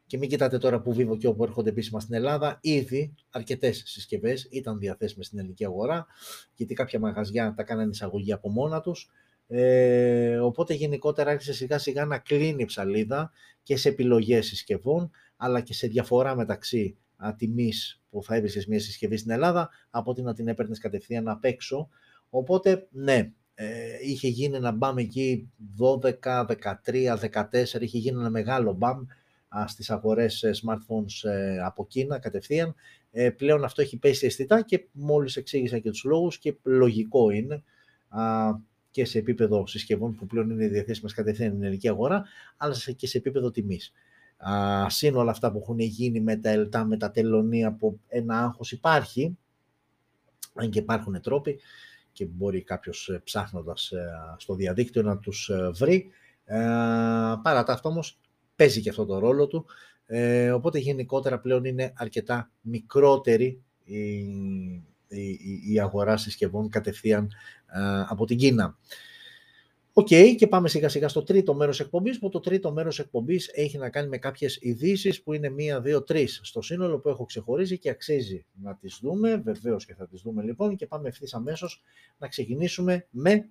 και 0.06 0.18
μην 0.18 0.28
κοιτάτε 0.28 0.58
τώρα 0.58 0.80
που 0.80 0.92
βίβω 0.92 1.16
και 1.16 1.26
όπου 1.26 1.44
έρχονται 1.44 1.68
επίσημα 1.70 2.00
στην 2.00 2.14
Ελλάδα, 2.14 2.58
ήδη 2.60 3.14
αρκετές 3.30 3.82
συσκευές 3.86 4.48
ήταν 4.50 4.78
διαθέσιμες 4.78 5.26
στην 5.26 5.38
ελληνική 5.38 5.64
αγορά, 5.64 6.06
γιατί 6.54 6.74
κάποια 6.74 6.98
μαγαζιά 6.98 7.54
τα 7.56 7.62
κάνανε 7.62 7.90
εισαγωγή 7.90 8.32
από 8.32 8.50
μόνα 8.50 8.80
τους. 8.80 9.10
Ε, 9.46 10.38
οπότε 10.38 10.74
γενικότερα 10.74 11.30
άρχισε 11.30 11.52
σιγά 11.52 11.78
σιγά 11.78 12.04
να 12.04 12.18
κλείνει 12.18 12.62
η 12.62 12.66
ψαλίδα 12.66 13.30
και 13.62 13.76
σε 13.76 13.88
επιλογές 13.88 14.46
συσκευών, 14.46 15.10
αλλά 15.36 15.60
και 15.60 15.74
σε 15.74 15.86
διαφορά 15.86 16.36
μεταξύ 16.36 16.96
τιμή 17.36 17.72
που 18.10 18.22
θα 18.22 18.34
έβρισκε 18.34 18.64
μια 18.68 18.80
συσκευή 18.80 19.16
στην 19.16 19.30
Ελλάδα, 19.30 19.70
από 19.90 20.10
ότι 20.10 20.22
να 20.22 20.34
την 20.34 20.48
έπαιρνες 20.48 20.78
κατευθείαν 20.78 21.28
απ' 21.28 21.44
έξω. 21.44 21.88
Οπότε, 22.30 22.88
ναι, 22.90 23.32
ε, 23.54 23.66
είχε 24.02 24.28
γίνει 24.28 24.56
ένα 24.56 24.72
μπαμ 24.72 24.98
εκεί 24.98 25.50
12, 25.78 26.46
13, 26.84 27.16
14, 27.16 27.80
είχε 27.80 27.98
γίνει 27.98 28.18
ένα 28.18 28.30
μεγάλο 28.30 28.72
μπαμ 28.72 29.04
στις 29.66 29.90
αγορές 29.90 30.42
ε, 30.42 30.50
smartphones 30.62 31.30
ε, 31.30 31.58
από 31.58 31.86
Κίνα 31.86 32.18
κατευθείαν. 32.18 32.74
Ε, 33.10 33.30
πλέον 33.30 33.64
αυτό 33.64 33.82
έχει 33.82 33.98
πέσει 33.98 34.26
αισθητά 34.26 34.62
και 34.62 34.86
μόλις 34.92 35.36
εξήγησα 35.36 35.78
και 35.78 35.90
τους 35.90 36.04
λόγους 36.04 36.38
και 36.38 36.56
λογικό 36.62 37.30
είναι 37.30 37.62
και 38.90 39.04
σε 39.04 39.18
επίπεδο 39.18 39.66
συσκευών 39.66 40.14
που 40.14 40.26
πλέον 40.26 40.50
είναι 40.50 40.68
διαθέσιμες 40.68 41.14
κατευθείαν 41.14 41.50
στην 41.50 41.62
ελληνική 41.62 41.88
αγορά, 41.88 42.24
αλλά 42.56 42.74
και 42.96 43.06
σε 43.06 43.18
επίπεδο 43.18 43.50
τιμής. 43.50 43.92
Συν 44.86 45.16
όλα 45.16 45.30
αυτά 45.30 45.52
που 45.52 45.58
έχουν 45.58 45.78
γίνει 45.78 46.20
με 46.20 46.36
τα 46.36 46.50
ΕΛΤΑ, 46.50 46.84
με 46.84 46.96
τα 46.96 47.10
τελωνία 47.10 47.72
που 47.72 48.00
ένα 48.08 48.38
άγχος 48.38 48.72
υπάρχει, 48.72 49.36
αν 50.54 50.70
και 50.70 50.78
υπάρχουν 50.78 51.20
τρόποι 51.20 51.60
και 52.12 52.24
μπορεί 52.24 52.62
κάποιος 52.62 53.20
ψάχνοντας 53.24 53.92
στο 54.36 54.54
διαδίκτυο 54.54 55.02
να 55.02 55.18
τους 55.18 55.50
βρει. 55.72 56.10
Παρά 57.42 57.62
ταύτα 57.64 57.88
όμως 57.88 58.18
παίζει 58.56 58.80
και 58.80 58.88
αυτό 58.88 59.04
το 59.04 59.18
ρόλο 59.18 59.46
του. 59.46 59.66
Ε, 60.10 60.50
οπότε 60.50 60.78
γενικότερα 60.78 61.38
πλέον 61.40 61.64
είναι 61.64 61.92
αρκετά 61.96 62.50
μικρότερη 62.60 63.62
η, 63.84 63.98
η, 65.08 65.72
η 65.72 65.80
αγορά 65.80 66.16
συσκευών 66.16 66.68
κατευθείαν 66.68 67.30
ε, 67.66 68.04
από 68.08 68.24
την 68.24 68.36
Κίνα. 68.36 68.78
OK, 69.98 70.06
okay, 70.10 70.34
και 70.36 70.46
πάμε 70.46 70.68
σιγά 70.68 70.88
σιγά 70.88 71.08
στο 71.08 71.22
τρίτο 71.22 71.54
μέρος 71.54 71.80
εκπομπής, 71.80 72.18
που 72.18 72.28
το 72.28 72.40
τρίτο 72.40 72.72
μέρος 72.72 72.98
εκπομπής 72.98 73.50
έχει 73.54 73.78
να 73.78 73.90
κάνει 73.90 74.08
με 74.08 74.18
κάποιες 74.18 74.58
ειδήσεις 74.60 75.22
που 75.22 75.32
είναι 75.32 75.48
μία, 75.48 75.80
δύο, 75.80 76.02
τρεις 76.02 76.40
στο 76.42 76.62
σύνολο 76.62 76.98
που 76.98 77.08
έχω 77.08 77.24
ξεχωρίσει 77.24 77.78
και 77.78 77.90
αξίζει 77.90 78.46
να 78.62 78.76
τις 78.76 78.98
δούμε, 79.02 79.36
βεβαίως 79.36 79.86
και 79.86 79.94
θα 79.94 80.06
τις 80.06 80.20
δούμε 80.22 80.42
λοιπόν 80.42 80.76
και 80.76 80.86
πάμε 80.86 81.08
ευθύς 81.08 81.34
αμέσως 81.34 81.82
να 82.18 82.28
ξεκινήσουμε 82.28 83.06
με 83.10 83.48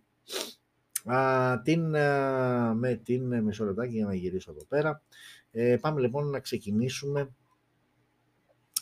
Α, 1.05 1.61
την, 1.61 1.89
με 2.73 3.01
την 3.03 3.43
μισό 3.43 3.65
λεπτάκι 3.65 3.95
για 3.95 4.05
να 4.05 4.15
γυρίσω 4.15 4.51
εδώ 4.51 4.65
πέρα. 4.65 5.01
Ε, 5.51 5.77
πάμε 5.81 6.01
λοιπόν 6.01 6.29
να 6.29 6.39
ξεκινήσουμε 6.39 7.29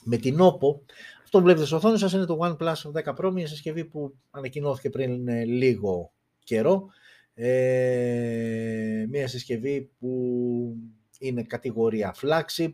με 0.03 0.18
την 0.18 0.38
OPPO. 0.39 0.80
Αυτό 1.24 1.38
που 1.38 1.43
βλέπετε 1.43 1.66
στο 1.66 1.76
οθόνη 1.76 1.97
σας 1.97 2.13
είναι 2.13 2.26
το 2.26 2.38
OnePlus 2.41 3.03
10 3.03 3.16
Pro, 3.16 3.32
μια 3.34 3.47
συσκευή 3.47 3.86
που 3.86 4.16
ανακοινώθηκε 4.32 4.89
πριν 4.89 5.28
λίγο 5.47 6.11
καιρό. 6.43 6.89
Ε, 7.38 9.06
μια 9.10 9.28
συσκευή 9.28 9.92
που 10.00 10.10
είναι 11.20 11.44
κατηγορία 11.44 12.16
flagship. 12.22 12.74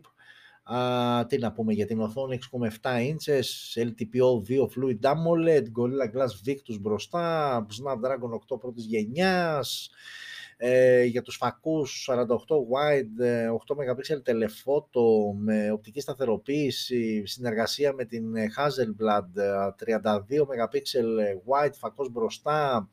Α, 0.63 1.25
τι 1.25 1.37
να 1.37 1.51
πούμε 1.51 1.73
για 1.73 1.85
την 1.85 1.99
οθόνη 1.99 2.39
6,7 2.81 2.97
inches, 2.97 3.43
LTPO 3.75 4.41
2 4.47 4.67
Fluid 4.67 4.99
AMOLED, 5.01 5.63
Gorilla 5.63 6.15
Glass 6.15 6.49
Victus 6.49 6.79
μπροστά, 6.81 7.65
Snapdragon 7.69 8.53
8 8.53 8.59
πρώτης 8.59 8.85
γενιάς, 8.85 9.89
ε, 10.57 11.03
για 11.03 11.21
τους 11.21 11.35
φακούς 11.35 12.07
48 12.09 12.57
wide, 12.57 13.51
8 13.53 13.75
MP 13.75 14.21
telephoto 14.25 15.33
με 15.37 15.71
οπτική 15.71 15.99
σταθεροποίηση, 15.99 17.25
συνεργασία 17.25 17.93
με 17.93 18.05
την 18.05 18.33
Hasselblad, 18.57 19.41
32 19.75 20.45
MP 20.45 21.03
wide 21.45 21.73
φακός 21.77 22.09
μπροστά, 22.11 22.89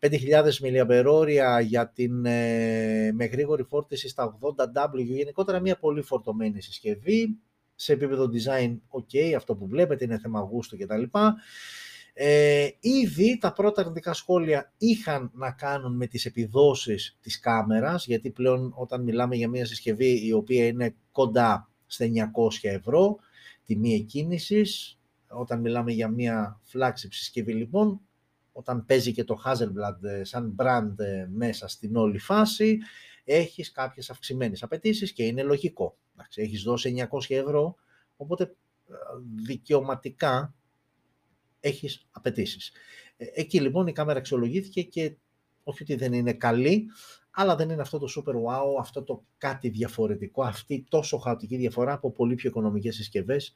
5.000 0.00 0.60
mAh 0.60 1.64
για 1.66 1.88
την, 1.88 2.24
ε, 2.24 3.12
με 3.12 3.24
γρήγορη 3.24 3.62
φόρτιση 3.62 4.08
στα 4.08 4.38
80W, 4.40 5.04
γενικότερα 5.04 5.60
μια 5.60 5.78
πολύ 5.78 6.02
φορτωμένη 6.02 6.62
συσκευή, 6.62 7.38
σε 7.74 7.92
επίπεδο 7.92 8.28
design 8.32 8.76
ok, 8.90 9.32
αυτό 9.36 9.54
που 9.54 9.66
βλέπετε 9.66 10.04
είναι 10.04 10.18
θέμα 10.18 10.40
γούστου 10.40 10.76
κτλ. 10.78 11.02
Ε, 12.12 12.68
ήδη 12.80 13.38
τα 13.38 13.52
πρώτα 13.52 13.80
αρνητικά 13.80 14.12
σχόλια 14.12 14.72
είχαν 14.78 15.30
να 15.34 15.50
κάνουν 15.50 15.96
με 15.96 16.06
τις 16.06 16.24
επιδόσεις 16.24 17.18
της 17.20 17.40
κάμερας, 17.40 18.06
γιατί 18.06 18.30
πλέον 18.30 18.72
όταν 18.76 19.02
μιλάμε 19.02 19.36
για 19.36 19.48
μια 19.48 19.66
συσκευή 19.66 20.26
η 20.26 20.32
οποία 20.32 20.66
είναι 20.66 20.94
κοντά 21.12 21.70
στα 21.86 22.04
900 22.04 22.68
ευρώ, 22.68 23.16
τιμή 23.64 23.94
εκκίνησης, 23.94 24.98
όταν 25.28 25.60
μιλάμε 25.60 25.92
για 25.92 26.08
μια 26.08 26.60
flagship 26.72 27.08
συσκευή 27.10 27.52
λοιπόν, 27.52 28.00
όταν 28.60 28.84
παίζει 28.84 29.12
και 29.12 29.24
το 29.24 29.42
Hasselblad 29.44 30.02
ε, 30.02 30.24
σαν 30.24 30.56
brand 30.58 30.98
ε, 30.98 31.26
μέσα 31.30 31.68
στην 31.68 31.96
όλη 31.96 32.18
φάση, 32.18 32.78
έχεις 33.24 33.72
κάποιες 33.72 34.10
αυξημένες 34.10 34.62
απαιτήσεις 34.62 35.12
και 35.12 35.24
είναι 35.24 35.42
λογικό. 35.42 35.96
Έχεις 36.34 36.62
δώσει 36.62 37.06
900 37.10 37.20
ευρώ, 37.28 37.74
οπότε 38.16 38.44
ε, 38.44 38.94
δικαιωματικά 39.44 40.54
έχεις 41.60 42.06
απαιτήσεις. 42.10 42.72
Εκεί 43.16 43.60
λοιπόν 43.60 43.86
η 43.86 43.92
κάμερα 43.92 44.18
αξιολογήθηκε 44.18 44.82
και 44.82 45.16
όχι 45.62 45.82
ότι 45.82 45.94
δεν 45.94 46.12
είναι 46.12 46.32
καλή, 46.32 46.86
αλλά 47.30 47.56
δεν 47.56 47.70
είναι 47.70 47.82
αυτό 47.82 47.98
το 47.98 48.06
super 48.16 48.34
wow, 48.34 48.80
αυτό 48.80 49.02
το 49.02 49.24
κάτι 49.38 49.68
διαφορετικό, 49.68 50.42
αυτή 50.42 50.84
τόσο 50.88 51.18
χαοτική 51.18 51.56
διαφορά 51.56 51.92
από 51.92 52.12
πολύ 52.12 52.34
πιο 52.34 52.48
οικονομικές 52.48 52.94
συσκευές 52.94 53.54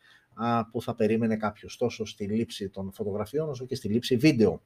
που 0.70 0.82
θα 0.82 0.94
περίμενε 0.94 1.36
κάποιος 1.36 1.76
τόσο 1.76 2.04
στη 2.04 2.24
λήψη 2.24 2.68
των 2.68 2.92
φωτογραφιών 2.92 3.48
όσο 3.48 3.66
και 3.66 3.74
στη 3.74 3.88
λήψη 3.88 4.16
βίντεο. 4.16 4.62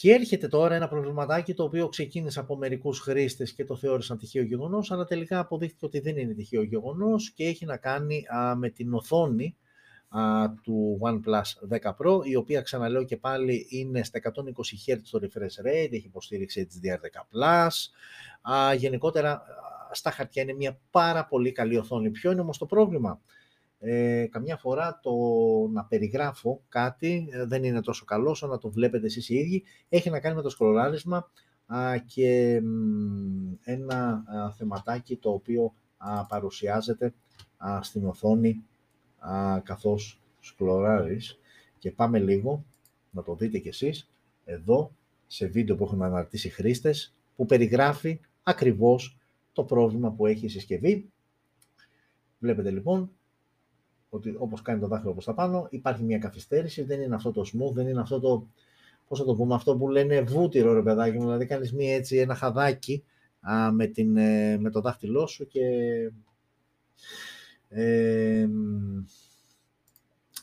Και 0.00 0.12
έρχεται 0.12 0.48
τώρα 0.48 0.74
ένα 0.74 0.88
προβληματάκι 0.88 1.54
το 1.54 1.62
οποίο 1.62 1.88
ξεκίνησε 1.88 2.40
από 2.40 2.56
μερικούς 2.56 3.00
χρήστες 3.00 3.52
και 3.52 3.64
το 3.64 3.76
θεώρησαν 3.76 4.18
τυχαίο 4.18 4.42
γεγονός, 4.42 4.90
αλλά 4.90 5.04
τελικά 5.04 5.38
αποδείχθηκε 5.38 5.84
ότι 5.84 6.00
δεν 6.00 6.16
είναι 6.16 6.34
τυχαίο 6.34 6.62
γεγονός 6.62 7.30
και 7.30 7.44
έχει 7.44 7.64
να 7.64 7.76
κάνει 7.76 8.24
με 8.56 8.70
την 8.70 8.94
οθόνη 8.94 9.56
του 10.62 10.98
OnePlus 11.02 11.78
10 11.80 11.90
Pro, 11.90 12.24
η 12.24 12.34
οποία 12.34 12.60
ξαναλέω 12.60 13.04
και 13.04 13.16
πάλι 13.16 13.66
είναι 13.70 14.02
στα 14.02 14.20
120 14.22 14.28
Hz 14.86 14.98
το 15.10 15.20
refresh 15.22 15.66
rate, 15.66 15.92
έχει 15.92 16.06
υποστήριξη 16.06 16.68
HDR10+. 16.70 17.68
Α, 18.52 18.74
γενικότερα 18.74 19.42
στα 19.92 20.10
χαρτιά 20.10 20.42
είναι 20.42 20.52
μια 20.52 20.78
πάρα 20.90 21.26
πολύ 21.26 21.52
καλή 21.52 21.76
οθόνη. 21.76 22.10
Ποιο 22.10 22.30
είναι 22.30 22.40
όμως 22.40 22.58
το 22.58 22.66
πρόβλημα; 22.66 23.20
Ε, 23.82 24.26
καμιά 24.30 24.56
φορά 24.56 25.00
το 25.02 25.12
να 25.72 25.84
περιγράφω 25.84 26.62
κάτι 26.68 27.28
ε, 27.30 27.44
δεν 27.44 27.64
είναι 27.64 27.80
τόσο 27.80 28.04
καλό 28.04 28.30
όσο 28.30 28.46
να 28.46 28.58
το 28.58 28.70
βλέπετε 28.70 29.06
εσείς 29.06 29.28
οι 29.28 29.34
ίδιοι. 29.34 29.62
Έχει 29.88 30.10
να 30.10 30.20
κάνει 30.20 30.36
με 30.36 30.42
το 30.42 30.48
σκρολάρισμα 30.48 31.30
και 32.06 32.60
ένα 33.64 34.24
θεματάκι 34.56 35.16
το 35.16 35.30
οποίο 35.30 35.72
παρουσιάζεται 36.28 37.14
στην 37.80 38.06
οθόνη 38.06 38.64
καθώς 39.62 40.20
σκρολάρεις 40.40 41.38
και 41.78 41.90
πάμε 41.90 42.18
λίγο 42.18 42.64
να 43.10 43.22
το 43.22 43.34
δείτε 43.34 43.58
κι 43.58 43.68
εσείς 43.68 44.10
εδώ 44.44 44.94
σε 45.26 45.46
βίντεο 45.46 45.76
που 45.76 45.84
έχουν 45.84 46.02
αναρτήσει 46.02 46.48
χρήστες 46.48 47.14
που 47.36 47.46
περιγράφει 47.46 48.20
ακριβώς 48.42 49.18
το 49.52 49.64
πρόβλημα 49.64 50.12
που 50.12 50.26
έχει 50.26 50.44
η 50.44 50.48
συσκευή. 50.48 51.10
Βλέπετε 52.38 52.70
λοιπόν 52.70 53.10
ότι 54.10 54.34
όπως 54.38 54.62
κάνει 54.62 54.80
το 54.80 54.86
δάχτυλο 54.86 55.12
προς 55.12 55.24
τα 55.24 55.34
πάνω, 55.34 55.66
υπάρχει 55.70 56.02
μια 56.02 56.18
καθυστέρηση, 56.18 56.82
δεν 56.82 57.00
είναι 57.00 57.14
αυτό 57.14 57.30
το 57.30 57.40
smooth, 57.40 57.72
δεν 57.72 57.88
είναι 57.88 58.00
αυτό 58.00 58.20
το, 58.20 58.46
πώς 59.08 59.18
θα 59.18 59.24
το 59.24 59.34
πούμε, 59.34 59.54
αυτό 59.54 59.76
που 59.76 59.88
λένε 59.88 60.22
βούτυρο 60.22 60.72
ρε 60.72 60.82
παιδάκι 60.82 61.16
μου, 61.16 61.24
δηλαδή 61.24 61.46
κάνεις 61.46 61.72
μια 61.72 61.94
έτσι, 61.94 62.16
ένα 62.16 62.34
χαδάκι 62.34 63.04
α, 63.40 63.72
με, 63.72 63.86
την, 63.86 64.16
ε, 64.16 64.58
με 64.58 64.70
το 64.70 64.80
δάχτυλό 64.80 65.26
σου 65.26 65.46
και 65.46 65.66
ε, 67.68 68.48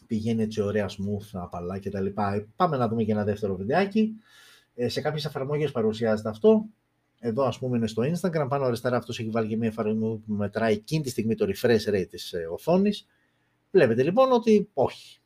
πηγαίνει 0.07 0.41
έτσι 0.41 0.61
ωραία 0.61 0.89
smooth, 0.89 1.30
απαλά 1.32 1.78
και 1.78 1.89
τα 1.89 2.01
λοιπά. 2.01 2.47
Πάμε 2.55 2.78
να 2.78 2.88
δούμε 2.88 3.03
και 3.03 3.11
ένα 3.11 3.24
δεύτερο 3.24 3.55
βιντεάκι. 3.55 4.13
Ε, 4.76 4.89
σε 4.89 5.01
κάποιες 5.01 5.26
εφαρμογές 5.26 5.72
παρουσιάζεται 5.72 6.30
αυτό. 6.30 6.65
Εδώ 7.20 7.43
ας 7.43 7.59
πούμε 7.59 7.78
είναι 7.78 7.88
στο 7.88 8.03
Instagram, 8.03 8.45
πάνω 8.49 8.65
αριστερά 8.65 8.97
αυτός 8.97 9.20
έχει 9.20 9.30
βάλει 9.30 9.47
και 9.47 9.57
μια 9.57 9.68
εφαρμογή 9.68 10.22
που 10.28 10.34
μετράει 10.34 10.74
εκείνη 10.74 11.03
τη 11.03 11.09
στιγμή 11.09 11.36
το 11.36 11.45
refresh 11.49 11.89
rate 11.89 12.07
της 12.09 12.34
ε, 12.34 12.47
οθόνης. 12.51 13.07
Βλέπετε 13.72 14.03
λοιπόν 14.03 14.32
ότι 14.32 14.70
όχι. 14.74 15.20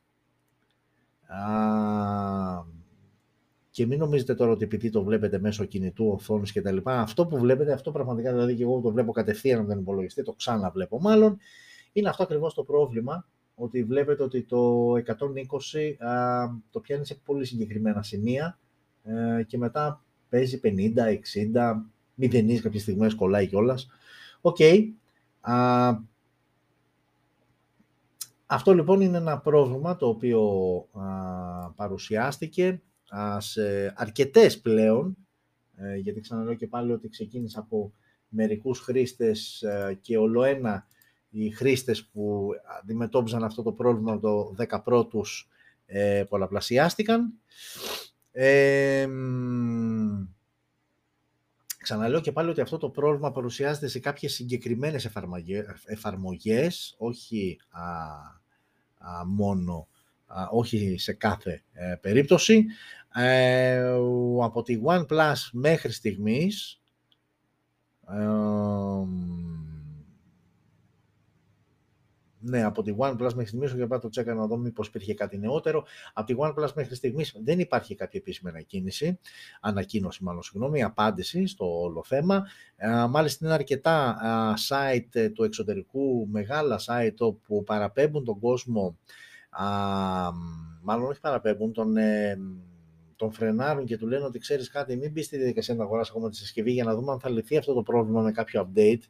Α, 1.26 2.64
και 3.70 3.86
μην 3.86 3.98
νομίζετε 3.98 4.34
τώρα 4.34 4.50
ότι 4.50 4.64
επειδή 4.64 4.90
το 4.90 5.04
βλέπετε 5.04 5.38
μέσω 5.38 5.64
κινητού, 5.64 6.08
οθόνη 6.08 6.48
και 6.48 6.62
τα 6.62 6.72
λοιπά, 6.72 7.00
αυτό 7.00 7.26
που 7.26 7.38
βλέπετε, 7.38 7.72
αυτό 7.72 7.92
πραγματικά 7.92 8.32
δηλαδή 8.32 8.54
και 8.54 8.62
εγώ 8.62 8.80
το 8.80 8.90
βλέπω 8.90 9.12
κατευθείαν 9.12 9.58
από 9.58 9.68
τον 9.68 9.78
υπολογιστή, 9.78 10.22
το 10.22 10.32
ξαναβλέπω 10.32 11.00
μάλλον, 11.00 11.38
είναι 11.92 12.08
αυτό 12.08 12.22
ακριβώς 12.22 12.54
το 12.54 12.62
πρόβλημα, 12.64 13.28
ότι 13.54 13.84
βλέπετε 13.84 14.22
ότι 14.22 14.42
το 14.42 14.92
120 14.92 16.06
α, 16.06 16.48
το 16.70 16.80
πιάνει 16.80 17.06
σε 17.06 17.14
πολύ 17.24 17.44
συγκεκριμένα 17.44 18.02
σημεία 18.02 18.58
ε, 19.02 19.42
και 19.42 19.58
μετά 19.58 20.04
παίζει 20.28 20.60
50, 20.64 20.68
60, 20.68 21.82
μηδενίζει 22.14 22.60
κάποιες 22.60 22.82
στιγμές, 22.82 23.14
κολλάει 23.14 23.46
κιόλας. 23.46 23.88
OK, 24.40 24.56
okay. 24.58 24.88
Αυτό 28.54 28.74
λοιπόν 28.74 29.00
είναι 29.00 29.16
ένα 29.16 29.38
πρόβλημα 29.38 29.96
το 29.96 30.08
οποίο 30.08 30.42
παρουσιάστηκε 31.76 32.82
α, 33.08 33.40
σε 33.40 33.92
αρκετές 33.96 34.60
πλέον, 34.60 35.16
ε, 35.74 35.96
γιατί 35.96 36.20
ξαναλέω 36.20 36.54
και 36.54 36.66
πάλι 36.66 36.92
ότι 36.92 37.08
ξεκίνησε 37.08 37.58
από 37.58 37.92
μερικούς 38.28 38.80
χρήστες 38.80 39.62
ε, 39.62 39.98
και 40.00 40.18
ολοένα 40.18 40.86
οι 41.28 41.50
χρήστες 41.50 42.06
που 42.06 42.48
αντιμετώπιζαν 42.80 43.44
αυτό 43.44 43.62
το 43.62 43.72
πρόβλημα 43.72 44.18
το 44.18 44.54
10 44.58 44.80
πρώτους 44.84 45.48
ε, 45.86 46.24
πολλαπλασιάστηκαν. 46.28 47.32
Ε, 48.32 49.06
Ξαναλέω 51.82 52.20
και 52.20 52.32
πάλι 52.32 52.50
ότι 52.50 52.60
αυτό 52.60 52.78
το 52.78 52.90
πρόβλημα 52.90 53.32
παρουσιάζεται 53.32 53.88
σε 53.88 53.98
κάποιες 53.98 54.32
συγκεκριμένες 54.32 55.10
εφαρμογές, 55.84 56.94
όχι 56.98 57.58
μόνο, 59.26 59.88
όχι 60.50 60.98
σε 60.98 61.12
κάθε 61.12 61.62
ε, 61.72 61.94
περίπτωση. 62.00 62.66
Ε, 63.14 63.94
από 64.42 64.62
τη 64.62 64.80
OnePlus 64.84 65.34
μέχρι 65.52 65.92
στιγμής, 65.92 66.80
ε, 68.08 68.26
ναι, 72.42 72.64
από 72.64 72.82
τη 72.82 72.94
OnePlus 72.98 73.18
μέχρι 73.18 73.46
στιγμής, 73.46 73.72
για 73.72 73.98
το 73.98 74.08
τσέκα 74.08 74.34
να 74.34 74.46
δω 74.46 74.56
μήπως 74.56 74.86
υπήρχε 74.86 75.14
κάτι 75.14 75.38
νεότερο. 75.38 75.84
Από 76.12 76.26
τη 76.26 76.34
OnePlus 76.38 76.72
μέχρι 76.74 76.94
στιγμής 76.94 77.34
δεν 77.44 77.58
υπάρχει 77.58 77.94
κάποια 77.94 78.20
επίσημη 78.20 78.50
ανακοίνηση, 78.50 79.18
ανακοίνωση 79.60 80.24
μάλλον, 80.24 80.42
συγγνώμη, 80.42 80.82
απάντηση 80.82 81.46
στο 81.46 81.80
όλο 81.80 82.04
θέμα. 82.04 82.46
Ε, 82.76 83.06
μάλιστα 83.08 83.44
είναι 83.46 83.54
αρκετά 83.54 84.16
site 84.68 85.30
του 85.34 85.44
εξωτερικού, 85.44 86.28
μεγάλα 86.30 86.80
site 86.86 87.36
που 87.46 87.64
παραπέμπουν 87.64 88.24
τον 88.24 88.38
κόσμο, 88.38 88.98
α, 89.50 89.66
μάλλον 90.82 91.08
όχι 91.08 91.20
παραπέμπουν, 91.20 91.72
τον, 91.72 91.96
ε, 91.96 92.38
τον 93.16 93.32
φρενάρουν 93.32 93.84
και 93.84 93.98
του 93.98 94.06
λένε 94.06 94.24
ότι 94.24 94.38
ξέρεις 94.38 94.70
κάτι, 94.70 94.96
μην 94.96 95.10
μπεις 95.12 95.26
στη 95.26 95.36
διαδικασία 95.36 95.74
να 95.74 95.82
αγοράσει 95.82 96.10
ακόμα 96.14 96.30
τη 96.30 96.36
συσκευή 96.36 96.72
για 96.72 96.84
να 96.84 96.94
δούμε 96.94 97.12
αν 97.12 97.20
θα 97.20 97.30
λυθεί 97.30 97.56
αυτό 97.56 97.74
το 97.74 97.82
πρόβλημα 97.82 98.22
με 98.22 98.32
κάποιο 98.32 98.70
update 98.74 99.02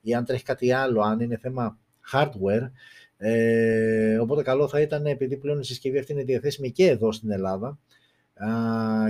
ή 0.00 0.14
αν 0.14 0.24
τρέχει 0.24 0.42
κάτι 0.42 0.72
άλλο, 0.72 1.00
αν 1.00 1.20
είναι 1.20 1.36
θέμα 1.36 1.78
hardware. 2.12 2.70
Ε, 3.16 4.18
οπότε 4.18 4.42
καλό 4.42 4.68
θα 4.68 4.80
ήταν, 4.80 5.06
επειδή 5.06 5.36
πλέον 5.36 5.60
η 5.60 5.64
συσκευή 5.64 5.98
αυτή 5.98 6.12
είναι 6.12 6.22
διαθέσιμη 6.22 6.72
και 6.72 6.86
εδώ 6.86 7.12
στην 7.12 7.30
Ελλάδα 7.30 7.78
α, 8.34 8.48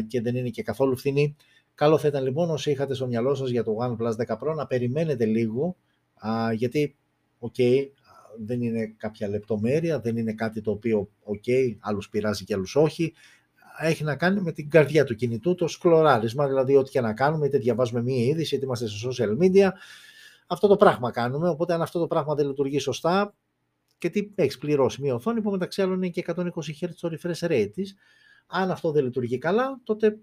και 0.07 0.21
δεν 0.21 0.37
είναι 0.37 0.49
και 0.49 0.63
καθόλου 0.63 0.97
φθηνή, 0.97 1.37
καλό 1.75 1.99
θα 1.99 2.09
ήταν 2.09 2.23
λοιπόν 2.23 2.51
όσοι 2.51 2.71
είχατε 2.71 2.95
στο 2.95 3.07
μυαλό 3.07 3.35
σας 3.35 3.51
για 3.51 3.65
το 3.65 3.77
OnePlus 3.81 4.27
10 4.27 4.39
Pro 4.39 4.55
να 4.57 4.67
περιμένετε 4.67 5.25
λίγο, 5.25 5.77
α, 6.15 6.53
γιατί, 6.53 6.97
ok, 7.41 7.89
δεν 8.45 8.63
είναι 8.63 8.95
κάποια 8.97 9.29
λεπτομέρεια, 9.29 10.01
δεν 10.01 10.17
είναι 10.17 10.33
κάτι 10.33 10.61
το 10.61 10.71
οποίο, 10.71 11.09
ok, 11.25 11.77
άλλους 11.81 12.09
πειράζει 12.09 12.45
και 12.45 12.55
άλλους 12.55 12.77
όχι, 12.77 13.13
έχει 13.79 14.05
να 14.05 14.17
κάνει 14.17 14.41
με 14.41 14.53
την 14.53 14.71
καρδιά 14.71 15.05
του 15.05 15.15
κινητού, 15.15 15.55
το 15.55 15.69
σκλωράρισμα, 15.69 16.47
δηλαδή 16.47 16.77
ό,τι 16.77 16.91
και 16.91 17.01
να 17.01 17.13
κάνουμε, 17.13 17.47
είτε 17.47 17.59
διαβάζουμε 17.59 18.03
μία 18.03 18.25
είδηση, 18.25 18.55
είτε 18.55 18.65
είμαστε 18.65 18.89
σε 18.89 19.09
social 19.09 19.43
media, 19.43 19.71
αυτό 20.47 20.69
το 20.69 20.77
πράγμα 20.77 21.11
κάνουμε, 21.11 21.49
οπότε 21.49 21.75
αν 21.75 21.83
αυτό 21.83 21.99
το 21.99 22.07
πράγμα 22.07 22.35
δεν 22.35 22.47
λειτουργεί 22.47 22.79
σωστά, 22.79 23.35
και 23.99 24.11
τι 24.11 24.31
έχεις 24.35 24.59
πληρώσει 24.59 25.03
μία 25.03 25.15
οθόνη 25.15 25.41
που 25.41 25.51
μεταξύ 25.51 25.83
άλλων 25.83 25.97
είναι 25.97 26.09
και 26.09 26.25
120 26.27 26.45
Hz 26.81 26.89
το 27.01 27.11
refresh 27.13 27.47
rate 27.49 27.71
της, 27.75 27.97
αν 28.47 28.71
αυτό 28.71 28.91
δεν 28.91 29.05
λειτουργεί 29.05 29.39
καλά, 29.39 29.81
τότε 29.85 30.19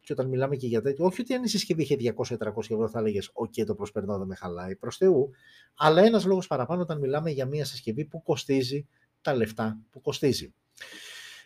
και 0.00 0.12
όταν 0.12 0.28
μιλάμε 0.28 0.56
και 0.56 0.66
για 0.66 0.82
τέτοιο, 0.82 1.04
όχι 1.04 1.20
ότι 1.20 1.34
αν 1.34 1.42
η 1.42 1.48
συσκευή 1.48 1.82
είχε 1.82 1.96
200-300 1.98 2.36
ευρώ 2.56 2.88
θα 2.88 2.98
έλεγες 2.98 3.30
OK, 3.34 3.64
το 3.66 3.74
προσπερνάω, 3.74 4.18
δεν 4.18 4.26
με 4.26 4.34
χαλάει 4.34 4.76
προς 4.76 4.96
Θεού, 4.96 5.30
αλλά 5.74 6.02
ένας 6.02 6.24
λόγος 6.24 6.46
παραπάνω 6.46 6.82
όταν 6.82 6.98
μιλάμε 6.98 7.30
για 7.30 7.46
μια 7.46 7.64
συσκευή 7.64 8.04
που 8.04 8.22
κοστίζει 8.22 8.88
τα 9.20 9.34
λεφτά 9.34 9.78
που 9.90 10.00
κοστίζει. 10.00 10.54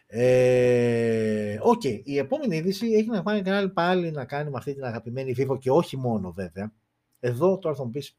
Ε, 0.06 1.58
okay. 1.62 2.00
η 2.04 2.18
επόμενη 2.18 2.56
είδηση 2.56 2.86
έχει 2.86 3.08
να 3.08 3.42
κάνει 3.42 3.68
πάλι 3.68 4.10
να 4.10 4.24
κάνει 4.24 4.50
με 4.50 4.56
αυτή 4.56 4.74
την 4.74 4.84
αγαπημένη 4.84 5.34
Vivo 5.38 5.58
και 5.58 5.70
όχι 5.70 5.96
μόνο 5.96 6.32
βέβαια. 6.32 6.72
Εδώ 7.20 7.58
τώρα 7.58 7.76
θα 7.76 7.84
μου 7.84 7.90
πεις 7.90 8.18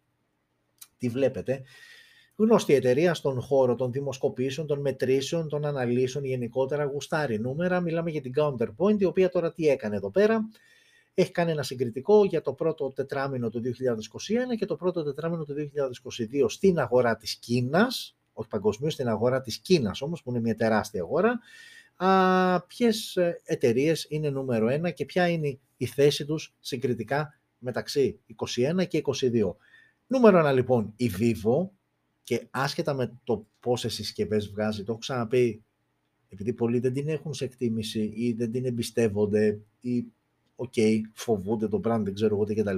τι 0.98 1.10
βλέπετε. 1.10 1.62
Γνωστή 2.36 2.74
εταιρεία 2.74 3.14
στον 3.14 3.42
χώρο 3.42 3.76
των 3.76 3.92
δημοσκοπήσεων, 3.92 4.68
των 4.68 4.80
μετρήσεων, 4.80 5.50
των 5.50 5.66
αναλύσεων, 5.66 6.24
γενικότερα 6.26 6.84
γουστάρει 6.84 7.40
νούμερα. 7.40 7.80
Μιλάμε 7.80 8.10
για 8.12 8.22
την 8.22 8.34
Counterpoint, 8.38 9.00
η 9.00 9.06
οποία 9.06 9.30
τώρα 9.30 9.54
τι 9.54 9.68
έκανε 9.68 9.96
εδώ 9.96 10.12
πέρα. 10.12 10.50
Έχει 11.14 11.32
κάνει 11.32 11.52
ένα 11.52 11.64
συγκριτικό 11.64 12.26
για 12.26 12.42
το 12.42 12.54
πρώτο 12.54 12.92
τετράμινο 12.92 13.50
του 13.50 13.62
2021 13.62 14.58
και 14.58 14.66
το 14.66 14.76
πρώτο 14.76 15.04
τετράμινο 15.04 15.44
του 15.44 15.54
2022 16.42 16.46
στην 16.48 16.80
αγορά 16.80 17.18
της 17.18 17.36
Κίνας, 17.36 18.18
όχι 18.34 18.50
παγκοσμίως, 18.50 18.94
στην 18.94 19.08
αγορά 19.08 19.42
της 19.42 19.58
Κίνας 19.58 20.02
όμως, 20.02 20.24
που 20.24 20.30
είναι 20.30 20.40
μια 20.40 20.56
τεράστια 20.56 21.02
αγορά, 21.02 21.40
α, 21.96 22.66
ποιες 22.68 23.16
ε, 23.16 23.42
εταιρείες 23.44 24.06
είναι 24.10 24.30
νούμερο 24.30 24.70
ένα 24.70 24.92
και 24.92 25.06
ποια 25.06 25.28
είναι 25.28 25.60
η 25.78 25.86
θέση 25.86 26.26
τους 26.26 26.56
συγκριτικά 26.60 27.39
μεταξύ 27.60 28.20
21 28.80 28.88
και 28.88 29.02
22. 29.06 29.56
Νούμερο 30.08 30.38
ένα 30.38 30.52
λοιπόν 30.52 30.94
η 30.96 31.12
Vivo 31.20 31.70
και 32.24 32.48
άσχετα 32.50 32.94
με 32.94 33.20
το 33.24 33.48
πόσες 33.60 33.94
συσκευές 33.94 34.50
βγάζει, 34.50 34.84
το 34.84 34.92
έχω 34.92 35.00
ξαναπεί, 35.00 35.64
επειδή 36.30 36.54
πολλοί 36.54 36.80
δεν 36.80 36.94
την 36.94 37.10
έχουν 37.10 37.34
σε 37.34 37.44
εκτίμηση 37.44 38.12
ή 38.16 38.34
δεν 38.34 38.52
την 38.52 38.66
εμπιστεύονται 38.66 39.60
ή 39.80 40.06
OK, 40.56 40.74
okay, 40.76 41.02
φοβούνται 41.14 41.68
το 41.68 41.82
brand, 41.84 42.02
δεν 42.04 42.14
ξέρω 42.14 42.36
εγώ 42.36 42.46
τι 42.46 42.56
κτλ. 42.56 42.78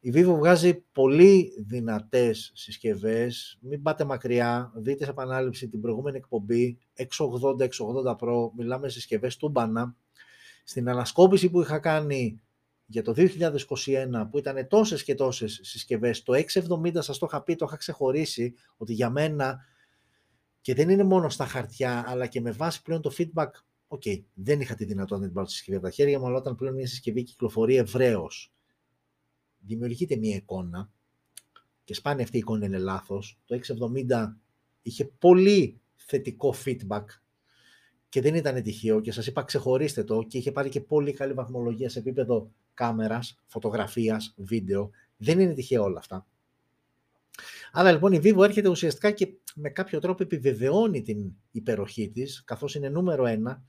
Η 0.00 0.12
Vivo 0.14 0.34
βγάζει 0.36 0.84
πολύ 0.92 1.52
δυνατές 1.66 2.52
συσκευές, 2.54 3.58
μην 3.60 3.82
πάτε 3.82 4.04
μακριά, 4.04 4.72
δείτε 4.74 5.04
σε 5.04 5.10
επανάληψη 5.10 5.68
την 5.68 5.80
προηγούμενη 5.80 6.16
εκπομπή, 6.16 6.78
680, 6.96 7.62
680 7.62 8.16
Pro, 8.18 8.50
μιλάμε 8.56 8.88
συσκευές 8.88 9.36
τούμπανα. 9.36 9.96
Στην 10.64 10.88
ανασκόπηση 10.88 11.50
που 11.50 11.60
είχα 11.60 11.78
κάνει 11.78 12.40
για 12.86 13.02
το 13.02 13.14
2021 13.16 14.28
που 14.30 14.38
ήταν 14.38 14.68
τόσες 14.68 15.04
και 15.04 15.14
τόσες 15.14 15.60
συσκευές, 15.62 16.22
το 16.22 16.32
X70 16.32 17.02
σας 17.02 17.18
το 17.18 17.26
είχα 17.28 17.42
πει, 17.42 17.54
το 17.54 17.64
είχα 17.68 17.76
ξεχωρίσει, 17.76 18.54
ότι 18.76 18.92
για 18.92 19.10
μένα 19.10 19.64
και 20.60 20.74
δεν 20.74 20.88
είναι 20.88 21.04
μόνο 21.04 21.28
στα 21.28 21.46
χαρτιά, 21.46 22.04
αλλά 22.06 22.26
και 22.26 22.40
με 22.40 22.50
βάση 22.50 22.82
πλέον 22.82 23.02
το 23.02 23.14
feedback, 23.18 23.50
OK, 23.88 24.02
okay, 24.04 24.22
δεν 24.34 24.60
είχα 24.60 24.74
τη 24.74 24.84
δυνατότητα 24.84 25.18
να 25.18 25.24
την 25.24 25.34
πάρω 25.34 25.46
τη 25.46 25.52
συσκευή 25.52 25.76
από 25.76 25.86
τα 25.86 25.92
χέρια 25.92 26.18
μου, 26.18 26.26
αλλά 26.26 26.36
όταν 26.36 26.54
πλέον 26.54 26.74
μια 26.74 26.86
συσκευή 26.86 27.22
κυκλοφορεί 27.22 27.76
ευρέως, 27.76 28.52
δημιουργείται 29.58 30.16
μια 30.16 30.36
εικόνα 30.36 30.90
και 31.84 31.94
σπάνια 31.94 32.24
αυτή 32.24 32.36
η 32.36 32.38
εικόνα 32.38 32.66
είναι 32.66 32.78
λάθος. 32.78 33.38
Το 33.44 33.60
X70 34.10 34.36
είχε 34.82 35.04
πολύ 35.04 35.80
θετικό 35.96 36.54
feedback 36.64 37.04
και 38.08 38.20
δεν 38.20 38.34
ήταν 38.34 38.62
τυχαίο 38.62 39.00
και 39.00 39.12
σας 39.12 39.26
είπα 39.26 39.42
ξεχωρίστε 39.42 40.04
το 40.04 40.22
και 40.22 40.38
είχε 40.38 40.52
πάρει 40.52 40.68
και 40.68 40.80
πολύ 40.80 41.12
καλή 41.12 41.32
βαθμολογία 41.32 41.88
σε 41.88 41.98
επίπεδο 41.98 42.50
κάμερας, 42.76 43.38
φωτογραφίας, 43.46 44.34
βίντεο. 44.36 44.90
Δεν 45.16 45.40
είναι 45.40 45.54
τυχαίο 45.54 45.82
όλα 45.82 45.98
αυτά. 45.98 46.26
Άρα 47.72 47.92
λοιπόν 47.92 48.12
η 48.12 48.20
Vivo 48.22 48.42
έρχεται 48.42 48.68
ουσιαστικά 48.68 49.10
και 49.10 49.28
με 49.54 49.70
κάποιο 49.70 49.98
τρόπο 49.98 50.22
επιβεβαιώνει 50.22 51.02
την 51.02 51.32
υπεροχή 51.50 52.10
της, 52.10 52.44
καθώς 52.44 52.74
είναι 52.74 52.88
νούμερο 52.88 53.26
ένα, 53.26 53.62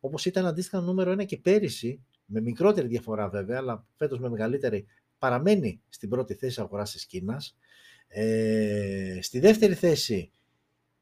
όπως 0.00 0.26
ήταν 0.26 0.46
αντίστοιχα 0.46 0.80
νούμερο 0.80 1.10
ένα 1.10 1.24
και 1.24 1.36
πέρυσι, 1.36 2.02
με 2.26 2.40
μικρότερη 2.40 2.86
διαφορά 2.86 3.28
βέβαια, 3.28 3.58
αλλά 3.58 3.86
φέτος 3.96 4.18
με 4.18 4.28
μεγαλύτερη, 4.28 4.86
παραμένει 5.18 5.80
στην 5.88 6.08
πρώτη 6.08 6.34
θέση 6.34 6.60
αγοράς 6.60 6.92
της 6.92 7.06
Κίνας. 7.06 7.56
Ε, 8.08 9.18
στη 9.22 9.38
δεύτερη 9.40 9.74
θέση 9.74 10.30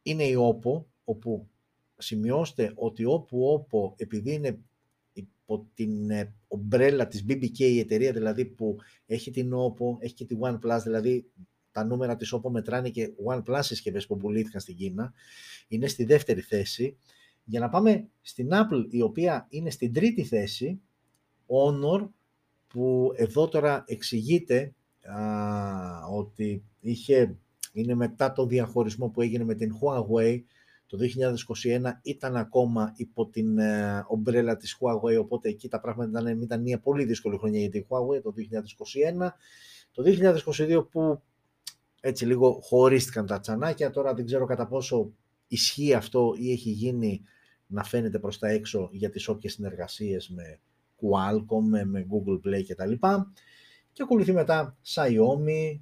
είναι 0.02 0.24
η 0.24 0.34
OPPO, 0.38 0.84
όπου 1.04 1.48
σημειώστε 1.96 2.72
ότι 2.74 3.04
όπου 3.04 3.66
OPPO, 3.70 3.92
επειδή 3.96 4.32
είναι 4.32 4.58
υπό 5.12 5.66
την 5.74 6.10
ε, 6.10 6.34
ομπρέλα 6.48 7.06
της 7.06 7.24
BBK 7.28 7.58
η 7.58 7.78
εταιρεία 7.78 8.12
δηλαδή 8.12 8.44
που 8.44 8.76
έχει 9.06 9.30
την 9.30 9.52
OPPO, 9.54 9.96
έχει 9.98 10.14
και 10.14 10.24
τη 10.24 10.36
OnePlus, 10.40 10.80
δηλαδή 10.84 11.30
τα 11.72 11.84
νούμερα 11.84 12.16
της 12.16 12.34
OPPO 12.34 12.50
μετράνε 12.50 12.90
και 12.90 13.10
OnePlus 13.26 13.60
συσκευές 13.60 14.06
που 14.06 14.16
πουλήθηκαν 14.16 14.60
στην 14.60 14.76
Κίνα, 14.76 15.12
είναι 15.68 15.86
στη 15.86 16.04
δεύτερη 16.04 16.40
θέση. 16.40 16.96
Για 17.44 17.60
να 17.60 17.68
πάμε 17.68 18.08
στην 18.20 18.48
Apple, 18.52 18.86
η 18.90 19.02
οποία 19.02 19.46
είναι 19.48 19.70
στην 19.70 19.92
τρίτη 19.92 20.24
θέση, 20.24 20.80
Honor, 21.46 22.08
που 22.66 23.12
εδώ 23.16 23.48
τώρα 23.48 23.84
εξηγείται 23.86 24.74
α, 25.02 26.06
ότι 26.06 26.64
είχε, 26.80 27.36
είναι 27.72 27.94
μετά 27.94 28.32
το 28.32 28.46
διαχωρισμό 28.46 29.08
που 29.08 29.20
έγινε 29.20 29.44
με 29.44 29.54
την 29.54 29.72
Huawei, 29.80 30.42
το 30.92 30.98
2021 31.00 31.92
ήταν 32.02 32.36
ακόμα 32.36 32.92
υπό 32.96 33.26
την 33.26 33.58
ε, 33.58 34.04
ομπρέλα 34.08 34.56
της 34.56 34.78
Huawei, 34.80 35.20
οπότε 35.20 35.48
εκεί 35.48 35.68
τα 35.68 35.80
πράγματα 35.80 36.20
ήταν, 36.20 36.40
ήταν 36.40 36.62
μια 36.62 36.80
πολύ 36.80 37.04
δύσκολη 37.04 37.38
χρονιά 37.38 37.60
για 37.60 37.70
την 37.70 37.86
Huawei 37.88 38.22
το 38.22 38.34
2021. 39.20 39.28
Το 39.92 40.02
2022 40.46 40.86
που 40.90 41.22
έτσι 42.00 42.26
λίγο 42.26 42.60
χωρίστηκαν 42.62 43.26
τα 43.26 43.40
τσανάκια, 43.40 43.90
τώρα 43.90 44.14
δεν 44.14 44.26
ξέρω 44.26 44.46
κατά 44.46 44.66
πόσο 44.66 45.12
ισχύει 45.48 45.94
αυτό 45.94 46.34
ή 46.38 46.52
έχει 46.52 46.70
γίνει 46.70 47.22
να 47.66 47.84
φαίνεται 47.84 48.18
προς 48.18 48.38
τα 48.38 48.48
έξω 48.48 48.88
για 48.92 49.10
τις 49.10 49.28
όποιες 49.28 49.52
συνεργασίες 49.52 50.28
με 50.28 50.60
Qualcomm, 50.96 51.84
με 51.84 52.06
Google 52.10 52.48
Play 52.48 52.62
κτλ. 52.68 52.92
Και 53.92 54.02
ακολουθεί 54.02 54.32
μετά 54.32 54.76
Xiaomi, 54.94 55.80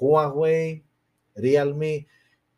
Huawei, 0.00 0.80
Realme, 1.42 1.98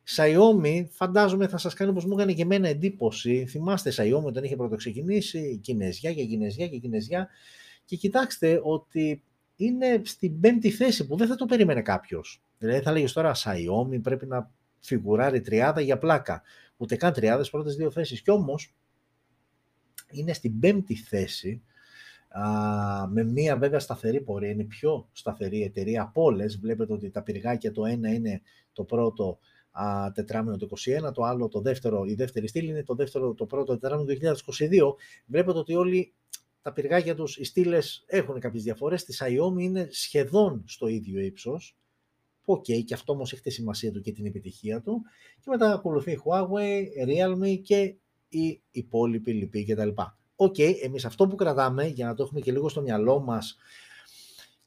Xiaomi 0.09 0.87
φαντάζομαι 0.91 1.49
θα 1.49 1.59
σας 1.59 1.75
κάνει 1.75 1.91
όπως 1.91 2.05
μου 2.05 2.13
έκανε 2.13 2.33
και 2.33 2.43
εμένα 2.43 2.69
εντύπωση. 2.69 3.47
Θυμάστε 3.47 3.93
Xiaomi 3.97 4.25
όταν 4.25 4.45
είχε 4.45 4.57
πρώτο 4.57 4.77
ξεκινήσει, 4.77 5.59
Κινέζια 5.63 6.15
και 6.15 6.25
Κινέζια 6.25 6.69
και 6.69 6.79
Κινέζια. 6.79 7.29
Και 7.85 7.97
κοιτάξτε 7.97 8.61
ότι 8.63 9.23
είναι 9.57 10.01
στην 10.05 10.41
πέμπτη 10.41 10.71
θέση 10.71 11.07
που 11.07 11.17
δεν 11.17 11.29
θα 11.29 11.35
το 11.35 11.45
περίμενε 11.45 11.83
κάποιος. 11.83 12.43
Δηλαδή 12.59 12.83
θα 12.83 12.93
λέγεις 12.93 13.13
τώρα 13.13 13.35
Xiaomi 13.35 14.03
πρέπει 14.03 14.27
να 14.27 14.51
φιγουράρει 14.81 15.41
τριάδα 15.41 15.81
για 15.81 15.99
πλάκα. 15.99 16.43
Ούτε 16.77 16.97
καν 16.97 17.13
τριάδες 17.13 17.51
πρώτες 17.51 17.77
δύο 17.77 17.91
θέσεις. 17.91 18.23
Κι 18.23 18.31
όμως 18.31 18.75
είναι 20.11 20.33
στην 20.33 20.61
πέμπτη 20.61 20.95
θέση 20.95 21.63
α, 22.29 22.43
με 23.09 23.25
μία 23.25 23.57
βέβαια 23.57 23.79
σταθερή 23.79 24.21
πορεία. 24.21 24.51
Είναι 24.51 24.65
πιο 24.65 25.09
σταθερή 25.13 25.63
εταιρεία 25.63 26.03
από 26.03 26.23
όλες. 26.23 26.59
Βλέπετε 26.59 26.93
ότι 26.93 27.11
τα 27.11 27.23
πυργάκια 27.23 27.73
το 27.73 27.85
ένα 27.85 28.13
είναι 28.13 28.41
το 28.73 28.85
πρώτο 28.85 29.39
α, 29.83 30.13
τετράμινο 30.13 30.57
το 30.57 30.69
2021, 31.09 31.13
το 31.15 31.23
άλλο, 31.23 31.49
το 31.49 31.61
δεύτερο, 31.61 32.05
η 32.05 32.15
δεύτερη 32.15 32.49
στήλη 32.49 32.69
είναι 32.69 32.83
το, 32.83 32.95
δεύτερο, 32.95 33.35
το 33.35 33.47
πρώτο 33.47 33.79
τετράμινο 33.79 34.15
το 34.15 34.35
2022. 34.59 34.95
Βλέπετε 35.27 35.59
ότι 35.59 35.75
όλοι 35.75 36.15
τα 36.63 36.73
πυργάκια 36.73 37.15
τους, 37.15 37.37
οι 37.37 37.45
στήλες 37.45 38.05
έχουν 38.07 38.41
κάποιες 38.41 38.63
διαφορές. 38.63 39.05
Τη 39.05 39.17
Xiaomi 39.21 39.61
είναι 39.61 39.89
σχεδόν 39.91 40.63
στο 40.67 40.87
ίδιο 40.87 41.21
ύψος. 41.21 41.77
OK, 42.45 42.65
okay, 42.65 42.85
και 42.85 42.95
αυτό 42.95 43.13
όμως 43.13 43.33
έχει 43.33 43.43
τη 43.43 43.51
σημασία 43.51 43.93
του 43.93 44.01
και 44.01 44.13
την 44.13 44.27
επιτυχία 44.27 44.81
του. 44.81 45.03
Και 45.41 45.51
μετά 45.51 45.73
ακολουθεί 45.73 46.11
η 46.11 46.21
Huawei, 46.25 47.09
Realme 47.09 47.61
και 47.63 47.95
οι 48.29 48.63
υπόλοιποι 48.71 49.33
λοιποί 49.33 49.65
κτλ. 49.65 49.89
OK, 50.37 50.55
okay, 50.59 50.73
εμείς 50.83 51.05
αυτό 51.05 51.27
που 51.27 51.35
κρατάμε, 51.35 51.87
για 51.87 52.07
να 52.07 52.15
το 52.15 52.23
έχουμε 52.23 52.41
και 52.41 52.53
λίγο 52.53 52.69
στο 52.69 52.81
μυαλό 52.81 53.21
μας, 53.21 53.57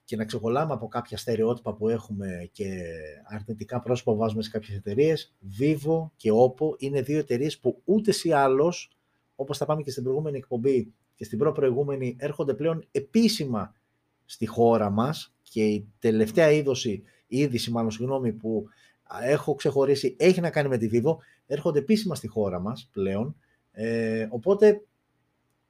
και 0.09 0.15
να 0.15 0.25
ξεκολλάμε 0.25 0.73
από 0.73 0.87
κάποια 0.87 1.17
στερεότυπα 1.17 1.73
που 1.73 1.89
έχουμε 1.89 2.49
και 2.51 2.83
αρνητικά 3.23 3.79
πρόσημα 3.79 4.11
που 4.11 4.17
βάζουμε 4.17 4.41
σε 4.41 4.49
κάποιες 4.49 4.77
εταιρείες, 4.77 5.33
Vivo 5.59 6.09
και 6.15 6.31
Oppo 6.33 6.81
είναι 6.81 7.01
δύο 7.01 7.17
εταιρείες 7.17 7.59
που 7.59 7.81
ούτως 7.85 8.23
ή 8.23 8.31
άλλως, 8.31 8.91
όπως 9.35 9.57
είπαμε 9.57 9.81
και 9.81 9.91
στην 9.91 10.03
προηγούμενη 10.03 10.37
εκπομπή 10.37 10.93
και 11.15 11.23
στην 11.23 11.37
προ-προηγούμενη, 11.37 12.15
έρχονται 12.19 12.53
πλέον 12.53 12.87
επίσημα 12.91 13.75
στη 14.25 14.45
χώρα 14.45 14.89
μας 14.89 15.33
και 15.41 15.65
η 15.65 15.87
τελευταία 15.99 16.51
είδωση, 16.51 17.03
η 17.27 17.39
είδηση 17.39 17.71
μάλλον 17.71 17.91
συγγνώμη 17.91 18.33
που 18.33 18.65
έχω 19.21 19.55
ξεχωρίσει, 19.55 20.15
έχει 20.19 20.41
να 20.41 20.49
κάνει 20.49 20.67
με 20.67 20.77
τη 20.77 20.89
Vivo, 20.91 21.15
έρχονται 21.47 21.79
επίσημα 21.79 22.15
στη 22.15 22.27
χώρα 22.27 22.59
μας 22.59 22.89
πλέον, 22.91 23.35
ε, 23.71 24.27
οπότε 24.29 24.81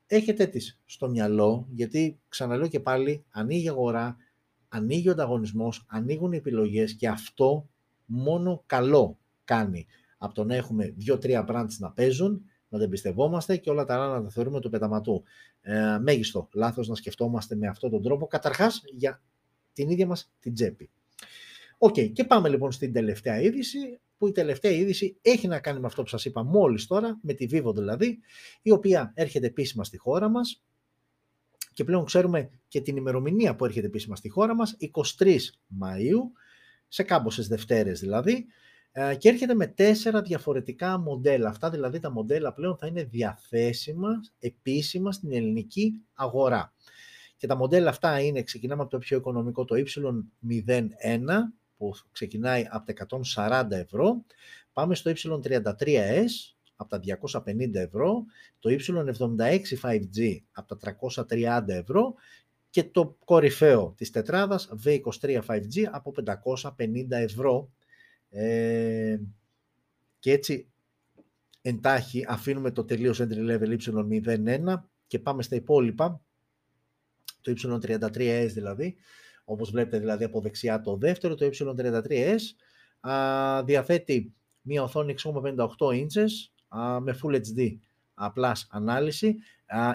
έχετε 0.08 0.46
τις 0.46 0.80
στο 0.86 1.10
μυαλό, 1.10 1.68
γιατί 1.72 2.20
ξαναλέω 2.30 2.68
και 2.68 2.80
πάλι, 2.80 3.26
ανοίγει 3.32 3.66
η 3.66 3.70
αγορά, 3.70 4.18
ανοίγει 4.70 5.08
ο 5.10 5.12
ανταγωνισμός, 5.12 5.86
ανοίγουν 5.88 6.32
οι 6.32 6.38
επιλογές 6.38 6.94
και 6.94 7.08
αυτό 7.08 7.70
μόνο 8.06 8.64
καλό 8.66 9.20
κάνει 9.44 9.86
από 10.18 10.34
το 10.34 10.44
να 10.44 10.56
έχουμε 10.56 10.94
δύο-τρία 10.98 11.46
brands 11.50 11.76
να 11.78 11.92
παίζουν 11.92 12.42
να 12.70 12.78
τα 12.78 12.84
εμπιστευόμαστε 12.84 13.58
και 13.58 13.70
όλα 13.70 13.86
τα 13.86 13.94
άλλα 13.94 14.08
να 14.08 14.24
τα 14.24 14.30
θεωρούμε 14.30 14.60
του 14.60 14.70
πεταματού. 14.70 15.24
Ε, 15.62 15.98
μέγιστο 16.02 16.50
λάθος 16.54 16.88
να 16.88 16.96
σκεφτόμαστε 16.96 17.56
με 17.56 17.68
αυτόν 17.68 17.90
τον 17.90 18.02
τρόπο, 18.02 18.28
καταρχάς 18.28 18.82
για 18.96 19.22
την 19.74 19.90
ίδια 19.90 20.08
μας 20.08 20.32
την 20.40 20.54
τσέπη. 20.54 20.90
OK, 21.78 21.94
okay, 21.98 22.12
και 22.14 22.24
πάμε 22.24 22.50
λοιπόν 22.50 22.72
στην 22.72 22.94
τελευταία 22.94 23.42
είδηση, 23.42 24.00
που 24.18 24.28
η 24.28 24.32
τελευταία 24.32 24.72
είδηση 24.72 25.18
έχει 25.22 25.48
να 25.48 25.60
κάνει 25.60 25.80
με 25.80 25.86
αυτό 25.86 26.02
που 26.02 26.08
σας 26.08 26.26
είπα 26.26 26.44
μόλις 26.44 26.88
τώρα, 26.88 27.20
με 27.22 27.34
τη 27.34 27.46
Vivo 27.52 27.74
δηλαδή, 27.76 28.20
η 28.62 28.72
οποία 28.72 29.12
έρχεται 29.16 29.46
επίσημα 29.46 29.84
στη 29.84 29.98
χώρα 29.98 30.30
μας 30.30 30.64
και 31.80 31.86
πλέον 31.86 32.06
ξέρουμε 32.06 32.50
και 32.68 32.82
την 32.82 32.98
ημερομηνία 32.98 33.56
που 33.56 33.66
έρχεται 33.66 33.86
επίσημα 33.86 34.16
στη 34.16 34.30
χώρα 34.30 34.56
μας, 34.56 34.78
23 35.18 35.38
Μαΐου, 35.82 36.22
σε 36.88 37.04
κάμποσες 37.04 37.48
Δευτέρες 37.48 38.00
δηλαδή, 38.00 38.46
ε, 38.92 39.16
και 39.16 39.30
έρχεται 39.30 39.54
με 39.54 39.68
τέσσερα 39.68 40.22
διαφορετικά 40.22 40.98
μοντέλα. 40.98 41.50
Αυτά 41.50 41.70
δηλαδή 41.70 42.00
τα 42.00 42.12
μοντέλα 42.12 42.54
πλέον 42.54 42.78
θα 42.78 42.88
είναι 42.88 43.04
διαθέσιμα 43.04 44.10
επίσημα 44.40 45.12
στην 45.12 45.34
ελληνική 45.34 46.02
αγορά. 46.14 46.74
Και 47.38 47.48
τα 47.48 47.56
μοντέλα 47.56 47.90
αυτά 47.90 48.20
είναι, 48.20 48.44
ξεκινάμε 48.44 48.82
από 48.82 48.92
το 48.92 48.98
πιο 48.98 49.18
οικονομικό, 49.18 49.66
το 49.66 49.76
Y01, 49.76 51.28
που 51.78 51.94
ξεκινάει 52.12 52.68
από 52.70 52.94
τα 52.94 53.08
140 53.72 53.72
ευρώ, 53.72 54.26
πάμε 54.74 54.96
στο 54.96 55.12
Y33S, 55.16 56.56
από 56.82 56.90
τα 56.90 57.18
250 57.46 57.74
ευρώ, 57.74 58.26
το 58.60 58.70
Y76 58.70 59.60
5G 59.82 60.38
από 60.52 60.76
τα 60.76 60.98
330 61.30 61.64
ευρώ 61.68 62.14
και 62.70 62.84
το 62.84 63.18
κορυφαίο 63.26 63.94
της 63.98 64.10
τετράδας 64.10 64.70
V23 64.86 65.42
5G 65.48 65.84
από 65.92 66.14
550 66.26 67.06
ευρώ. 67.10 67.72
Ε, 68.30 69.18
και 70.20 70.32
έτσι 70.32 70.72
εντάχει 71.62 72.26
αφήνουμε 72.28 72.72
το 72.72 72.86
τελείως 72.86 73.22
entry 73.22 73.60
level 73.60 73.78
Y01 74.26 74.76
και 75.08 75.20
πάμε 75.20 75.44
στα 75.44 75.56
υπόλοιπα, 75.56 76.22
το 77.42 77.54
Y33S 77.56 78.50
δηλαδή, 78.54 78.96
όπως 79.44 79.72
βλέπετε 79.72 80.00
δηλαδή 80.00 80.24
από 80.24 80.42
δεξιά 80.42 80.82
το 80.82 80.98
δεύτερο, 80.98 81.36
το 81.36 81.50
Y33S, 81.54 82.40
α, 83.00 83.64
διαθέτει 83.64 84.34
μια 84.62 84.84
οθόνη 84.84 85.16
6,58 85.24 85.68
inches 85.80 86.30
με 87.00 87.20
Full 87.24 87.36
HD 87.36 87.78
Plus 88.36 88.56
ανάλυση. 88.70 89.36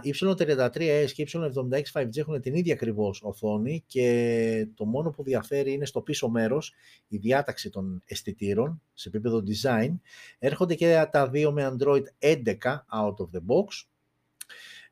Y33S 0.05 1.11
και 1.15 1.29
Y76 1.33 2.01
5G 2.01 2.17
έχουν 2.17 2.41
την 2.41 2.55
ίδια 2.55 2.75
ακριβώς 2.75 3.23
οθόνη 3.23 3.85
και 3.87 4.69
το 4.75 4.85
μόνο 4.85 5.11
που 5.11 5.23
διαφέρει 5.23 5.73
είναι 5.73 5.85
στο 5.85 6.01
πίσω 6.01 6.29
μέρος 6.29 6.73
η 7.09 7.17
διάταξη 7.17 7.71
των 7.71 8.03
αισθητήρων 8.05 8.83
σε 8.93 9.09
επίπεδο 9.09 9.43
design. 9.47 9.95
Έρχονται 10.39 10.75
και 10.75 11.09
τα 11.11 11.29
δύο 11.29 11.53
με 11.53 11.77
Android 11.77 12.03
11 12.19 12.55
out 12.95 13.15
of 13.17 13.29
the 13.33 13.41
box. 13.47 13.85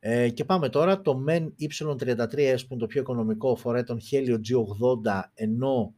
Ε, 0.05 0.29
και 0.31 0.45
πάμε 0.45 0.69
τώρα, 0.69 1.01
το 1.01 1.25
MEN 1.29 1.49
Y33S 1.61 2.59
που 2.59 2.67
είναι 2.71 2.81
το 2.81 2.87
πιο 2.87 3.01
οικονομικό 3.01 3.57
φοράει 3.57 3.85
τον 3.85 4.01
Helio 4.11 4.35
G80 4.35 5.23
ενώ 5.35 5.95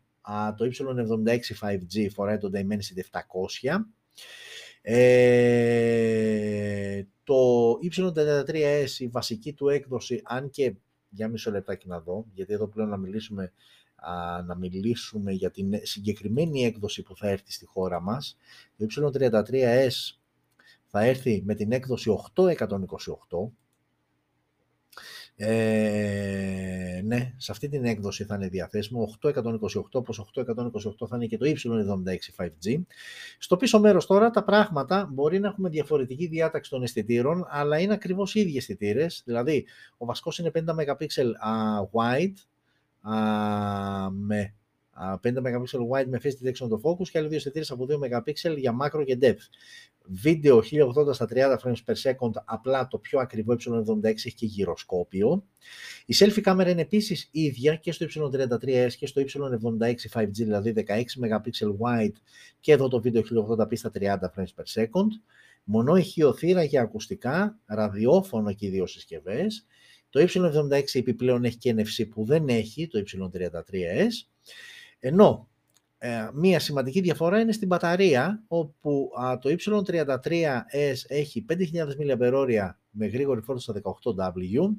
το 0.57 0.71
Y76 0.73 1.39
5G 1.61 2.11
φοράει 2.13 2.39
τον 2.39 2.53
Dimensity 2.55 3.19
700. 3.67 3.79
Ε, 4.87 6.75
το 7.25 7.35
Y33S, 7.83 8.89
η 8.99 9.09
βασική 9.09 9.53
του 9.53 9.69
έκδοση, 9.69 10.21
αν 10.25 10.51
και 10.51 10.75
για 11.09 11.29
μισό 11.29 11.51
λεπτάκι 11.51 11.89
να 11.89 12.01
δω, 12.01 12.27
γιατί 12.35 12.53
εδώ 12.53 12.67
πλέον 12.67 12.89
να 12.89 12.97
μιλήσουμε, 12.97 13.53
να 14.47 14.55
μιλήσουμε 14.55 15.33
για 15.33 15.51
την 15.51 15.75
συγκεκριμένη 15.83 16.65
έκδοση 16.65 17.03
που 17.03 17.17
θα 17.17 17.29
έρθει 17.29 17.53
στη 17.53 17.67
χώρα 17.67 18.01
μας. 18.01 18.37
Το 18.77 18.87
Y33S 18.89 20.17
θα 20.85 21.01
έρθει 21.05 21.43
με 21.45 21.55
την 21.55 21.73
έκδοση 21.73 22.11
8128, 22.35 22.57
ε, 25.37 27.01
ναι, 27.05 27.33
σε 27.37 27.53
αυτή 27.53 27.69
την 27.69 27.85
έκδοση 27.85 28.25
θα 28.25 28.35
είναι 28.35 28.49
διαθέσιμο 28.49 29.15
828, 29.23 29.83
όπως 29.93 30.31
828 30.35 31.09
θα 31.09 31.17
είναι 31.17 31.27
και 31.27 31.37
το 31.37 31.47
Y76 31.47 32.45
5G. 32.45 32.83
Στο 33.39 33.57
πίσω 33.57 33.81
μέρος 33.81 34.07
τώρα 34.07 34.31
τα 34.31 34.45
πράγματα 34.45 35.09
μπορεί 35.13 35.39
να 35.39 35.49
έχουμε 35.49 35.69
διαφορετική 35.69 36.27
διάταξη 36.27 36.71
των 36.71 36.83
αισθητήρων, 36.83 37.47
αλλά 37.49 37.79
είναι 37.79 37.93
ακριβώς 37.93 38.35
οι 38.35 38.41
ίδιοι 38.41 38.57
αισθητήρες. 38.57 39.23
Δηλαδή, 39.25 39.67
ο 39.97 40.05
βασικός 40.05 40.39
είναι 40.39 40.51
50 40.55 40.75
MP 40.75 41.07
wide, 41.93 42.35
με 44.11 44.55
5 45.01 45.19
MP 45.23 45.65
wide 45.93 46.07
με 46.07 46.21
face 46.23 46.47
detection 46.47 46.69
το 46.69 46.81
focus 46.83 47.09
και 47.09 47.19
άλλοι 47.19 47.29
δύο 47.29 47.37
αισθητήρες 47.37 47.71
από 47.71 47.87
2 47.91 47.99
MP 47.99 48.57
για 48.57 48.77
macro 48.83 49.05
και 49.05 49.19
depth. 49.21 49.49
Βίντεο 50.07 50.63
1080 51.07 51.15
στα 51.15 51.29
30 51.31 51.57
frames 51.63 51.77
per 51.87 51.95
second, 52.03 52.31
απλά 52.45 52.87
το 52.87 52.99
πιο 52.99 53.19
ακριβό 53.21 53.57
Y76 53.59 54.05
έχει 54.05 54.35
και 54.35 54.47
γυροσκόπιο. 54.47 55.45
Η 56.07 56.15
selfie 56.19 56.41
κάμερα 56.41 56.71
είναι 56.71 56.81
επίσης 56.81 57.29
ίδια 57.31 57.75
και 57.77 57.93
στο 57.93 58.07
Y33S 58.15 58.93
και 58.99 59.07
στο 59.07 59.23
Y76 59.27 59.95
5G, 60.13 60.31
δηλαδή 60.31 60.75
16 60.77 60.93
MP 60.93 61.49
wide 61.81 62.17
και 62.61 62.73
εδώ 62.73 62.89
το 62.89 63.01
βίντεο 63.01 63.23
1080p 63.23 63.77
στα 63.77 63.91
30 63.99 64.17
frames 64.19 64.55
per 64.57 64.83
second. 64.83 65.09
Μονό 65.65 65.97
ηχειοθύρα 65.97 66.63
για 66.63 66.83
ακουστικά, 66.83 67.59
ραδιόφωνο 67.67 68.53
και 68.53 68.67
οι 68.67 68.71
δύο 68.71 68.87
συσκευές. 68.87 69.67
Το 70.11 70.27
Y76 70.29 70.83
επιπλέον 70.93 71.45
έχει 71.45 71.57
και 71.57 71.75
NFC 71.77 72.09
που 72.11 72.25
δεν 72.25 72.49
έχει 72.49 72.87
το 72.87 73.03
Y33S. 73.07 74.11
Ενώ 74.99 75.49
ε, 76.07 76.31
μία 76.33 76.61
σημαντική 76.61 77.01
διαφορά 77.01 77.41
είναι 77.41 77.53
στην 77.53 77.69
μπαταρία, 77.69 78.43
όπου 78.47 79.11
το 79.41 79.57
Y33S 79.59 80.95
έχει 81.07 81.45
5.000 81.49 81.57
mAh 81.99 82.71
με 82.91 83.07
γρήγορη 83.07 83.41
φόρτιση 83.41 83.71
στα 83.71 83.97
18W. 84.03 84.71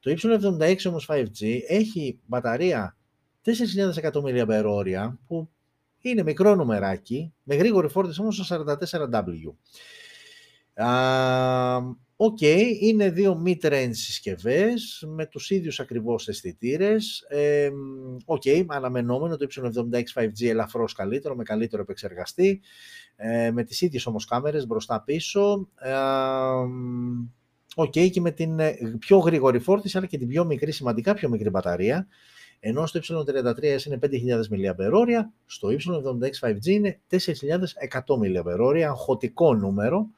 Το 0.00 0.14
Y76 0.16 0.76
όμως 0.88 1.08
5G 1.10 1.58
έχει 1.68 2.20
μπαταρία 2.26 2.96
4.100 3.44 4.12
mAh, 4.12 5.12
που 5.26 5.48
είναι 6.00 6.22
μικρό 6.22 6.54
νομεράκι, 6.54 7.32
με 7.42 7.54
γρήγορη 7.54 7.88
φόρτιση 7.88 8.20
όμως 8.20 8.36
στα 8.36 8.78
44W. 8.90 9.52
OK, 12.20 12.38
okay, 12.40 12.76
είναι 12.80 13.10
δύο 13.10 13.42
mid-range 13.46 13.90
συσκευές 13.92 15.04
με 15.08 15.26
τους 15.26 15.50
ίδιους 15.50 15.80
ακριβώς 15.80 16.28
αισθητήρες. 16.28 17.26
Οκ, 18.24 18.46
ε, 18.46 18.60
okay, 18.60 18.64
αναμενόμενο 18.68 19.36
το 19.36 19.46
Y76 19.50 20.02
5G 20.14 20.48
ελαφρώς 20.48 20.92
καλύτερο, 20.92 21.36
με 21.36 21.42
καλύτερο 21.42 21.82
επεξεργαστή, 21.82 22.60
ε, 23.16 23.50
με 23.50 23.64
τις 23.64 23.80
ίδιες 23.80 24.06
όμως 24.06 24.24
κάμερες 24.24 24.66
μπροστά-πίσω. 24.66 25.68
OK, 27.74 27.92
okay, 27.94 28.10
και 28.10 28.20
με 28.20 28.30
την 28.30 28.58
ε, 28.58 28.76
πιο 28.98 29.18
γρήγορη 29.18 29.58
φόρτιση, 29.58 29.96
αλλά 29.96 30.06
και 30.06 30.18
την 30.18 30.28
πιο 30.28 30.44
μικρή, 30.44 30.72
σημαντικά 30.72 31.14
πιο 31.14 31.28
μικρή 31.28 31.50
μπαταρία. 31.50 32.06
Ενώ 32.60 32.86
στο 32.86 33.00
Y33S 33.02 33.84
είναι 33.86 33.98
5.000 34.02 34.08
mAh, 34.50 35.24
στο 35.46 35.68
Y76 35.68 36.48
5G 36.48 36.66
είναι 36.66 37.00
4.100 37.10 37.20
mAh, 38.18 38.80
αγχωτικό 38.80 39.54
νούμερο. 39.54 40.10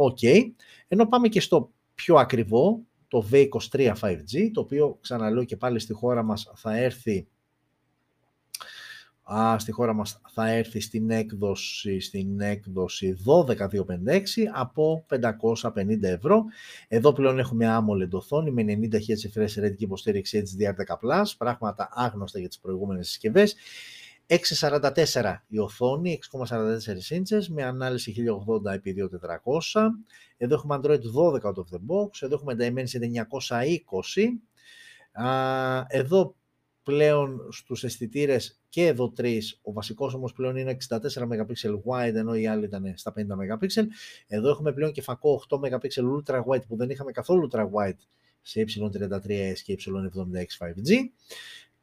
OK. 0.00 0.18
Okay. 0.22 0.42
Ενώ 0.88 1.06
πάμε 1.06 1.28
και 1.28 1.40
στο 1.40 1.72
πιο 1.94 2.16
ακριβό, 2.16 2.82
το 3.08 3.28
V23 3.32 3.92
5G, 4.00 4.50
το 4.52 4.60
οποίο 4.60 4.98
ξαναλέω 5.00 5.44
και 5.44 5.56
πάλι 5.56 5.78
στη 5.78 5.92
χώρα 5.92 6.22
μας 6.22 6.50
θα 6.54 6.76
έρθει 6.76 7.28
Α, 9.34 9.58
στη 9.58 9.72
χώρα 9.72 9.92
μας 9.92 10.20
θα 10.28 10.48
έρθει 10.48 10.80
στην 10.80 11.10
έκδοση, 11.10 12.00
στην 12.00 12.40
έκδοση 12.40 13.16
12256 13.26 14.24
από 14.54 15.04
550 15.08 16.02
ευρώ. 16.02 16.44
Εδώ 16.88 17.12
πλέον 17.12 17.38
έχουμε 17.38 17.66
AMOLED 17.78 18.10
οθόνη 18.10 18.50
με 18.50 18.62
90 18.62 18.94
Hz 18.94 19.40
refresh 19.40 19.64
rate 19.64 19.76
και 19.76 19.84
υποστήριξη 19.84 20.42
HDR10+, 20.46 21.24
πράγματα 21.38 21.88
άγνωστα 21.92 22.38
για 22.38 22.48
τις 22.48 22.58
προηγούμενες 22.58 23.08
συσκευές. 23.08 23.54
644 24.28 25.34
η 25.48 25.58
οθόνη, 25.58 26.18
6,44 26.32 26.48
inches 27.16 27.46
με 27.48 27.62
ανάλυση 27.62 28.14
1080x2400. 28.16 29.88
Εδώ 30.36 30.54
έχουμε 30.54 30.80
Android 30.82 31.00
12 31.16 31.40
out 31.42 31.54
of 31.54 31.66
the 31.72 31.80
box, 31.86 32.08
εδώ 32.20 32.34
έχουμε 32.34 32.56
Dimensity 32.58 33.10
920. 33.12 34.40
Εδώ 35.88 36.36
πλέον 36.82 37.48
στους 37.50 37.84
αισθητήρες 37.84 38.60
και 38.68 38.86
εδώ 38.86 39.10
τρεις, 39.10 39.58
ο 39.62 39.72
βασικός 39.72 40.14
όμως 40.14 40.32
πλέον 40.32 40.56
είναι 40.56 40.76
64 40.88 40.98
MP 41.22 41.52
wide 41.84 42.14
ενώ 42.14 42.34
οι 42.34 42.46
άλλοι 42.46 42.64
ήταν 42.64 42.92
στα 42.96 43.12
50 43.16 43.20
MP. 43.58 43.86
Εδώ 44.26 44.48
έχουμε 44.48 44.72
πλέον 44.72 44.92
και 44.92 45.02
φακό 45.02 45.42
8 45.48 45.58
MP 45.58 45.70
ultra 46.16 46.42
wide 46.44 46.66
που 46.68 46.76
δεν 46.76 46.90
είχαμε 46.90 47.12
καθόλου 47.12 47.48
ultra 47.50 47.60
wide 47.60 47.98
σε 48.42 48.64
Y33S 48.66 49.58
και 49.64 49.78
Y76 49.86 50.66
5G 50.66 50.94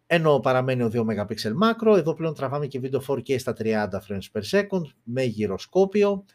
ενώ 0.07 0.39
παραμένει 0.39 0.83
ο 0.83 0.89
2 0.93 0.99
MP 0.99 1.51
μάκρο, 1.55 1.95
εδώ 1.95 2.13
πλέον 2.13 2.33
τραβάμε 2.33 2.67
και 2.67 2.79
βίντεο 2.79 3.01
4K 3.07 3.39
στα 3.39 3.55
30 3.59 3.87
frames 3.89 4.31
per 4.31 4.41
second 4.51 4.83
με 5.03 5.23
γυροσκόπιο. 5.23 6.25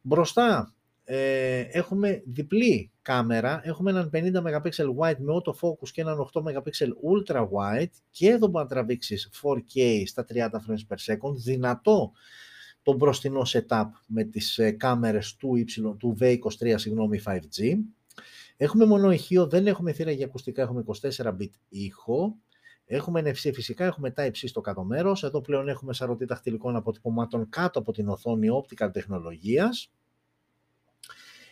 Μπροστά 0.00 0.74
ε, 1.04 1.60
έχουμε 1.60 2.22
διπλή 2.26 2.90
κάμερα, 3.02 3.60
έχουμε 3.64 3.90
έναν 3.90 4.10
50 4.12 4.32
MP 4.32 4.70
wide 4.98 5.18
με 5.18 5.32
autofocus 5.34 5.88
και 5.92 6.00
έναν 6.00 6.30
8 6.32 6.42
MP 6.42 6.60
ultra 7.10 7.40
wide 7.40 7.90
και 8.10 8.28
εδώ 8.28 8.46
μπορεί 8.46 8.64
να 8.64 8.70
τραβήξεις 8.70 9.30
4K 9.42 10.02
στα 10.06 10.26
30 10.28 10.48
frames 10.48 10.94
per 10.94 11.14
second, 11.14 11.34
δυνατό 11.34 12.12
το 12.82 12.94
μπροστινό 12.94 13.42
setup 13.46 13.86
με 14.06 14.24
τις 14.24 14.58
ε, 14.58 14.70
κάμερες 14.70 15.36
του, 15.36 15.52
y, 15.56 15.96
του 15.98 16.16
V23 16.20 16.74
συγγνώμη, 16.74 17.20
5G. 17.24 17.74
Έχουμε 18.56 18.84
μόνο 18.84 19.10
ηχείο, 19.12 19.46
δεν 19.46 19.66
έχουμε 19.66 19.92
θύρα 19.92 20.10
για 20.10 20.26
ακουστικά, 20.26 20.62
έχουμε 20.62 20.84
24-bit 21.00 21.50
ήχο. 21.68 22.36
Έχουμε 22.86 23.20
NFC 23.20 23.50
φυσικά, 23.54 23.84
έχουμε 23.84 24.12
Type-C 24.16 24.30
στο 24.32 24.60
κάτω 24.60 24.84
μέρος. 24.84 25.22
Εδώ 25.22 25.40
πλέον 25.40 25.68
έχουμε 25.68 25.94
σαρωτή 25.94 26.26
ταχτυλικών 26.26 26.76
αποτυπωμάτων 26.76 27.48
κάτω 27.48 27.78
από 27.78 27.92
την 27.92 28.08
οθόνη 28.08 28.48
optical 28.50 28.92
τεχνολογίας. 28.92 29.90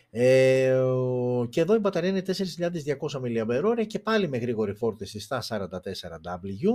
Ε, 0.09 0.81
και 1.49 1.61
εδώ 1.61 1.75
η 1.75 1.79
μπαταρία 1.79 2.09
είναι 2.09 2.23
4.200 2.25 3.21
mAh 3.21 3.87
και 3.87 3.99
πάλι 3.99 4.27
με 4.27 4.37
γρήγορη 4.37 4.73
φόρτιση 4.73 5.19
στα 5.19 5.43
44W. 5.47 6.71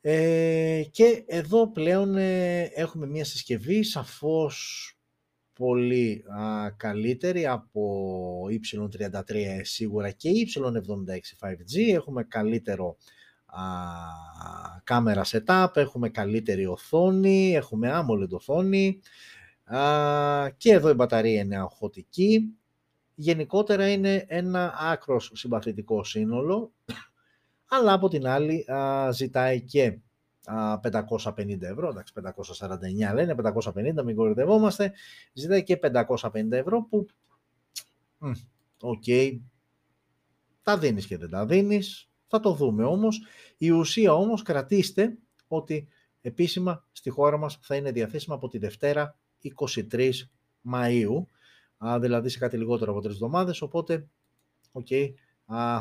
Ε, 0.00 0.82
και 0.90 1.24
εδώ 1.26 1.70
πλέον 1.70 2.16
ε, 2.16 2.62
έχουμε 2.62 3.06
μια 3.06 3.24
συσκευή 3.24 3.82
σαφώς 3.82 4.92
πολύ 5.58 6.24
α, 6.28 6.70
καλύτερη 6.70 7.46
από 7.46 8.44
Y33 8.50 9.20
σίγουρα 9.62 10.10
και 10.10 10.30
Y76 10.30 11.48
5G. 11.48 11.94
Έχουμε 11.94 12.24
καλύτερο 12.24 12.96
α, 13.46 13.62
κάμερα 14.84 15.24
setup, 15.24 15.68
έχουμε 15.74 16.08
καλύτερη 16.08 16.66
οθόνη, 16.66 17.54
έχουμε 17.54 17.90
AMOLED 17.92 18.28
οθόνη 18.30 19.00
α, 19.64 20.50
και 20.56 20.72
εδώ 20.72 20.90
η 20.90 20.94
μπαταρία 20.94 21.40
είναι 21.40 21.56
αγχωτική. 21.56 22.40
Γενικότερα 23.14 23.92
είναι 23.92 24.24
ένα 24.28 24.74
άκρος 24.78 25.30
συμπαθητικό 25.34 26.04
σύνολο, 26.04 26.72
αλλά 27.74 27.92
από 27.92 28.08
την 28.08 28.26
άλλη 28.26 28.64
ζητάει 29.12 29.62
και 29.62 29.98
550 30.48 31.62
ευρώ, 31.62 31.88
εντάξει 31.88 32.12
549 33.10 33.14
λένε, 33.14 33.34
550 33.34 34.04
μην 34.04 34.16
κοροϊδευόμαστε, 34.16 34.92
ζητάει 35.32 35.62
και 35.62 35.78
550 35.82 36.50
ευρώ 36.50 36.82
που, 36.82 37.06
OK, 38.80 39.02
okay, 39.06 39.38
τα 40.62 40.78
δίνεις 40.78 41.06
και 41.06 41.18
δεν 41.18 41.30
τα 41.30 41.46
δίνεις, 41.46 42.10
θα 42.26 42.40
το 42.40 42.52
δούμε 42.52 42.84
όμως. 42.84 43.22
Η 43.56 43.70
ουσία 43.70 44.14
όμως 44.14 44.42
κρατήστε 44.42 45.18
ότι 45.48 45.88
επίσημα 46.20 46.86
στη 46.92 47.10
χώρα 47.10 47.36
μας 47.36 47.58
θα 47.62 47.76
είναι 47.76 47.92
διαθέσιμα 47.92 48.34
από 48.34 48.48
τη 48.48 48.58
Δευτέρα 48.58 49.18
23 49.90 50.10
Μαΐου, 50.72 51.24
δηλαδή 52.00 52.28
σε 52.28 52.38
κάτι 52.38 52.56
λιγότερο 52.56 52.92
από 52.92 53.00
τρεις 53.00 53.14
εβδομάδες, 53.14 53.62
οπότε 53.62 54.08
okay, 54.72 55.12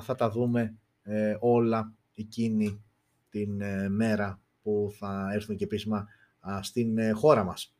θα 0.01 0.15
τα 0.18 0.30
δούμε 0.30 0.78
ε, 1.01 1.38
όλα 1.39 1.93
εκείνη 2.13 2.84
την 3.30 3.61
ε, 3.61 3.89
μέρα 3.89 4.41
που 4.68 4.91
θα 4.97 5.30
έρθουν 5.34 5.55
και 5.55 5.63
επίσημα 5.63 6.07
στην 6.61 6.97
ε, 6.97 7.11
χώρα 7.11 7.43
μας. 7.43 7.76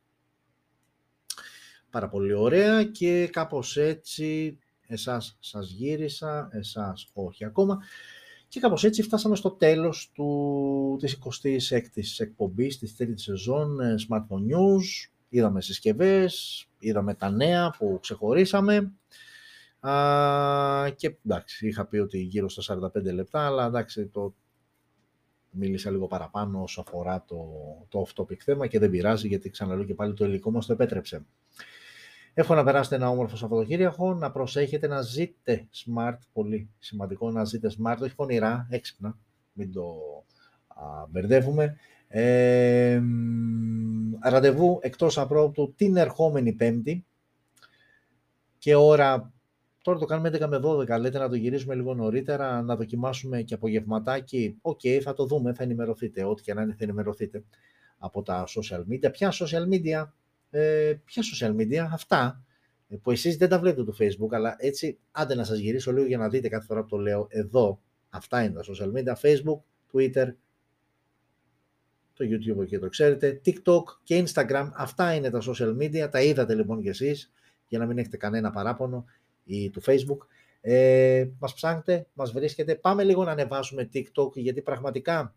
Πάρα 1.90 2.08
πολύ 2.08 2.32
ωραία 2.32 2.84
και 2.84 3.28
κάπως 3.32 3.76
έτσι 3.76 4.58
εσάς 4.86 5.36
σας 5.40 5.70
γύρισα, 5.70 6.48
εσάς 6.52 7.10
όχι 7.12 7.44
ακόμα. 7.44 7.78
Και 8.48 8.60
κάπως 8.60 8.84
έτσι 8.84 9.02
φτάσαμε 9.02 9.36
στο 9.36 9.50
τέλος 9.50 10.10
του, 10.14 10.96
της 11.00 11.18
26ης 11.18 12.18
εκπομπής 12.18 12.78
της 12.78 12.96
τρίτης 12.96 13.22
σεζόν 13.22 13.80
ε, 13.80 13.94
Smartphone 14.08 14.54
News. 14.54 15.10
Είδαμε 15.28 15.60
συσκευές, 15.60 16.66
είδαμε 16.78 17.14
τα 17.14 17.30
νέα 17.30 17.74
που 17.78 17.98
ξεχωρίσαμε. 18.00 18.92
Α, 19.80 20.90
και 20.96 21.16
εντάξει, 21.24 21.66
είχα 21.66 21.86
πει 21.86 21.98
ότι 21.98 22.18
γύρω 22.18 22.48
στα 22.48 22.90
45 22.94 23.12
λεπτά, 23.12 23.46
αλλά 23.46 23.66
εντάξει, 23.66 24.06
το 24.06 24.34
μίλησα 25.58 25.90
λίγο 25.90 26.06
παραπάνω 26.06 26.62
όσο 26.62 26.80
αφορά 26.80 27.24
το, 27.26 27.36
το 27.88 28.06
off-topic 28.06 28.36
θέμα 28.36 28.66
και 28.66 28.78
δεν 28.78 28.90
πειράζει 28.90 29.28
γιατί 29.28 29.50
ξαναλέω 29.50 29.84
και 29.84 29.94
πάλι 29.94 30.14
το 30.14 30.24
υλικό 30.24 30.50
μας 30.50 30.66
το 30.66 30.72
επέτρεψε. 30.72 31.26
Εύχομαι 32.34 32.58
να 32.58 32.64
περάσετε 32.64 32.96
ένα 32.96 33.10
όμορφο 33.10 33.36
Σαββατοκύριακο, 33.36 34.14
να 34.14 34.30
προσέχετε 34.30 34.86
να 34.86 35.02
ζείτε 35.02 35.68
smart, 35.72 36.18
πολύ 36.32 36.70
σημαντικό 36.78 37.30
να 37.30 37.44
ζείτε 37.44 37.70
smart, 37.78 37.96
όχι 38.02 38.14
πονηρά, 38.14 38.66
έξυπνα, 38.70 39.18
μην 39.52 39.72
το 39.72 39.84
α, 40.68 41.06
μπερδεύουμε. 41.08 41.76
Ε, 42.08 43.02
ραντεβού 44.20 44.78
εκτός 44.82 45.18
απρόπτου 45.18 45.74
την 45.76 45.96
ερχόμενη 45.96 46.52
Πέμπτη 46.52 47.06
και 48.58 48.74
ώρα 48.74 49.32
Τώρα 49.82 49.98
το 49.98 50.04
κάνουμε 50.04 50.28
11 50.28 50.46
με 50.48 50.60
12, 50.62 51.00
λέτε 51.00 51.18
να 51.18 51.28
το 51.28 51.34
γυρίσουμε 51.34 51.74
λίγο 51.74 51.94
νωρίτερα, 51.94 52.62
να 52.62 52.76
δοκιμάσουμε 52.76 53.42
και 53.42 53.54
απογευματάκι. 53.54 54.58
OK, 54.60 54.80
okay, 54.82 55.00
θα 55.02 55.14
το 55.14 55.26
δούμε, 55.26 55.54
θα 55.54 55.62
ενημερωθείτε. 55.62 56.24
Ό,τι 56.24 56.42
και 56.42 56.54
να 56.54 56.62
είναι 56.62 56.72
θα 56.72 56.84
ενημερωθείτε 56.84 57.44
από 57.98 58.22
τα 58.22 58.44
social 58.46 58.84
media. 58.90 59.12
Ποια 59.12 59.32
social 59.32 59.68
media, 59.72 60.08
ε, 60.50 60.94
ποια 61.04 61.22
social 61.34 61.56
media, 61.56 61.88
αυτά 61.92 62.44
ε, 62.88 62.96
που 62.96 63.10
εσείς 63.10 63.36
δεν 63.36 63.48
τα 63.48 63.58
βλέπετε 63.58 63.84
το 63.84 63.96
facebook, 64.00 64.30
αλλά 64.30 64.56
έτσι 64.58 64.98
άντε 65.10 65.34
να 65.34 65.44
σας 65.44 65.58
γυρίσω 65.58 65.92
λίγο 65.92 66.06
για 66.06 66.18
να 66.18 66.28
δείτε 66.28 66.48
κάθε 66.48 66.64
φορά 66.64 66.82
που 66.82 66.88
το 66.88 66.96
λέω 66.96 67.26
εδώ. 67.30 67.82
Αυτά 68.08 68.42
είναι 68.42 68.54
τα 68.54 68.64
social 68.64 68.92
media, 68.92 69.14
facebook, 69.20 69.60
twitter, 69.92 70.34
το 72.12 72.24
YouTube 72.24 72.66
και 72.66 72.78
το 72.78 72.88
ξέρετε, 72.88 73.40
TikTok 73.44 73.82
και 74.02 74.24
Instagram, 74.26 74.70
αυτά 74.74 75.14
είναι 75.14 75.30
τα 75.30 75.42
social 75.42 75.76
media, 75.76 76.08
τα 76.10 76.22
είδατε 76.22 76.54
λοιπόν 76.54 76.82
κι 76.82 76.88
εσείς, 76.88 77.32
για 77.68 77.78
να 77.78 77.86
μην 77.86 77.98
έχετε 77.98 78.16
κανένα 78.16 78.50
παράπονο 78.50 79.04
ή 79.48 79.70
του 79.70 79.82
Facebook. 79.84 80.26
Ε, 80.60 81.28
μας 81.38 81.54
ψάχνετε, 81.54 82.06
μας 82.12 82.32
βρίσκετε. 82.32 82.74
Πάμε 82.74 83.04
λίγο 83.04 83.24
να 83.24 83.30
ανεβάσουμε 83.30 83.88
TikTok 83.94 84.32
γιατί 84.34 84.62
πραγματικά 84.62 85.34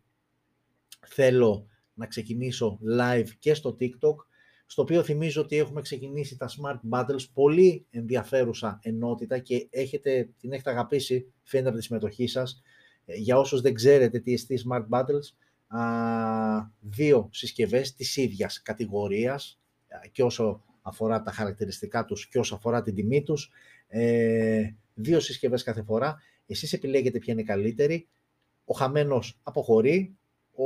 θέλω 1.08 1.68
να 1.94 2.06
ξεκινήσω 2.06 2.80
live 3.00 3.28
και 3.40 3.54
στο 3.54 3.78
TikTok 3.80 4.16
στο 4.66 4.82
οποίο 4.82 5.04
θυμίζω 5.04 5.42
ότι 5.42 5.58
έχουμε 5.58 5.82
ξεκινήσει 5.82 6.38
τα 6.38 6.50
Smart 6.50 6.80
Battles, 6.90 7.30
πολύ 7.34 7.86
ενδιαφέρουσα 7.90 8.80
ενότητα 8.84 9.40
και 9.40 9.68
έχετε, 9.70 10.30
την 10.40 10.54
έχετε 10.54 10.70
αγαπήσει, 10.70 11.32
φαίνεται 11.44 11.70
από 11.70 11.78
τη 11.78 11.84
συμμετοχή 11.84 12.28
σας. 12.28 12.62
Ε, 13.06 13.16
για 13.16 13.38
όσους 13.38 13.62
δεν 13.62 13.74
ξέρετε 13.74 14.20
τι 14.20 14.34
εστί 14.34 14.60
Smart 14.70 14.86
Battles, 14.90 15.36
α, 15.68 15.82
δύο 16.80 17.30
συσκευές 17.32 17.94
της 17.94 18.18
ίδιας 18.18 18.62
κατηγορίας 18.62 19.62
και 20.12 20.24
όσο 20.24 20.64
αφορά 20.82 21.22
τα 21.22 21.32
χαρακτηριστικά 21.32 22.06
τους 22.06 22.28
και 22.28 22.40
όσο 22.40 22.56
αφορά 22.56 22.82
την 22.82 22.96
τιμή 22.96 23.24
τους 23.24 23.52
ε, 23.94 24.70
δύο 24.94 25.20
συσκευές 25.20 25.64
κάθε 25.64 25.84
φορά, 25.84 26.22
εσείς 26.46 26.74
επιλέγετε 26.74 27.20
ποια 27.20 27.34
είναι 27.34 27.42
η 27.42 27.46
καλύτερη, 27.46 28.08
ο 28.66 28.74
χαμένος 28.74 29.40
αποχωρεί, 29.44 30.16
ο, 30.52 30.64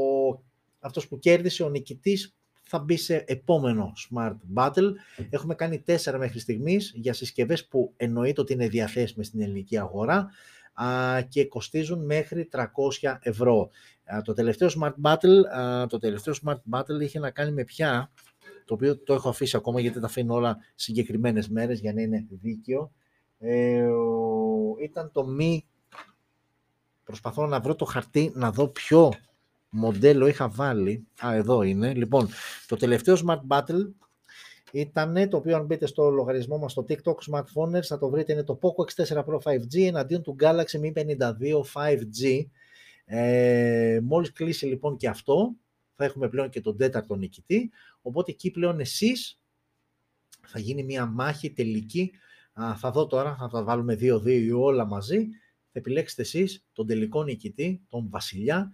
αυτός 0.80 1.08
που 1.08 1.20
κέρδισε, 1.20 1.64
ο 1.64 1.70
νικητής, 1.70 2.36
θα 2.68 2.80
μπει 2.80 2.98
σε 2.98 3.24
επόμενο 3.28 3.94
Smart 4.10 4.36
Battle. 4.56 4.92
Έχουμε 5.30 5.56
κάνει 5.56 5.80
τέσσερα 5.80 6.18
μέχρι 6.18 6.40
στιγμής 6.40 6.92
για 6.96 7.14
συσκευές 7.14 7.68
που 7.68 7.94
εννοείται 7.98 8.42
ότι 8.42 8.54
είναι 8.54 8.68
διαθέσιμες 8.68 9.28
στην 9.28 9.42
ελληνική 9.42 9.78
αγορά 9.78 10.30
α, 10.74 11.22
και 11.22 11.46
κοστίζουν 11.46 12.06
μέχρι 12.06 12.50
300 13.02 13.18
ευρώ. 13.22 13.70
το, 14.24 14.34
τελευταίο 14.34 14.70
Smart 14.80 14.94
Battle, 15.04 15.58
α, 15.58 15.88
το 15.88 15.98
τελευταίο 15.98 16.34
Smart 16.46 16.60
Battle 16.72 17.02
είχε 17.02 17.20
να 17.20 17.30
κάνει 17.30 17.52
με 17.52 17.64
ποια, 17.64 18.12
το 18.66 18.74
οποίο 18.74 18.98
το 18.98 19.14
έχω 19.14 19.30
αφήσει 19.30 19.58
ακόμα 19.58 19.80
γιατί 19.82 20.00
τα 20.00 20.06
αφήνω 20.06 20.34
όλα 20.34 20.58
συγκεκριμένες 20.76 21.50
μέρες 21.50 21.80
για 21.80 21.94
να 21.94 22.02
είναι 22.02 22.26
δίκαιο. 22.30 22.92
Ε, 23.40 23.88
ήταν 24.84 25.12
το 25.12 25.26
μη... 25.26 25.66
Προσπαθώ 27.04 27.48
να 27.48 27.60
βρω 27.60 27.76
το 27.76 27.86
χαρτί, 27.86 28.32
να 28.36 28.52
δω 28.52 28.68
ποιο 28.68 29.14
μοντέλο 29.70 30.28
είχα 30.28 30.50
βάλει. 30.50 31.08
Α, 31.26 31.34
εδώ 31.34 31.62
είναι. 31.62 31.94
Λοιπόν, 31.94 32.30
το 32.68 32.76
τελευταίο 32.76 33.18
Smart 33.26 33.42
Battle 33.48 33.90
ήταν 34.72 35.30
το 35.30 35.38
οποίο 35.38 35.56
αν 35.56 35.66
μπείτε 35.66 35.86
στο 35.86 36.10
λογαριασμό 36.10 36.58
μας 36.58 36.72
στο 36.72 36.86
TikTok 36.90 37.16
Smartphones 37.32 37.82
θα 37.84 37.98
το 37.98 38.10
βρείτε 38.10 38.34
είναι 38.34 38.44
το 38.44 38.60
Poco 38.62 39.04
X4 39.04 39.24
Pro 39.26 39.38
5G 39.44 39.86
εναντίον 39.86 40.22
του 40.22 40.36
Galaxy 40.40 40.82
Mi 40.82 40.94
52 40.94 41.62
5G. 41.74 42.46
Ε, 43.06 44.00
μόλις 44.04 44.32
κλείσει 44.32 44.66
λοιπόν 44.66 44.98
και 44.98 45.08
αυτό 45.08 45.56
θα 45.96 46.06
έχουμε 46.06 46.30
πλέον 46.30 46.50
και 46.50 46.62
τον 46.62 46.78
τέταρτο 46.78 47.16
νικητή 47.16 47.72
οπότε 48.02 48.32
εκεί 48.32 48.52
πλέον 48.52 48.80
εσείς 48.80 49.40
θα 50.48 50.60
γίνει 50.60 50.84
μια 50.84 51.06
μάχη 51.06 51.52
τελική 51.52 52.12
Α, 52.62 52.76
θα 52.76 52.92
δω 52.92 53.08
τώρα, 53.08 53.36
θα 53.40 53.48
τα 53.48 53.64
βάλουμε 53.64 53.94
2-2 53.94 54.26
ή 54.26 54.52
όλα 54.52 54.86
μαζί. 54.86 55.28
Θα 55.72 55.80
επιλέξετε 55.80 56.22
εσείς 56.22 56.66
τον 56.74 56.88
τελικό 56.88 57.24
νικητή, 57.24 57.82
τον 57.90 58.10
βασιλιά, 58.10 58.72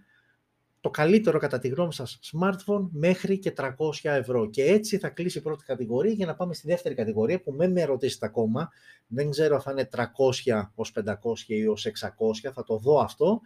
το 0.80 0.90
καλύτερο 0.90 1.38
κατά 1.38 1.58
τη 1.58 1.68
γνώμη 1.68 1.92
σας 1.92 2.18
smartphone 2.32 2.88
μέχρι 2.90 3.38
και 3.38 3.52
300 3.56 3.70
ευρώ. 4.02 4.50
Και 4.50 4.64
έτσι 4.64 4.98
θα 4.98 5.08
κλείσει 5.08 5.38
η 5.38 5.40
πρώτη 5.40 5.64
κατηγορία 5.64 6.12
για 6.12 6.26
να 6.26 6.34
πάμε 6.34 6.54
στη 6.54 6.66
δεύτερη 6.66 6.94
κατηγορία 6.94 7.40
που 7.40 7.52
με 7.52 7.68
με 7.68 7.84
ρωτήσετε 7.84 8.26
ακόμα. 8.26 8.70
Δεν 9.06 9.30
ξέρω 9.30 9.54
αν 9.54 9.60
θα 9.60 9.70
είναι 9.70 9.88
300 9.92 10.70
ως 10.74 10.92
500 10.92 11.14
ή 11.46 11.66
ως 11.66 11.86
600, 11.86 12.50
θα 12.54 12.64
το 12.64 12.76
δω 12.76 12.98
αυτό. 12.98 13.40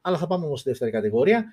Αλλά 0.00 0.18
θα 0.18 0.26
πάμε 0.26 0.44
όμως 0.46 0.60
στη 0.60 0.68
δεύτερη 0.68 0.90
κατηγορία. 0.90 1.44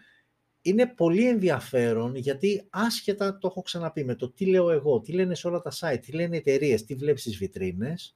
Είναι 0.62 0.88
πολύ 0.88 1.28
ενδιαφέρον 1.28 2.16
γιατί 2.16 2.68
άσχετα 2.70 3.38
το 3.38 3.48
έχω 3.48 3.62
ξαναπεί 3.62 4.04
με 4.04 4.16
το 4.16 4.32
τι 4.32 4.46
λέω 4.46 4.72
εγώ, 4.72 5.00
τι 5.00 5.12
λένε 5.12 5.36
σε 5.36 5.48
όλα 5.48 5.62
τα 5.62 5.72
site, 5.80 6.00
τι 6.02 6.12
λένε 6.12 6.36
οι 6.36 6.40
εταιρείες, 6.40 6.86
τι 6.86 6.96
βλέπεις 6.96 7.22
στις 7.22 7.38
βιτρίνες, 7.38 8.16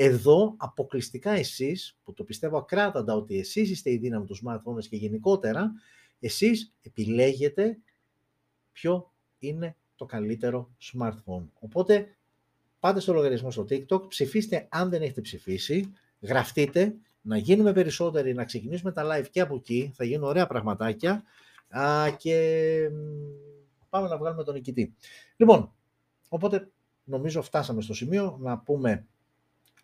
εδώ 0.00 0.54
αποκλειστικά 0.56 1.30
εσείς, 1.30 1.98
που 2.04 2.12
το 2.12 2.24
πιστεύω 2.24 2.58
ακράταντα 2.58 3.14
ότι 3.14 3.38
εσείς 3.38 3.70
είστε 3.70 3.90
η 3.90 3.96
δύναμη 3.96 4.26
του 4.26 4.36
smartphones 4.44 4.84
και 4.88 4.96
γενικότερα, 4.96 5.72
εσείς 6.20 6.74
επιλέγετε 6.82 7.78
ποιο 8.72 9.12
είναι 9.38 9.76
το 9.96 10.04
καλύτερο 10.04 10.70
smartphone. 10.92 11.48
Οπότε 11.58 12.16
πάτε 12.80 13.00
στο 13.00 13.12
λογαριασμό 13.12 13.50
στο 13.50 13.66
TikTok, 13.70 14.08
ψηφίστε 14.08 14.66
αν 14.70 14.90
δεν 14.90 15.02
έχετε 15.02 15.20
ψηφίσει, 15.20 15.92
γραφτείτε, 16.20 16.94
να 17.20 17.36
γίνουμε 17.36 17.72
περισσότεροι, 17.72 18.34
να 18.34 18.44
ξεκινήσουμε 18.44 18.92
τα 18.92 19.04
live 19.04 19.28
και 19.30 19.40
από 19.40 19.54
εκεί, 19.54 19.92
θα 19.94 20.04
γίνουν 20.04 20.28
ωραία 20.28 20.46
πραγματάκια 20.46 21.22
α, 21.68 22.10
και 22.18 22.90
πάμε 23.88 24.08
να 24.08 24.18
βγάλουμε 24.18 24.44
τον 24.44 24.54
νικητή. 24.54 24.94
Λοιπόν, 25.36 25.72
οπότε 26.28 26.70
νομίζω 27.04 27.42
φτάσαμε 27.42 27.82
στο 27.82 27.94
σημείο 27.94 28.36
να 28.40 28.58
πούμε 28.58 29.06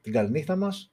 την 0.05 0.13
καληνύχτα 0.13 0.57
μας 0.57 0.93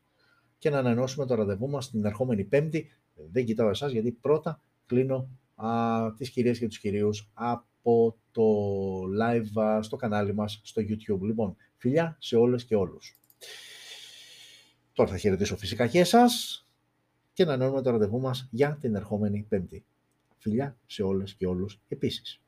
και 0.58 0.70
να 0.70 0.78
ανανεώσουμε 0.78 1.26
το 1.26 1.36
ραντεβού 1.36 1.70
μας 1.70 1.90
την 1.90 2.06
ερχόμενη 2.06 2.44
Πέμπτη. 2.44 2.92
Δεν 3.32 3.46
κοιτάω 3.46 3.70
εσάς 3.70 3.92
γιατί 3.92 4.12
πρώτα 4.12 4.62
κλείνω 4.86 5.30
α, 5.56 6.14
τις 6.18 6.30
κυρίες 6.30 6.60
και 6.60 6.68
τους 6.68 6.80
κυρίους 6.80 7.32
από 7.34 8.18
το 8.32 8.44
live 9.22 9.80
στο 9.82 9.96
κανάλι 9.96 10.34
μας 10.34 10.62
στο 10.64 10.82
YouTube. 10.82 11.22
Λοιπόν, 11.22 11.56
φιλιά 11.78 12.18
σε 12.20 12.36
όλες 12.36 12.66
και 12.66 12.76
όλους. 12.76 13.20
Τώρα 14.94 15.10
θα 15.10 15.18
χαιρετήσω 15.18 15.58
φυσικά 15.58 15.88
και 15.88 16.00
εσάς 16.00 16.66
και 17.34 17.46
να 17.46 17.54
ανανεώνουμε 17.54 17.82
το 17.82 17.90
ραντεβού 17.90 18.20
μας 18.20 18.48
για 18.52 18.78
την 18.82 18.96
ερχόμενη 18.96 19.46
Πέμπτη. 19.50 19.86
Φιλιά 20.38 20.78
σε 20.86 21.04
όλες 21.04 21.36
και 21.36 21.48
όλους 21.48 21.82
επίσης. 21.88 22.41